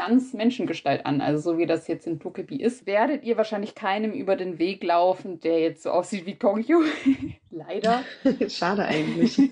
ganz 0.00 0.32
Menschengestalt 0.32 1.04
an. 1.04 1.20
Also 1.20 1.52
so 1.52 1.58
wie 1.58 1.66
das 1.66 1.86
jetzt 1.86 2.06
in 2.06 2.20
Tokebi 2.20 2.56
ist, 2.56 2.86
werdet 2.86 3.22
ihr 3.22 3.36
wahrscheinlich 3.36 3.74
keinem 3.74 4.12
über 4.12 4.34
den 4.34 4.58
Weg 4.58 4.82
laufen, 4.82 5.40
der 5.40 5.60
jetzt 5.60 5.82
so 5.82 5.90
aussieht 5.90 6.24
wie 6.24 6.36
Kongyu. 6.36 6.84
Leider. 7.50 8.02
Schade 8.48 8.86
eigentlich. 8.86 9.36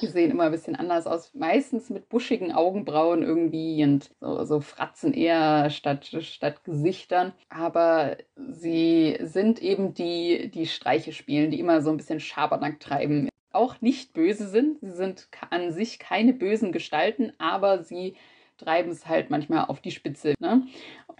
Die 0.00 0.06
sehen 0.06 0.30
immer 0.30 0.44
ein 0.44 0.52
bisschen 0.52 0.76
anders 0.76 1.06
aus. 1.06 1.32
Meistens 1.32 1.88
mit 1.88 2.10
buschigen 2.10 2.52
Augenbrauen 2.52 3.22
irgendwie 3.22 3.82
und 3.84 4.10
so, 4.20 4.44
so 4.44 4.60
Fratzen 4.60 5.14
eher 5.14 5.70
statt, 5.70 6.04
statt 6.20 6.62
Gesichtern. 6.64 7.32
Aber 7.48 8.18
sie 8.36 9.16
sind 9.22 9.62
eben 9.62 9.94
die, 9.94 10.50
die 10.50 10.66
Streiche 10.66 11.12
spielen, 11.12 11.50
die 11.50 11.60
immer 11.60 11.80
so 11.80 11.90
ein 11.90 11.96
bisschen 11.96 12.20
Schabernack 12.20 12.80
treiben. 12.80 13.30
Auch 13.52 13.80
nicht 13.80 14.12
böse 14.12 14.48
sind. 14.48 14.80
Sie 14.80 14.90
sind 14.90 15.28
an 15.50 15.72
sich 15.72 15.98
keine 15.98 16.34
bösen 16.34 16.72
Gestalten, 16.72 17.32
aber 17.38 17.82
sie 17.82 18.14
treiben 18.58 18.90
es 18.90 19.06
halt 19.06 19.30
manchmal 19.30 19.64
auf 19.66 19.80
die 19.80 19.90
Spitze. 19.90 20.34
Ne? 20.38 20.66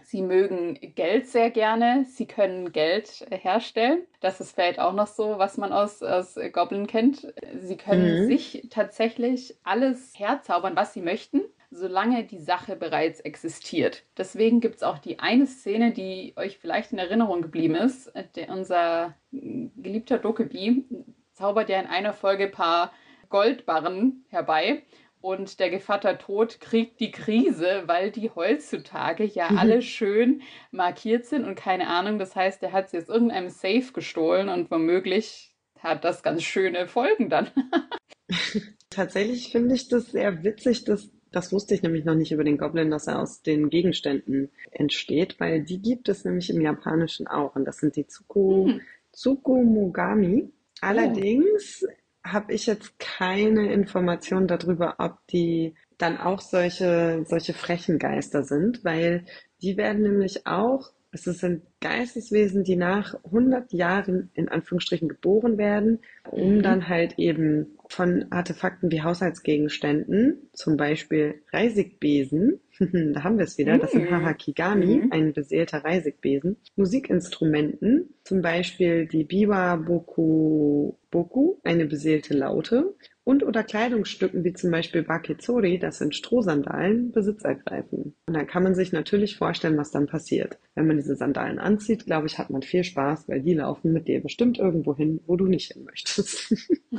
Sie 0.03 0.21
mögen 0.21 0.75
Geld 0.95 1.27
sehr 1.27 1.49
gerne. 1.49 2.05
Sie 2.05 2.25
können 2.27 2.71
Geld 2.71 3.25
herstellen. 3.31 4.03
Das 4.21 4.39
ist 4.39 4.53
vielleicht 4.53 4.79
auch 4.79 4.93
noch 4.93 5.07
so, 5.07 5.37
was 5.37 5.57
man 5.57 5.71
aus, 5.73 6.01
aus 6.03 6.37
Goblin 6.51 6.87
kennt. 6.87 7.33
Sie 7.59 7.77
können 7.77 8.23
Mhm. 8.23 8.27
sich 8.27 8.67
tatsächlich 8.69 9.55
alles 9.63 10.13
herzaubern, 10.17 10.75
was 10.75 10.93
sie 10.93 11.01
möchten, 11.01 11.41
solange 11.71 12.23
die 12.23 12.39
Sache 12.39 12.75
bereits 12.75 13.19
existiert. 13.21 14.03
Deswegen 14.17 14.59
gibt 14.61 14.75
es 14.75 14.83
auch 14.83 14.99
die 14.99 15.19
eine 15.19 15.47
Szene, 15.47 15.91
die 15.91 16.33
euch 16.35 16.57
vielleicht 16.59 16.91
in 16.91 16.99
Erinnerung 16.99 17.41
geblieben 17.41 17.75
ist. 17.75 18.11
Der, 18.35 18.49
unser 18.49 19.15
geliebter 19.31 20.19
Dokebi 20.19 20.85
zaubert 21.33 21.69
ja 21.69 21.79
in 21.79 21.87
einer 21.87 22.13
Folge 22.13 22.45
ein 22.45 22.51
paar 22.51 22.91
Goldbarren 23.29 24.25
herbei. 24.29 24.83
Und 25.23 25.61
der 25.61 25.69
Gevatter 25.69 26.17
Tod 26.17 26.59
kriegt 26.59 26.99
die 26.99 27.11
Krise, 27.11 27.83
weil 27.85 28.11
die 28.11 28.29
heutzutage 28.31 29.23
ja 29.23 29.51
Mhm. 29.51 29.57
alle 29.57 29.81
schön 29.81 30.41
markiert 30.71 31.25
sind 31.25 31.45
und 31.45 31.55
keine 31.55 31.87
Ahnung. 31.87 32.19
Das 32.19 32.35
heißt, 32.35 32.61
er 32.61 32.73
hat 32.73 32.89
sie 32.89 32.97
aus 32.97 33.07
irgendeinem 33.07 33.49
Safe 33.49 33.93
gestohlen 33.93 34.49
und 34.49 34.69
womöglich 34.69 35.55
hat 35.79 36.03
das 36.03 36.23
ganz 36.23 36.43
schöne 36.43 36.87
Folgen 36.87 37.29
dann. 37.29 37.47
Tatsächlich 38.89 39.51
finde 39.51 39.75
ich 39.75 39.87
das 39.87 40.11
sehr 40.11 40.43
witzig, 40.43 40.83
dass, 40.85 41.09
das 41.31 41.51
wusste 41.51 41.73
ich 41.73 41.81
nämlich 41.81 42.05
noch 42.05 42.15
nicht 42.15 42.31
über 42.31 42.43
den 42.43 42.57
Goblin, 42.57 42.91
dass 42.91 43.07
er 43.07 43.19
aus 43.19 43.41
den 43.41 43.69
Gegenständen 43.69 44.51
entsteht, 44.71 45.39
weil 45.39 45.63
die 45.63 45.81
gibt 45.81 46.09
es 46.09 46.25
nämlich 46.25 46.49
im 46.49 46.61
Japanischen 46.61 47.27
auch 47.27 47.55
und 47.55 47.65
das 47.65 47.77
sind 47.77 47.95
die 47.95 48.05
Tsuku, 48.07 48.67
Hm. 48.67 48.81
Tsukumogami. 49.13 50.51
Allerdings 50.81 51.85
habe 52.23 52.53
ich 52.53 52.65
jetzt 52.65 52.99
keine 52.99 53.71
Information 53.73 54.47
darüber, 54.47 54.95
ob 54.99 55.25
die 55.27 55.75
dann 55.97 56.17
auch 56.17 56.41
solche, 56.41 57.23
solche 57.27 57.53
frechen 57.53 57.99
Geister 57.99 58.43
sind, 58.43 58.83
weil 58.83 59.25
die 59.61 59.77
werden 59.77 60.03
nämlich 60.03 60.47
auch, 60.47 60.91
es 61.13 61.23
sind 61.23 61.61
Geisteswesen, 61.79 62.63
die 62.63 62.75
nach 62.75 63.15
100 63.25 63.71
Jahren 63.73 64.31
in 64.33 64.49
Anführungsstrichen 64.49 65.07
geboren 65.09 65.57
werden, 65.57 65.99
um 66.31 66.57
Mhm. 66.57 66.63
dann 66.63 66.89
halt 66.89 67.19
eben 67.19 67.77
von 67.89 68.25
Artefakten 68.31 68.91
wie 68.91 69.01
Haushaltsgegenständen, 69.03 70.49
zum 70.53 70.77
Beispiel 70.77 71.35
Reisigbesen, 71.51 72.59
da 73.13 73.23
haben 73.23 73.37
wir 73.37 73.45
es 73.45 73.57
wieder, 73.57 73.77
das 73.77 73.91
sind 73.91 74.09
Mhm. 74.09 74.11
Hahakigami, 74.11 75.03
Mhm. 75.05 75.11
ein 75.11 75.33
beseelter 75.33 75.83
Reisigbesen, 75.83 76.57
Musikinstrumenten, 76.75 78.09
zum 78.23 78.41
Beispiel 78.41 79.05
die 79.07 79.23
Biwa 79.23 79.75
Boku 79.75 80.93
Boku, 81.11 81.57
eine 81.63 81.85
beseelte 81.85 82.33
Laute, 82.33 82.95
und 83.23 83.43
oder 83.43 83.63
Kleidungsstücken 83.63 84.43
wie 84.43 84.53
zum 84.53 84.71
Beispiel 84.71 85.03
Baketsori, 85.03 85.79
das 85.79 85.97
sind 85.97 86.15
Strohsandalen, 86.15 87.11
Besitz 87.11 87.43
ergreifen. 87.43 88.15
Und 88.27 88.33
dann 88.33 88.47
kann 88.47 88.63
man 88.63 88.75
sich 88.75 88.91
natürlich 88.91 89.37
vorstellen, 89.37 89.77
was 89.77 89.91
dann 89.91 90.07
passiert. 90.07 90.59
Wenn 90.75 90.87
man 90.87 90.97
diese 90.97 91.15
Sandalen 91.15 91.59
anzieht, 91.59 92.05
glaube 92.05 92.27
ich, 92.27 92.37
hat 92.37 92.49
man 92.49 92.61
viel 92.61 92.83
Spaß, 92.83 93.29
weil 93.29 93.41
die 93.41 93.53
laufen 93.53 93.93
mit 93.93 94.07
dir 94.07 94.21
bestimmt 94.21 94.59
irgendwo 94.59 94.95
hin, 94.95 95.21
wo 95.25 95.35
du 95.35 95.45
nicht 95.45 95.73
hin 95.73 95.83
möchtest. 95.85 96.53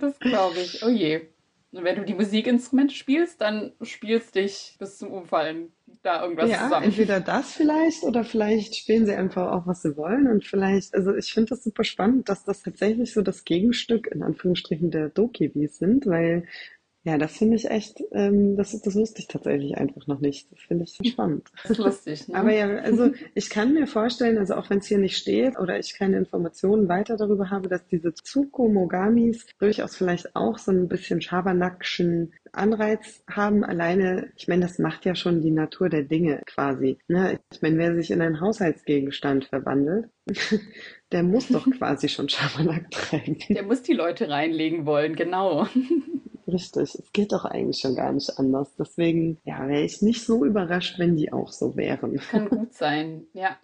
Das 0.00 0.18
glaube 0.20 0.60
ich. 0.60 0.84
Oh 0.84 0.88
je. 0.88 1.22
Und 1.72 1.84
wenn 1.84 1.96
du 1.96 2.04
die 2.04 2.14
Musikinstrumente 2.14 2.94
spielst, 2.94 3.40
dann 3.40 3.72
spielst 3.82 4.34
dich 4.34 4.76
bis 4.78 4.98
zum 4.98 5.10
Umfallen 5.10 5.72
da 6.02 6.22
irgendwas 6.22 6.52
Ja, 6.52 6.58
zusammen. 6.58 6.86
entweder 6.86 7.20
das 7.20 7.52
vielleicht 7.52 8.02
oder 8.02 8.24
vielleicht 8.24 8.74
spielen 8.74 9.04
sie 9.04 9.12
einfach 9.14 9.52
auch, 9.52 9.66
was 9.66 9.82
sie 9.82 9.94
wollen 9.96 10.26
und 10.26 10.42
vielleicht, 10.46 10.94
also 10.94 11.14
ich 11.14 11.34
finde 11.34 11.50
das 11.50 11.62
super 11.64 11.84
spannend, 11.84 12.30
dass 12.30 12.44
das 12.44 12.62
tatsächlich 12.62 13.12
so 13.12 13.20
das 13.20 13.44
Gegenstück 13.44 14.06
in 14.06 14.22
Anführungsstrichen 14.22 14.90
der 14.90 15.10
Dokibis 15.10 15.76
sind, 15.78 16.06
weil 16.06 16.46
Ja, 17.02 17.16
das 17.16 17.38
finde 17.38 17.56
ich 17.56 17.70
echt, 17.70 18.02
ähm, 18.12 18.56
das, 18.56 18.78
das 18.78 18.94
wusste 18.94 19.20
ich 19.20 19.26
tatsächlich 19.26 19.78
einfach 19.78 20.06
noch 20.06 20.20
nicht. 20.20 20.52
Das 20.52 20.60
finde 20.60 20.84
ich 20.84 21.10
spannend. 21.10 21.48
Das 21.62 21.70
ist 21.72 21.78
lustig, 21.78 22.28
ne? 22.28 22.34
Aber 22.34 22.52
ja, 22.52 22.68
also 22.76 23.12
ich 23.34 23.48
kann 23.48 23.72
mir 23.72 23.86
vorstellen, 23.86 24.36
also 24.36 24.54
auch 24.54 24.68
wenn 24.68 24.78
es 24.78 24.86
hier 24.86 24.98
nicht 24.98 25.16
steht 25.16 25.58
oder 25.58 25.78
ich 25.78 25.94
keine 25.94 26.18
Informationen 26.18 26.88
weiter 26.88 27.16
darüber 27.16 27.48
habe, 27.48 27.68
dass 27.68 27.86
diese 27.86 28.12
Tsukumogamis 28.12 29.46
durchaus 29.58 29.96
vielleicht 29.96 30.36
auch 30.36 30.58
so 30.58 30.72
ein 30.72 30.88
bisschen 30.88 31.22
Schabernakschen 31.22 32.32
Anreiz 32.52 33.22
haben. 33.30 33.64
Alleine, 33.64 34.30
ich 34.36 34.48
meine, 34.48 34.62
das 34.62 34.78
macht 34.78 35.06
ja 35.06 35.14
schon 35.14 35.40
die 35.40 35.52
Natur 35.52 35.88
der 35.88 36.02
Dinge 36.02 36.42
quasi. 36.46 36.98
Ne? 37.08 37.40
Ich 37.52 37.62
meine, 37.62 37.78
wer 37.78 37.94
sich 37.94 38.10
in 38.10 38.20
einen 38.20 38.40
Haushaltsgegenstand 38.40 39.46
verwandelt, 39.46 40.10
der 41.12 41.22
muss 41.22 41.48
doch 41.48 41.70
quasi 41.78 42.08
schon 42.10 42.28
Schabernack 42.28 42.90
treiben. 42.90 43.38
Der 43.48 43.62
muss 43.62 43.82
die 43.82 43.94
Leute 43.94 44.28
reinlegen 44.28 44.84
wollen, 44.84 45.16
genau. 45.16 45.66
Richtig, 46.52 46.94
es 46.94 47.12
geht 47.12 47.32
doch 47.32 47.44
eigentlich 47.44 47.78
schon 47.78 47.94
gar 47.94 48.12
nicht 48.12 48.38
anders. 48.38 48.74
Deswegen, 48.76 49.38
ja, 49.44 49.66
wäre 49.68 49.82
ich 49.82 50.02
nicht 50.02 50.24
so 50.24 50.44
überrascht, 50.44 50.98
wenn 50.98 51.16
die 51.16 51.32
auch 51.32 51.52
so 51.52 51.76
wären. 51.76 52.16
Kann 52.30 52.48
gut 52.48 52.74
sein, 52.74 53.26
ja. 53.32 53.58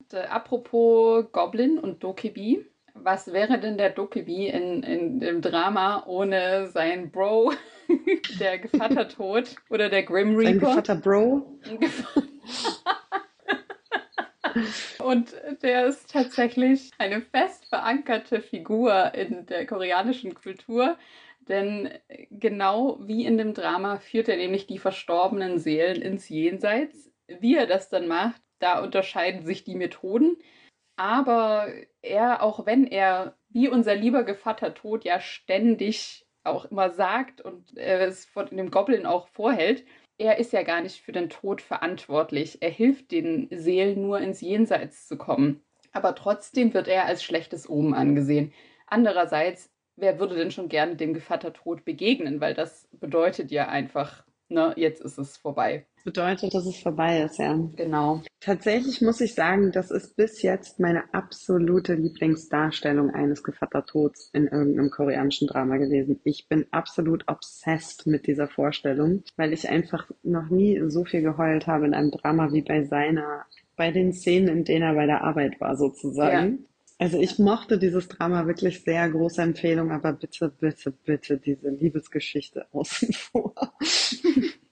Und, 0.00 0.14
äh, 0.14 0.24
apropos 0.24 1.26
Goblin 1.32 1.78
und 1.78 2.02
Dokebi, 2.02 2.64
was 2.94 3.32
wäre 3.32 3.58
denn 3.60 3.76
der 3.78 3.90
Dokebi 3.90 4.48
in, 4.48 4.82
in 4.82 5.20
dem 5.20 5.40
Drama 5.42 6.04
ohne 6.06 6.68
sein 6.68 7.10
Bro, 7.10 7.52
der 8.40 8.58
Gevattertod 8.58 9.56
oder 9.70 9.88
der 9.88 10.02
Grim 10.02 10.34
Sein 10.36 10.58
Reaper? 10.58 10.70
Gevatter 10.70 10.96
Bro, 10.96 11.58
Und 14.98 15.34
der 15.62 15.86
ist 15.86 16.10
tatsächlich 16.10 16.90
eine 16.98 17.20
fest 17.20 17.66
verankerte 17.66 18.40
Figur 18.40 19.14
in 19.14 19.46
der 19.46 19.66
koreanischen 19.66 20.34
Kultur. 20.34 20.96
Denn 21.48 21.90
genau 22.30 22.98
wie 23.00 23.24
in 23.24 23.38
dem 23.38 23.54
Drama 23.54 23.98
führt 23.98 24.28
er 24.28 24.36
nämlich 24.36 24.66
die 24.66 24.78
verstorbenen 24.78 25.58
Seelen 25.58 26.02
ins 26.02 26.28
Jenseits. 26.28 27.10
Wie 27.28 27.56
er 27.56 27.66
das 27.66 27.88
dann 27.88 28.08
macht, 28.08 28.40
da 28.58 28.82
unterscheiden 28.82 29.44
sich 29.44 29.64
die 29.64 29.74
Methoden. 29.76 30.36
Aber 30.96 31.68
er, 32.02 32.42
auch 32.42 32.66
wenn 32.66 32.86
er, 32.86 33.36
wie 33.48 33.68
unser 33.68 33.94
lieber 33.94 34.24
Gevatter 34.24 34.74
Tod, 34.74 35.04
ja 35.04 35.20
ständig 35.20 36.26
auch 36.42 36.64
immer 36.66 36.90
sagt 36.90 37.40
und 37.40 37.76
er 37.76 38.00
es 38.06 38.24
von 38.24 38.46
dem 38.46 38.70
Goblin 38.70 39.04
auch 39.04 39.28
vorhält, 39.28 39.84
er 40.18 40.38
ist 40.38 40.52
ja 40.52 40.62
gar 40.62 40.80
nicht 40.80 41.02
für 41.02 41.12
den 41.12 41.28
Tod 41.28 41.60
verantwortlich. 41.60 42.62
Er 42.62 42.70
hilft 42.70 43.10
den 43.10 43.48
Seelen 43.50 44.00
nur 44.00 44.18
ins 44.20 44.40
Jenseits 44.40 45.06
zu 45.06 45.18
kommen. 45.18 45.62
Aber 45.92 46.14
trotzdem 46.14 46.72
wird 46.72 46.88
er 46.88 47.04
als 47.04 47.22
schlechtes 47.22 47.68
Omen 47.68 47.92
angesehen. 47.92 48.52
Andererseits, 48.86 49.70
wer 49.96 50.18
würde 50.18 50.36
denn 50.36 50.50
schon 50.50 50.68
gerne 50.68 50.96
dem 50.96 51.14
Gevatter 51.14 51.52
Tod 51.52 51.84
begegnen? 51.84 52.40
Weil 52.40 52.54
das 52.54 52.88
bedeutet 52.92 53.50
ja 53.50 53.68
einfach, 53.68 54.24
ne, 54.48 54.72
jetzt 54.76 55.00
ist 55.00 55.18
es 55.18 55.36
vorbei. 55.36 55.86
bedeutet, 56.04 56.54
dass 56.54 56.66
es 56.66 56.78
vorbei 56.78 57.22
ist, 57.22 57.38
ja. 57.38 57.58
Genau. 57.74 58.22
Tatsächlich 58.40 59.02
muss 59.02 59.20
ich 59.20 59.34
sagen, 59.34 59.72
das 59.72 59.90
ist 59.90 60.16
bis 60.16 60.40
jetzt 60.42 60.78
meine 60.78 61.12
absolute 61.12 61.94
Lieblingsdarstellung 61.94 63.10
eines 63.10 63.42
Gevattertods 63.42 64.30
in 64.32 64.46
irgendeinem 64.46 64.90
koreanischen 64.90 65.48
Drama 65.48 65.78
gewesen. 65.78 66.20
Ich 66.22 66.48
bin 66.48 66.66
absolut 66.70 67.24
obsessed 67.26 68.06
mit 68.06 68.28
dieser 68.28 68.46
Vorstellung, 68.46 69.24
weil 69.36 69.52
ich 69.52 69.68
einfach 69.68 70.08
noch 70.22 70.48
nie 70.48 70.80
so 70.88 71.04
viel 71.04 71.22
geheult 71.22 71.66
habe 71.66 71.86
in 71.86 71.94
einem 71.94 72.12
Drama 72.12 72.52
wie 72.52 72.62
bei 72.62 72.84
seiner, 72.84 73.46
bei 73.76 73.90
den 73.90 74.12
Szenen, 74.12 74.48
in 74.48 74.64
denen 74.64 74.82
er 74.82 74.94
bei 74.94 75.06
der 75.06 75.24
Arbeit 75.24 75.60
war, 75.60 75.76
sozusagen. 75.76 76.66
Also 76.98 77.20
ich 77.20 77.38
mochte 77.38 77.78
dieses 77.78 78.08
Drama 78.08 78.46
wirklich 78.46 78.82
sehr, 78.82 79.10
große 79.10 79.42
Empfehlung, 79.42 79.90
aber 79.90 80.14
bitte, 80.14 80.48
bitte, 80.48 80.92
bitte 80.92 81.36
diese 81.38 81.68
Liebesgeschichte 81.68 82.66
außen 82.72 83.12
vor. 83.12 83.54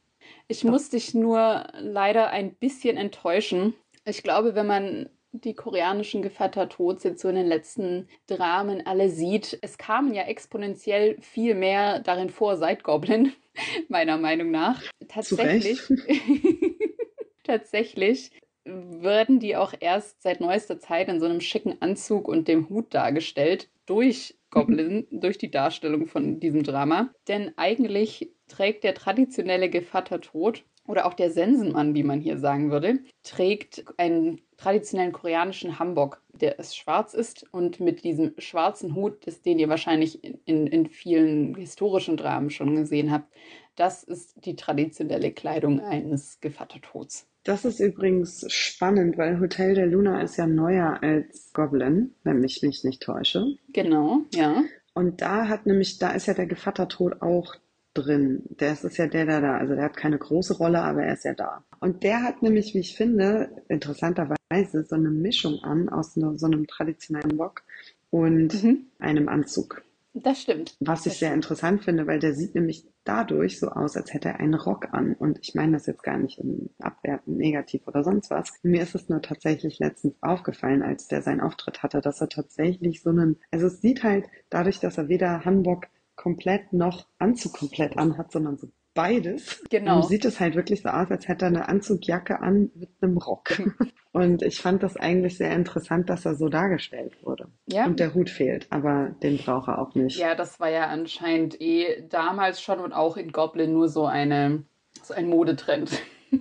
Ich 0.46 0.62
muss 0.62 0.90
dich 0.90 1.14
nur 1.14 1.66
leider 1.78 2.28
ein 2.28 2.54
bisschen 2.54 2.98
enttäuschen. 2.98 3.74
Ich 4.04 4.22
glaube, 4.22 4.54
wenn 4.54 4.66
man 4.66 5.08
die 5.32 5.54
koreanischen 5.54 6.22
Gevatter 6.22 6.68
Tods 6.68 7.02
jetzt 7.02 7.22
so 7.22 7.28
in 7.28 7.34
den 7.34 7.46
letzten 7.46 8.08
Dramen 8.26 8.86
alle 8.86 9.08
sieht, 9.08 9.58
es 9.62 9.78
kamen 9.78 10.14
ja 10.14 10.24
exponentiell 10.24 11.16
viel 11.20 11.54
mehr 11.54 12.00
darin 12.00 12.30
vor 12.30 12.56
seit 12.56 12.84
Goblin, 12.84 13.32
meiner 13.88 14.18
Meinung 14.18 14.50
nach. 14.50 14.82
Tatsächlich, 15.08 15.80
tatsächlich 17.42 18.30
werden 18.64 19.40
die 19.40 19.56
auch 19.56 19.74
erst 19.78 20.22
seit 20.22 20.40
neuester 20.40 20.78
Zeit 20.78 21.08
in 21.08 21.20
so 21.20 21.26
einem 21.26 21.40
schicken 21.40 21.80
Anzug 21.80 22.28
und 22.28 22.48
dem 22.48 22.68
Hut 22.68 22.94
dargestellt 22.94 23.68
durch 23.86 24.36
Goblin, 24.50 25.06
durch 25.10 25.38
die 25.38 25.50
Darstellung 25.50 26.06
von 26.06 26.40
diesem 26.40 26.62
Drama. 26.62 27.10
Denn 27.28 27.52
eigentlich 27.56 28.30
trägt 28.48 28.84
der 28.84 28.94
traditionelle 28.94 29.68
Gevatter 29.68 30.20
Tod 30.20 30.64
oder 30.86 31.06
auch 31.06 31.14
der 31.14 31.30
Sensenmann, 31.30 31.94
wie 31.94 32.02
man 32.02 32.20
hier 32.20 32.38
sagen 32.38 32.70
würde, 32.70 33.00
trägt 33.22 33.84
einen 33.96 34.40
traditionellen 34.58 35.12
koreanischen 35.12 35.78
Hanbok, 35.78 36.22
der 36.28 36.60
es 36.60 36.76
schwarz 36.76 37.14
ist 37.14 37.46
und 37.52 37.80
mit 37.80 38.04
diesem 38.04 38.34
schwarzen 38.38 38.94
Hut, 38.94 39.26
das, 39.26 39.40
den 39.40 39.58
ihr 39.58 39.68
wahrscheinlich 39.68 40.22
in, 40.22 40.66
in 40.66 40.86
vielen 40.86 41.54
historischen 41.54 42.16
Dramen 42.16 42.50
schon 42.50 42.76
gesehen 42.76 43.10
habt, 43.10 43.32
das 43.76 44.04
ist 44.04 44.44
die 44.44 44.56
traditionelle 44.56 45.32
Kleidung 45.32 45.80
eines 45.80 46.40
Gevattertods. 46.40 47.26
Das 47.44 47.64
ist 47.66 47.78
übrigens 47.78 48.46
spannend, 48.52 49.18
weil 49.18 49.38
Hotel 49.38 49.74
der 49.74 49.86
Luna 49.86 50.22
ist 50.22 50.38
ja 50.38 50.46
neuer 50.46 50.98
als 51.02 51.52
Goblin, 51.52 52.14
wenn 52.24 52.42
ich 52.42 52.62
mich 52.62 52.84
nicht 52.84 53.02
täusche. 53.02 53.44
Genau, 53.72 54.22
ja. 54.32 54.64
Und 54.94 55.20
da 55.20 55.48
hat 55.48 55.66
nämlich, 55.66 55.98
da 55.98 56.12
ist 56.12 56.26
ja 56.26 56.34
der 56.34 56.46
Gevattertod 56.46 57.20
auch 57.20 57.54
drin. 57.92 58.44
Der 58.60 58.72
ist, 58.72 58.96
ja 58.96 59.06
der, 59.06 59.26
der 59.26 59.40
da, 59.40 59.56
also 59.58 59.74
der 59.74 59.84
hat 59.84 59.96
keine 59.96 60.18
große 60.18 60.56
Rolle, 60.56 60.82
aber 60.82 61.02
er 61.02 61.14
ist 61.14 61.24
ja 61.24 61.34
da. 61.34 61.64
Und 61.80 62.02
der 62.02 62.22
hat 62.22 62.42
nämlich, 62.42 62.74
wie 62.74 62.80
ich 62.80 62.96
finde, 62.96 63.50
interessanterweise 63.68 64.84
so 64.84 64.96
eine 64.96 65.10
Mischung 65.10 65.58
an 65.62 65.88
aus 65.90 66.14
so 66.14 66.46
einem 66.46 66.66
traditionellen 66.66 67.38
Rock 67.38 67.62
und 68.10 68.62
Mhm. 68.62 68.86
einem 68.98 69.28
Anzug. 69.28 69.82
Das 70.16 70.40
stimmt. 70.40 70.76
Was 70.78 71.06
ich 71.06 71.14
sehr 71.14 71.34
interessant 71.34 71.82
finde, 71.82 72.06
weil 72.06 72.20
der 72.20 72.34
sieht 72.34 72.54
nämlich 72.54 72.86
dadurch 73.02 73.58
so 73.58 73.68
aus, 73.70 73.96
als 73.96 74.14
hätte 74.14 74.28
er 74.28 74.38
einen 74.38 74.54
Rock 74.54 74.94
an. 74.94 75.14
Und 75.14 75.40
ich 75.42 75.56
meine 75.56 75.72
das 75.72 75.86
jetzt 75.86 76.04
gar 76.04 76.18
nicht 76.18 76.38
im 76.38 76.70
Abwerten, 76.78 77.36
negativ 77.36 77.88
oder 77.88 78.04
sonst 78.04 78.30
was. 78.30 78.52
Mir 78.62 78.82
ist 78.82 78.94
es 78.94 79.08
nur 79.08 79.22
tatsächlich 79.22 79.80
letztens 79.80 80.14
aufgefallen, 80.20 80.82
als 80.82 81.08
der 81.08 81.20
seinen 81.20 81.40
Auftritt 81.40 81.82
hatte, 81.82 82.00
dass 82.00 82.20
er 82.20 82.28
tatsächlich 82.28 83.02
so 83.02 83.10
einen, 83.10 83.40
also 83.50 83.66
es 83.66 83.80
sieht 83.80 84.04
halt 84.04 84.26
dadurch, 84.50 84.78
dass 84.78 84.98
er 84.98 85.08
weder 85.08 85.44
Hanbok 85.44 85.88
komplett 86.14 86.72
noch 86.72 87.08
Anzug 87.18 87.54
komplett 87.54 87.98
anhat, 87.98 88.30
sondern 88.30 88.56
so 88.56 88.68
beides. 88.94 89.62
Genau. 89.70 89.96
ähm, 89.96 90.02
Sieht 90.02 90.24
es 90.24 90.40
halt 90.40 90.54
wirklich 90.54 90.82
so 90.82 90.88
aus, 90.88 91.10
als 91.10 91.28
hätte 91.28 91.44
er 91.46 91.48
eine 91.48 91.68
Anzugjacke 91.68 92.40
an 92.40 92.70
mit 92.74 92.90
einem 93.00 93.18
Rock. 93.18 93.50
Und 94.12 94.42
ich 94.42 94.60
fand 94.60 94.82
das 94.84 94.96
eigentlich 94.96 95.36
sehr 95.38 95.50
interessant, 95.52 96.08
dass 96.08 96.24
er 96.24 96.36
so 96.36 96.48
dargestellt 96.48 97.16
wurde. 97.24 97.48
Ja. 97.66 97.84
Und 97.86 97.98
der 97.98 98.14
Hut 98.14 98.30
fehlt, 98.30 98.68
aber 98.70 99.14
den 99.22 99.38
braucht 99.38 99.68
er 99.68 99.80
auch 99.80 99.94
nicht. 99.96 100.16
Ja, 100.18 100.36
das 100.36 100.60
war 100.60 100.70
ja 100.70 100.86
anscheinend 100.86 101.60
eh 101.60 102.06
damals 102.08 102.62
schon 102.62 102.78
und 102.78 102.92
auch 102.92 103.16
in 103.16 103.32
Goblin 103.32 103.72
nur 103.72 103.88
so 103.88 104.06
eine, 104.06 104.62
so 105.02 105.14
ein 105.14 105.28
Modetrend. 105.28 106.00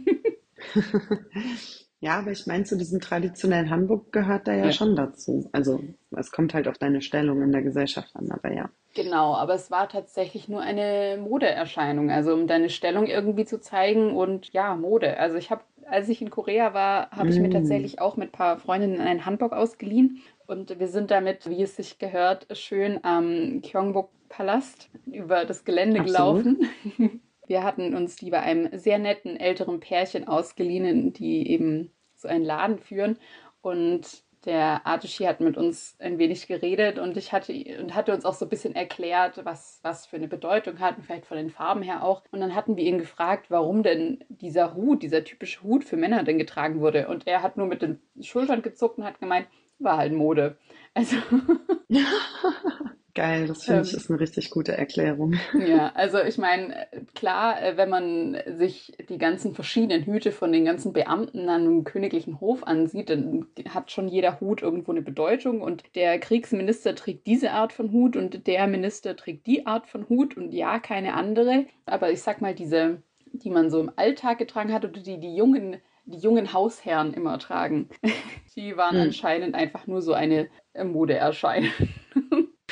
Ja, 1.99 2.19
aber 2.19 2.31
ich 2.31 2.45
meine, 2.47 2.65
zu 2.65 2.77
diesem 2.77 2.99
traditionellen 2.99 3.69
Handbuch 3.69 4.11
gehört 4.11 4.45
da 4.45 4.53
ja, 4.53 4.65
Ja. 4.65 4.71
schon 4.73 4.93
dazu. 4.93 5.49
Also 5.53 5.81
es 6.11 6.31
kommt 6.31 6.53
halt 6.53 6.67
auf 6.67 6.77
deine 6.77 7.01
Stellung 7.01 7.41
in 7.41 7.53
der 7.53 7.61
Gesellschaft 7.61 8.09
an, 8.13 8.29
aber 8.29 8.53
ja. 8.53 8.69
Genau, 8.95 9.33
aber 9.33 9.55
es 9.55 9.71
war 9.71 9.89
tatsächlich 9.89 10.47
nur 10.47 10.61
eine 10.61 11.17
Modeerscheinung, 11.19 12.11
also 12.11 12.31
um 12.33 12.45
deine 12.45 12.69
Stellung 12.69 13.07
irgendwie 13.07 13.43
zu 13.45 13.59
zeigen 13.59 14.15
und 14.15 14.53
ja, 14.53 14.75
Mode. 14.75 15.17
Also 15.17 15.35
ich 15.37 15.49
habe, 15.49 15.63
als 15.87 16.09
ich 16.09 16.21
in 16.21 16.29
Korea 16.29 16.75
war, 16.75 17.09
habe 17.09 17.31
ich 17.31 17.39
mir 17.39 17.49
Mm. 17.49 17.49
tatsächlich 17.49 17.99
auch 17.99 18.17
mit 18.17 18.29
ein 18.29 18.31
paar 18.31 18.57
Freundinnen 18.59 19.01
einen 19.01 19.25
Hanbok 19.25 19.51
ausgeliehen 19.51 20.21
und 20.45 20.79
wir 20.79 20.87
sind 20.87 21.09
damit, 21.09 21.49
wie 21.49 21.63
es 21.63 21.75
sich 21.75 21.97
gehört, 21.97 22.45
schön 22.55 22.99
am 23.03 23.61
Gyeongbok-Palast 23.61 24.91
über 25.07 25.45
das 25.45 25.63
Gelände 25.65 26.01
Absolut. 26.01 26.03
gelaufen. 26.03 26.59
Wir 27.47 27.63
hatten 27.63 27.93
uns 27.95 28.15
die 28.15 28.29
bei 28.29 28.39
einem 28.41 28.77
sehr 28.77 28.99
netten 28.99 29.37
älteren 29.37 29.79
Pärchen 29.79 30.27
ausgeliehen, 30.27 31.13
die 31.13 31.49
eben 31.49 31.91
so 32.15 32.27
einen 32.27 32.45
Laden 32.45 32.79
führen 32.79 33.19
und 33.61 34.23
der 34.45 34.85
Artushi 34.85 35.23
hat 35.23 35.39
mit 35.39 35.57
uns 35.57 35.95
ein 35.99 36.17
wenig 36.17 36.47
geredet 36.47 36.99
und 36.99 37.17
ich 37.17 37.31
hatte 37.31 37.53
und 37.79 37.95
hatte 37.95 38.13
uns 38.13 38.25
auch 38.25 38.33
so 38.33 38.45
ein 38.45 38.49
bisschen 38.49 38.75
erklärt, 38.75 39.39
was, 39.45 39.79
was 39.83 40.05
für 40.05 40.17
eine 40.17 40.27
Bedeutung 40.27 40.79
hat 40.79 40.97
und 40.97 41.03
vielleicht 41.03 41.25
von 41.25 41.37
den 41.37 41.49
Farben 41.49 41.81
her 41.81 42.03
auch. 42.03 42.23
Und 42.31 42.41
dann 42.41 42.55
hatten 42.55 42.75
wir 42.75 42.83
ihn 42.83 42.97
gefragt, 42.97 43.45
warum 43.49 43.83
denn 43.83 44.23
dieser 44.29 44.75
Hut, 44.75 45.03
dieser 45.03 45.23
typische 45.23 45.63
Hut 45.63 45.83
für 45.83 45.97
Männer 45.97 46.23
denn 46.23 46.37
getragen 46.37 46.79
wurde. 46.79 47.07
Und 47.07 47.27
er 47.27 47.41
hat 47.41 47.57
nur 47.57 47.67
mit 47.67 47.81
den 47.81 48.01
Schultern 48.21 48.61
gezuckt 48.61 48.97
und 48.97 49.05
hat 49.05 49.19
gemeint, 49.19 49.47
war 49.79 49.97
halt 49.97 50.13
Mode. 50.13 50.57
Also 50.93 51.17
Geil, 53.15 53.47
das 53.47 53.63
finde 53.65 53.81
ich 53.83 53.93
Ähm, 53.93 53.95
ist 53.95 54.09
eine 54.09 54.19
richtig 54.19 54.49
gute 54.51 54.77
Erklärung. 54.77 55.33
Ja, 55.55 55.91
also 55.93 56.19
ich 56.19 56.39
meine, 56.39 56.87
klar, 57.13 57.61
äh, 57.61 57.77
wenn 57.77 57.87
man 57.89 58.37
sich 58.47 58.91
die 59.07 59.19
ganzen 59.19 59.53
verschiedenen 59.53 60.03
Hüte 60.03 60.31
von 60.31 60.51
den 60.51 60.65
ganzen 60.65 60.93
Beamten 60.93 61.47
an 61.47 61.61
einem 61.61 61.83
königlichen 61.83 62.39
Hof 62.41 62.63
ansieht, 62.63 63.11
dann 63.11 63.45
hat 63.69 63.91
schon 63.91 64.07
jeder 64.07 64.39
Hut 64.39 64.63
irgendwo 64.63 64.91
eine 64.91 65.03
Bedeutung 65.03 65.61
und 65.61 65.83
der 65.95 66.17
Kriegsminister 66.19 66.95
trägt 66.95 67.27
diese 67.27 67.51
Art 67.51 67.71
von 67.71 67.91
Hut 67.91 68.15
und 68.17 68.47
der 68.47 68.65
Minister 68.67 69.15
trägt 69.15 69.45
die 69.45 69.67
Art 69.67 69.85
von 69.87 70.09
Hut 70.09 70.35
und 70.37 70.53
ja, 70.53 70.79
keine 70.79 71.13
andere. 71.13 71.67
Aber 71.85 72.09
ich 72.11 72.23
sag 72.23 72.41
mal, 72.41 72.55
diese, 72.55 73.03
die 73.31 73.51
man 73.51 73.69
so 73.69 73.79
im 73.79 73.91
Alltag 73.95 74.39
getragen 74.39 74.73
hat 74.73 74.85
oder 74.85 74.99
die 74.99 75.19
die 75.19 75.35
jungen, 75.35 75.77
die 76.05 76.17
jungen 76.17 76.51
Hausherren 76.51 77.13
immer 77.13 77.37
tragen, 77.37 77.89
die 78.55 78.75
waren 78.75 78.95
Hm. 78.95 78.99
anscheinend 78.99 79.53
einfach 79.53 79.85
nur 79.85 80.01
so 80.01 80.13
eine 80.13 80.49
Modeerscheinung. 80.83 81.71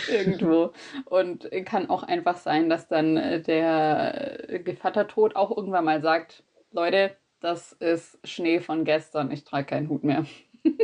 irgendwo. 0.08 0.74
Und 1.06 1.49
kann 1.66 1.89
auch 1.89 2.04
einfach 2.04 2.38
sein, 2.38 2.70
dass 2.70 2.88
dann 2.88 3.18
äh, 3.18 3.41
der 3.41 4.49
äh, 4.49 4.60
Gevattertod 4.60 5.36
auch 5.36 5.56
irgendwann 5.56 5.86
mal 5.86 6.02
sagt, 6.02 6.43
Leute, 6.72 7.16
das 7.39 7.74
ist 7.74 8.20
Schnee 8.24 8.60
von 8.60 8.86
gestern, 8.86 9.32
ich 9.32 9.43
trage 9.43 9.66
keinen 9.68 9.89
Hut 9.89 10.04
mehr. 10.04 10.26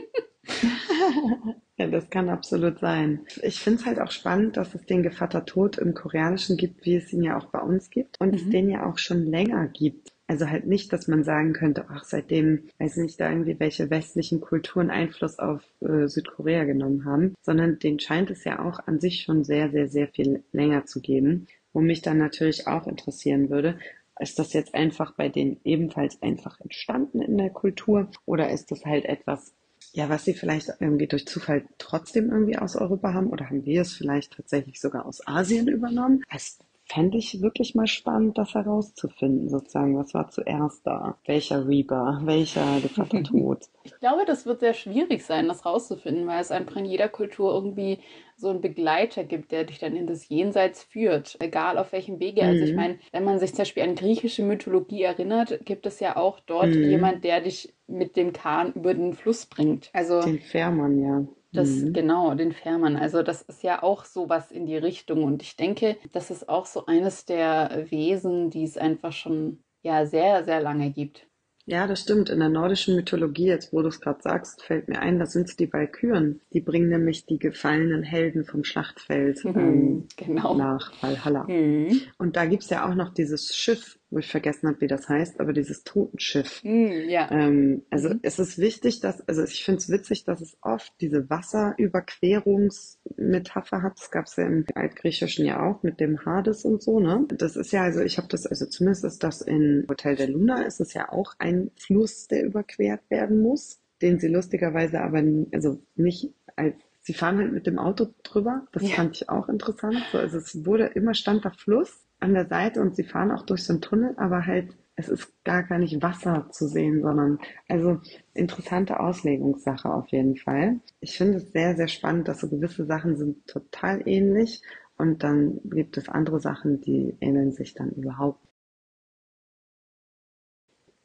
Ja, 1.78 1.88
das 1.88 2.10
kann 2.10 2.30
absolut 2.30 2.80
sein. 2.80 3.26
Ich 3.44 3.60
finde 3.60 3.80
es 3.80 3.86
halt 3.86 4.00
auch 4.02 4.10
spannend, 4.12 4.58
dass 4.58 4.74
es 4.74 4.86
den 4.86 5.04
Gevatter 5.04 5.46
Tod 5.46 5.78
im 5.78 5.94
Koreanischen 5.94 6.58
gibt, 6.58 6.86
wie 6.86 6.96
es 6.96 7.14
ihn 7.14 7.22
ja 7.24 7.38
auch 7.38 7.46
bei 7.48 7.60
uns 7.60 7.90
gibt 7.92 8.20
und 8.20 8.34
es 8.34 8.46
Mhm. 8.46 8.52
den 8.52 8.70
ja 8.70 8.86
auch 8.86 8.98
schon 8.98 9.26
länger 9.26 9.68
gibt. 9.68 10.12
Also 10.28 10.50
halt 10.50 10.68
nicht, 10.68 10.92
dass 10.92 11.08
man 11.08 11.24
sagen 11.24 11.54
könnte, 11.54 11.86
ach, 11.88 12.04
seitdem, 12.04 12.64
weiß 12.80 12.98
nicht, 12.98 13.18
da 13.20 13.30
irgendwie 13.30 13.60
welche 13.60 13.90
westlichen 13.90 14.42
Kulturen 14.42 14.90
Einfluss 14.90 15.40
auf 15.40 15.64
äh, 15.80 16.08
Südkorea 16.08 16.66
genommen 16.66 17.06
haben, 17.06 17.34
sondern 17.42 17.80
den 17.80 18.00
scheint 18.00 18.30
es 18.30 18.44
ja 18.44 18.60
auch 18.60 18.86
an 18.88 19.00
sich 19.00 19.22
schon 19.22 19.46
sehr, 19.46 19.72
sehr, 19.72 19.88
sehr 19.88 20.10
viel 20.10 20.44
länger 20.52 20.86
zu 20.86 21.00
geben. 21.00 21.48
Wo 21.72 21.80
mich 21.80 22.02
dann 22.02 22.18
natürlich 22.18 22.68
auch 22.68 22.88
interessieren 22.88 23.50
würde, 23.50 23.80
ist 24.20 24.38
das 24.40 24.52
jetzt 24.52 24.74
einfach 24.74 25.14
bei 25.14 25.30
denen 25.30 25.60
ebenfalls 25.64 26.22
einfach 26.22 26.60
entstanden 26.60 27.22
in 27.22 27.38
der 27.38 27.50
Kultur 27.50 28.10
oder 28.26 28.50
ist 28.50 28.72
das 28.72 28.84
halt 28.84 29.06
etwas, 29.06 29.54
ja, 29.94 30.10
was 30.10 30.26
sie 30.26 30.34
vielleicht 30.34 30.70
irgendwie 30.80 31.08
durch 31.08 31.26
Zufall 31.26 31.66
trotzdem 31.78 32.32
irgendwie 32.32 32.58
aus 32.58 32.76
Europa 32.76 33.14
haben 33.14 33.28
oder 33.28 33.50
haben 33.50 33.66
wir 33.66 33.82
es 33.82 33.94
vielleicht 33.94 34.34
tatsächlich 34.34 34.82
sogar 34.82 35.06
aus 35.06 35.26
Asien 35.26 35.68
übernommen? 35.68 36.24
Das 36.32 36.58
fände 36.88 37.18
ich 37.18 37.42
wirklich 37.42 37.76
mal 37.76 37.88
spannend, 37.88 38.38
das 38.38 38.54
herauszufinden, 38.54 39.50
sozusagen. 39.50 39.98
Was 39.98 40.14
war 40.14 40.28
zuerst 40.30 40.86
da? 40.88 41.18
Welcher 41.26 41.68
Reaper? 41.68 42.22
Welcher 42.24 42.82
Gevatter 42.82 43.22
Tod? 43.24 43.70
Ich 43.84 43.98
glaube, 44.00 44.26
das 44.26 44.46
wird 44.46 44.60
sehr 44.60 44.74
schwierig 44.74 45.24
sein, 45.26 45.48
das 45.48 45.66
rauszufinden, 45.66 46.28
weil 46.28 46.42
es 46.42 46.52
einfach 46.52 46.76
in 46.76 46.86
jeder 46.86 47.08
Kultur 47.10 47.54
irgendwie 47.54 48.00
so 48.36 48.50
einen 48.50 48.62
Begleiter 48.62 49.24
gibt, 49.24 49.52
der 49.52 49.64
dich 49.64 49.80
dann 49.80 49.96
in 49.96 50.08
das 50.08 50.28
Jenseits 50.30 50.84
führt, 50.84 51.38
egal 51.40 51.78
auf 51.78 51.94
welchem 51.94 52.20
Wege. 52.20 52.46
Also 52.46 52.66
ich 52.66 52.72
Mhm. 52.72 52.76
meine, 52.76 53.00
wenn 53.12 53.24
man 53.24 53.40
sich 53.40 53.52
zum 53.52 53.60
Beispiel 53.60 53.84
an 53.84 53.96
griechische 53.96 54.44
Mythologie 54.44 55.04
erinnert, 55.04 55.66
gibt 55.66 55.86
es 55.86 56.00
ja 56.02 56.18
auch 56.18 56.40
dort 56.42 56.76
Mhm. 56.76 56.84
jemand, 56.84 57.24
der 57.24 57.42
dich 57.42 57.74
mit 57.88 58.16
dem 58.18 58.34
Kahn 58.34 58.74
über 58.74 58.94
den 58.94 59.14
Fluss 59.14 59.46
bringt. 59.46 59.90
Also 59.94 60.22
Den 60.22 60.40
Fährmann, 60.40 61.00
ja. 61.00 61.26
Das, 61.58 61.70
Mhm. 61.70 61.94
genau, 61.94 62.34
den 62.36 62.52
Fährmann. 62.54 62.96
Also 62.96 63.24
das 63.24 63.42
ist 63.42 63.64
ja 63.64 63.84
auch 63.84 64.06
sowas 64.06 64.52
in 64.52 64.66
die 64.66 64.78
Richtung. 64.78 65.24
Und 65.24 65.42
ich 65.42 65.56
denke, 65.58 65.98
das 66.14 66.32
ist 66.32 66.48
auch 66.50 66.66
so 66.66 66.86
eines 66.86 67.26
der 67.26 67.86
Wesen, 67.90 68.50
die 68.50 68.64
es 68.64 68.78
einfach 68.78 69.12
schon 69.12 69.60
ja 69.84 70.06
sehr, 70.06 70.44
sehr 70.46 70.62
lange 70.62 70.92
gibt. 70.92 71.28
Ja, 71.70 71.86
das 71.86 72.00
stimmt. 72.00 72.30
In 72.30 72.40
der 72.40 72.48
nordischen 72.48 72.96
Mythologie, 72.96 73.48
jetzt 73.48 73.74
wo 73.74 73.82
du 73.82 73.90
es 73.90 74.00
gerade 74.00 74.22
sagst, 74.22 74.64
fällt 74.64 74.88
mir 74.88 75.00
ein, 75.00 75.20
das 75.20 75.34
sind 75.34 75.60
die 75.60 75.72
Walküren. 75.74 76.40
Die 76.54 76.62
bringen 76.62 76.88
nämlich 76.88 77.26
die 77.26 77.40
gefallenen 77.40 78.04
Helden 78.04 78.46
vom 78.46 78.64
Schlachtfeld 78.64 79.44
ähm, 79.44 80.08
Genau. 80.16 80.56
nach 80.56 80.94
Valhalla. 81.02 81.44
Mhm. 81.44 82.00
Und 82.18 82.38
da 82.38 82.46
gibt's 82.46 82.70
ja 82.70 82.90
auch 82.90 82.96
noch 82.96 83.14
dieses 83.14 83.54
Schiff, 83.54 83.97
wo 84.10 84.20
ich 84.20 84.32
vergessen 84.32 84.70
habe, 84.70 84.80
wie 84.82 84.88
das 84.88 85.10
heißt, 85.10 85.40
aber 85.40 85.54
dieses 85.54 85.84
Totenschiff. 85.84 86.64
Mhm, 86.64 87.10
ja. 87.10 87.30
Ähm, 87.32 87.84
also 87.90 88.10
Mhm. 88.10 88.20
es 88.24 88.40
ist 88.40 88.58
wichtig, 88.58 89.02
dass, 89.02 89.28
also 89.28 89.44
ich 89.44 89.64
finde 89.66 89.80
es 89.80 89.90
witzig, 89.90 90.24
dass 90.24 90.42
es 90.42 90.58
oft 90.62 90.94
diese 91.02 91.30
Wasserüberquerungsmetapher 91.30 93.82
hat. 93.82 94.00
Das 94.00 94.12
gab's 94.12 94.36
ja 94.38 94.46
im 94.46 94.66
Altgriechischen 94.76 95.46
ja 95.46 95.62
auch 95.62 95.84
mit 95.84 96.00
dem 96.00 96.26
Hades 96.26 96.64
und 96.66 96.82
so, 96.82 97.00
ne? 97.00 97.26
Das 97.38 97.56
ist 97.56 97.72
ja, 97.72 97.84
also 97.84 98.02
ich 98.02 98.18
habe 98.18 98.28
das, 98.30 98.46
also 98.46 98.66
zumindest 98.66 99.04
ist 99.04 99.24
das 99.24 99.42
in 99.42 99.86
Hotel 99.90 100.16
der 100.16 100.30
Luna, 100.30 100.64
ist 100.64 100.80
es 100.80 100.94
ja 100.94 101.12
auch 101.12 101.34
ein 101.40 101.72
Fluss, 101.78 102.28
der 102.28 102.46
überquert 102.46 103.02
werden 103.10 103.42
muss, 103.42 103.80
den 104.02 104.20
sie 104.20 104.28
lustigerweise 104.28 105.02
aber, 105.02 105.24
also 105.52 105.82
nicht 105.96 106.34
als 106.56 106.76
Sie 107.08 107.14
fahren 107.14 107.38
halt 107.38 107.54
mit 107.54 107.66
dem 107.66 107.80
Auto 107.80 108.08
drüber. 108.24 108.68
Das 108.74 108.84
Ja. 108.84 108.98
fand 108.98 109.16
ich 109.16 109.30
auch 109.30 109.48
interessant. 109.48 110.04
So, 110.12 110.18
also 110.18 110.40
es 110.40 110.66
wurde 110.66 110.88
immer 110.88 111.14
stand 111.14 111.46
da 111.46 111.52
Fluss 111.52 112.06
an 112.20 112.34
der 112.34 112.48
Seite 112.48 112.82
und 112.82 112.96
sie 112.96 113.04
fahren 113.04 113.32
auch 113.32 113.44
durch 113.46 113.64
so 113.64 113.74
einen 113.74 113.82
Tunnel, 113.82 114.14
aber 114.18 114.46
halt 114.46 114.76
es 114.96 115.10
ist 115.10 115.32
gar 115.44 115.64
gar 115.64 115.78
nicht 115.80 116.02
Wasser 116.02 116.48
zu 116.52 116.68
sehen, 116.68 117.02
sondern 117.04 117.40
also 117.70 118.00
interessante 118.34 119.00
Auslegungssache 119.00 119.90
auf 119.94 120.08
jeden 120.10 120.38
Fall. 120.38 120.80
Ich 121.02 121.18
finde 121.18 121.38
es 121.38 121.52
sehr, 121.52 121.76
sehr 121.76 121.88
spannend, 121.88 122.28
dass 122.28 122.40
so 122.42 122.50
gewisse 122.50 122.86
Sachen 122.86 123.16
sind 123.18 123.46
total 123.48 124.08
ähnlich 124.08 124.62
und 124.98 125.24
dann 125.24 125.60
gibt 125.66 125.98
es 125.98 126.10
andere 126.10 126.40
Sachen, 126.40 126.82
die 126.82 127.16
ähneln 127.22 127.52
sich 127.52 127.74
dann 127.76 127.92
überhaupt. 127.92 128.40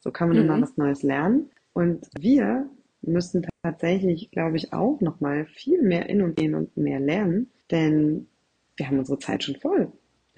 So 0.01 0.11
kann 0.11 0.29
man 0.29 0.37
immer 0.39 0.61
Mhm. 0.61 0.61
was 0.61 0.77
Neues 0.77 1.03
lernen. 1.03 1.51
Und 1.73 2.07
wir 2.19 2.69
müssen 3.01 3.47
tatsächlich, 3.63 4.31
glaube 4.31 4.57
ich, 4.59 4.73
auch 4.75 5.01
nochmal 5.01 5.47
viel 5.47 5.81
mehr 5.83 6.09
in 6.11 6.21
und 6.23 6.37
gehen 6.37 6.55
und 6.55 6.77
mehr 6.77 7.01
lernen, 7.01 7.51
denn 7.71 8.29
wir 8.77 8.87
haben 8.89 8.99
unsere 8.99 9.19
Zeit 9.19 9.45
schon 9.45 9.57
voll. 9.57 9.91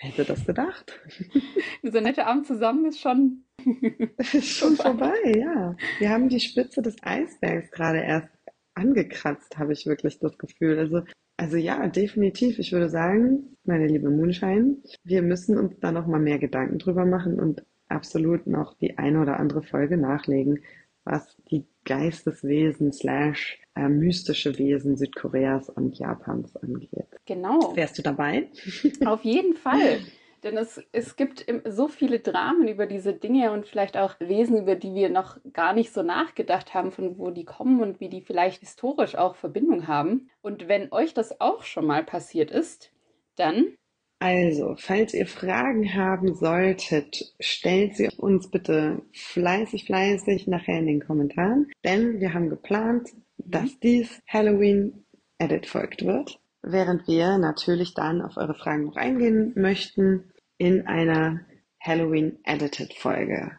Wer 0.04 0.10
hätte 0.10 0.24
das 0.26 0.44
gedacht? 0.44 1.00
Dieser 1.82 2.02
nette 2.02 2.26
Abend 2.26 2.46
zusammen 2.46 2.84
ist 2.84 3.00
schon. 3.00 3.44
Ist 4.18 4.58
schon 4.58 4.76
vorbei, 4.76 5.14
ja. 5.24 5.74
Wir 5.98 6.10
haben 6.10 6.28
die 6.28 6.40
Spitze 6.40 6.82
des 6.82 6.96
Eisbergs 7.02 7.70
gerade 7.70 8.00
erst 8.00 8.28
angekratzt, 8.74 9.56
habe 9.56 9.72
ich 9.72 9.86
wirklich 9.86 10.18
das 10.18 10.36
Gefühl. 10.36 10.78
Also, 10.78 11.00
also 11.38 11.56
ja, 11.56 11.88
definitiv. 11.88 12.58
Ich 12.58 12.72
würde 12.72 12.90
sagen, 12.90 13.56
meine 13.64 13.86
liebe 13.86 14.10
Moonshine, 14.10 14.76
wir 15.04 15.22
müssen 15.22 15.56
uns 15.56 15.80
da 15.80 15.90
noch 15.90 16.06
mal 16.06 16.20
mehr 16.20 16.38
Gedanken 16.38 16.78
drüber 16.78 17.06
machen 17.06 17.40
und 17.40 17.64
absolut 17.88 18.46
noch 18.46 18.76
die 18.76 18.98
eine 18.98 19.22
oder 19.22 19.40
andere 19.40 19.62
Folge 19.62 19.96
nachlegen, 19.96 20.62
was 21.04 21.36
die 21.50 21.64
Geisteswesen 21.84 22.92
slash 22.92 23.60
äh, 23.76 23.88
mystische 23.88 24.58
Wesen 24.58 24.96
Südkoreas 24.96 25.68
und 25.68 25.98
Japans 25.98 26.56
angeht. 26.56 27.06
Genau. 27.26 27.74
Wärst 27.76 27.98
du 27.98 28.02
dabei? 28.02 28.48
Auf 29.04 29.24
jeden 29.24 29.54
Fall. 29.54 30.00
Denn 30.44 30.58
es, 30.58 30.80
es 30.92 31.16
gibt 31.16 31.46
so 31.66 31.88
viele 31.88 32.20
Dramen 32.20 32.68
über 32.68 32.86
diese 32.86 33.14
Dinge 33.14 33.50
und 33.50 33.66
vielleicht 33.66 33.96
auch 33.96 34.20
Wesen, 34.20 34.58
über 34.58 34.74
die 34.74 34.94
wir 34.94 35.08
noch 35.08 35.38
gar 35.54 35.72
nicht 35.72 35.92
so 35.92 36.02
nachgedacht 36.02 36.74
haben, 36.74 36.92
von 36.92 37.18
wo 37.18 37.30
die 37.30 37.46
kommen 37.46 37.80
und 37.80 37.98
wie 37.98 38.10
die 38.10 38.20
vielleicht 38.20 38.60
historisch 38.60 39.16
auch 39.16 39.36
Verbindung 39.36 39.86
haben. 39.86 40.28
Und 40.42 40.68
wenn 40.68 40.92
euch 40.92 41.14
das 41.14 41.40
auch 41.40 41.62
schon 41.62 41.86
mal 41.86 42.04
passiert 42.04 42.50
ist, 42.50 42.92
dann 43.36 43.74
Also, 44.18 44.74
falls 44.78 45.12
ihr 45.12 45.26
Fragen 45.26 45.94
haben 45.94 46.34
solltet, 46.34 47.34
stellt 47.40 47.96
sie 47.96 48.08
uns 48.16 48.50
bitte 48.50 49.02
fleißig, 49.12 49.84
fleißig 49.84 50.46
nachher 50.46 50.78
in 50.78 50.86
den 50.86 51.04
Kommentaren, 51.04 51.70
denn 51.84 52.20
wir 52.20 52.32
haben 52.32 52.48
geplant, 52.48 53.10
dass 53.36 53.78
dies 53.80 54.22
Halloween 54.26 55.04
Edit 55.38 55.66
folgt 55.66 56.04
wird, 56.06 56.40
während 56.62 57.06
wir 57.06 57.36
natürlich 57.38 57.92
dann 57.94 58.22
auf 58.22 58.36
eure 58.36 58.54
Fragen 58.54 58.86
noch 58.86 58.96
eingehen 58.96 59.52
möchten 59.56 60.32
in 60.56 60.86
einer 60.86 61.40
Halloween 61.80 62.38
Edited 62.44 62.94
Folge. 62.94 63.52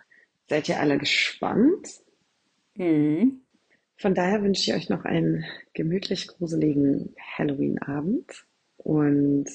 Seid 0.47 0.70
ihr 0.70 0.80
alle 0.80 0.97
gespannt? 0.97 1.88
hm, 2.76 3.41
Von 3.97 4.16
daher 4.16 4.41
wünsche 4.41 4.72
ich 4.72 4.76
euch 4.76 4.89
noch 4.89 5.06
einen 5.06 5.45
gemütlich 5.74 6.28
gruseligen 6.28 7.14
Halloween-Abend 7.38 8.45
und 8.78 9.47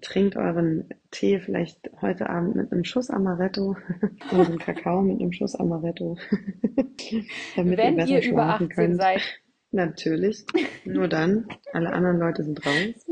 trinkt 0.00 0.36
euren 0.36 0.88
Tee 1.10 1.40
vielleicht 1.40 1.90
heute 2.00 2.28
Abend 2.28 2.56
mit 2.56 2.72
einem 2.72 2.84
Schuss 2.84 3.10
Amaretto, 3.10 3.76
euren 4.32 4.58
Kakao 4.58 5.02
mit 5.02 5.20
einem 5.20 5.32
Schuss 5.32 5.54
Amaretto, 5.54 6.16
damit 7.56 7.78
ihr 7.78 7.84
wenn 7.84 7.96
besser 7.96 8.10
ihr 8.10 8.18
über 8.18 8.42
schlafen 8.42 8.66
18 8.66 8.68
könnt. 8.68 8.96
seid, 8.96 9.20
Natürlich, 9.70 10.44
nur 10.84 11.08
dann. 11.08 11.48
Alle 11.72 11.92
anderen 11.92 12.20
Leute 12.20 12.44
sind 12.44 12.64
raus. 12.64 13.06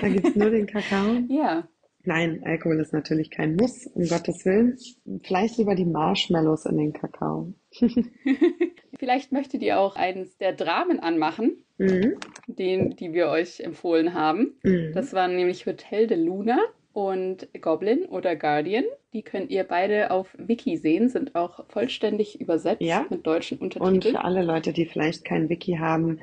Da 0.00 0.08
gibt's 0.08 0.34
nur 0.34 0.48
den 0.48 0.66
Kakao. 0.66 1.18
ja, 1.28 1.68
Nein, 2.06 2.42
Alkohol 2.44 2.80
ist 2.80 2.92
natürlich 2.92 3.30
kein 3.30 3.56
Muss, 3.56 3.86
um 3.86 4.06
Gottes 4.06 4.44
Willen. 4.44 4.78
Vielleicht 5.22 5.56
lieber 5.56 5.74
die 5.74 5.86
Marshmallows 5.86 6.66
in 6.66 6.76
den 6.76 6.92
Kakao. 6.92 7.54
vielleicht 8.98 9.32
möchtet 9.32 9.62
ihr 9.62 9.78
auch 9.78 9.96
eines 9.96 10.36
der 10.36 10.52
Dramen 10.52 11.00
anmachen, 11.00 11.63
Mhm. 11.78 12.14
den, 12.46 12.90
die 12.96 13.12
wir 13.12 13.28
euch 13.28 13.60
empfohlen 13.60 14.14
haben. 14.14 14.54
Mhm. 14.62 14.92
Das 14.94 15.12
waren 15.12 15.34
nämlich 15.36 15.66
Hotel 15.66 16.06
de 16.06 16.16
Luna 16.22 16.58
und 16.92 17.48
Goblin 17.60 18.04
oder 18.06 18.36
Guardian. 18.36 18.84
Die 19.12 19.22
könnt 19.22 19.50
ihr 19.50 19.64
beide 19.64 20.10
auf 20.10 20.34
Wiki 20.38 20.76
sehen, 20.76 21.08
sind 21.08 21.34
auch 21.34 21.64
vollständig 21.68 22.40
übersetzt 22.40 22.82
Ja. 22.82 23.06
mit 23.10 23.26
deutschen 23.26 23.58
Und 23.58 23.76
Untertiteln. 23.76 24.14
für 24.16 24.24
alle 24.24 24.42
Leute, 24.44 24.72
die 24.72 24.86
vielleicht 24.86 25.24
kein 25.24 25.48
Wiki 25.48 25.76
haben, 25.80 26.20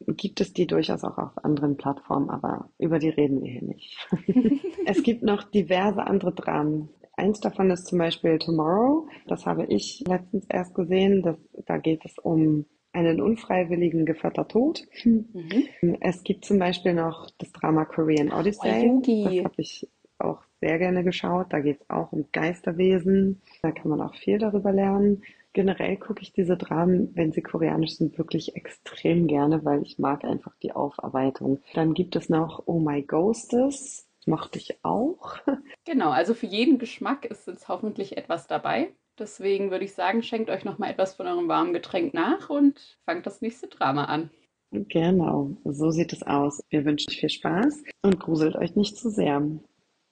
gibt 0.00 0.40
es 0.40 0.52
die 0.52 0.66
durchaus 0.66 1.04
auch 1.04 1.16
auf 1.18 1.44
anderen 1.44 1.76
Plattformen, 1.76 2.28
aber 2.30 2.70
über 2.78 2.98
die 2.98 3.08
reden 3.08 3.42
wir 3.42 3.50
hier 3.52 3.62
nicht. 3.64 3.96
es 4.86 5.02
gibt 5.02 5.22
noch 5.22 5.42
diverse 5.44 6.00
andere 6.06 6.32
Dramen. 6.32 6.88
Eins 7.18 7.40
davon 7.40 7.70
ist 7.70 7.86
zum 7.86 7.98
Beispiel 7.98 8.38
Tomorrow. 8.38 9.08
Das 9.26 9.46
habe 9.46 9.64
ich 9.66 10.04
letztens 10.06 10.46
erst 10.50 10.74
gesehen. 10.74 11.22
Das, 11.22 11.36
da 11.66 11.78
geht 11.78 12.04
es 12.04 12.18
um 12.18 12.66
einen 12.96 13.20
unfreiwilligen 13.20 14.06
Gevatter 14.06 14.48
Tod. 14.48 14.86
Mhm. 15.04 15.68
Es 16.00 16.24
gibt 16.24 16.44
zum 16.44 16.58
Beispiel 16.58 16.94
noch 16.94 17.30
das 17.38 17.52
Drama 17.52 17.84
Korean 17.84 18.32
Odyssey. 18.32 18.90
Oh, 18.90 19.02
das 19.04 19.44
habe 19.44 19.54
ich 19.58 19.88
auch 20.18 20.40
sehr 20.60 20.78
gerne 20.78 21.04
geschaut. 21.04 21.48
Da 21.50 21.60
geht 21.60 21.82
es 21.82 21.90
auch 21.90 22.12
um 22.12 22.26
Geisterwesen. 22.32 23.42
Da 23.62 23.70
kann 23.70 23.90
man 23.90 24.00
auch 24.00 24.14
viel 24.14 24.38
darüber 24.38 24.72
lernen. 24.72 25.22
Generell 25.52 25.96
gucke 25.96 26.22
ich 26.22 26.32
diese 26.32 26.56
Dramen, 26.56 27.14
wenn 27.14 27.32
sie 27.32 27.42
koreanisch 27.42 27.96
sind, 27.96 28.18
wirklich 28.18 28.56
extrem 28.56 29.26
gerne, 29.26 29.64
weil 29.64 29.82
ich 29.82 29.98
mag 29.98 30.24
einfach 30.24 30.54
die 30.62 30.72
Aufarbeitung. 30.72 31.60
Dann 31.74 31.94
gibt 31.94 32.16
es 32.16 32.28
noch 32.28 32.62
Oh 32.66 32.78
My 32.78 33.02
Ghostes. 33.02 34.08
Mochte 34.26 34.58
ich 34.58 34.78
auch. 34.82 35.36
Genau, 35.84 36.10
also 36.10 36.34
für 36.34 36.46
jeden 36.46 36.78
Geschmack 36.78 37.24
ist 37.26 37.46
jetzt 37.46 37.68
hoffentlich 37.68 38.16
etwas 38.16 38.48
dabei. 38.48 38.88
Deswegen 39.18 39.70
würde 39.70 39.84
ich 39.84 39.94
sagen, 39.94 40.22
schenkt 40.22 40.50
euch 40.50 40.64
noch 40.64 40.78
mal 40.78 40.90
etwas 40.90 41.14
von 41.14 41.26
eurem 41.26 41.48
warmen 41.48 41.72
Getränk 41.72 42.12
nach 42.12 42.50
und 42.50 42.98
fangt 43.04 43.26
das 43.26 43.40
nächste 43.40 43.68
Drama 43.68 44.04
an. 44.04 44.30
Genau, 44.70 45.56
so 45.64 45.90
sieht 45.90 46.12
es 46.12 46.22
aus. 46.22 46.62
Wir 46.68 46.84
wünschen 46.84 47.10
euch 47.10 47.20
viel 47.20 47.30
Spaß 47.30 47.84
und 48.02 48.20
gruselt 48.20 48.56
euch 48.56 48.76
nicht 48.76 48.98
zu 48.98 49.10
sehr. 49.10 49.38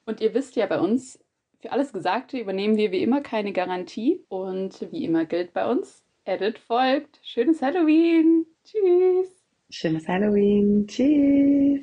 Und 0.07 0.21
ihr 0.21 0.35
wisst 0.35 0.57
ja 0.57 0.67
bei 0.67 0.81
uns, 0.81 1.19
für 1.61 1.73
alles 1.73 1.93
Gesagte 1.93 2.39
übernehmen 2.39 2.77
wir 2.77 2.93
wie 2.93 3.03
immer 3.03 3.21
keine 3.21 3.53
Garantie 3.53 4.25
und 4.29 4.87
wie 4.91 5.05
immer 5.05 5.25
gilt 5.25 5.53
bei 5.53 5.71
uns, 5.71 6.05
Edit 6.25 6.59
folgt. 6.59 7.21
Schönes 7.23 7.61
Halloween. 7.63 8.47
Tschüss. 8.65 9.45
Schönes 9.71 10.07
Halloween. 10.09 10.87
Tschüss. 10.87 11.83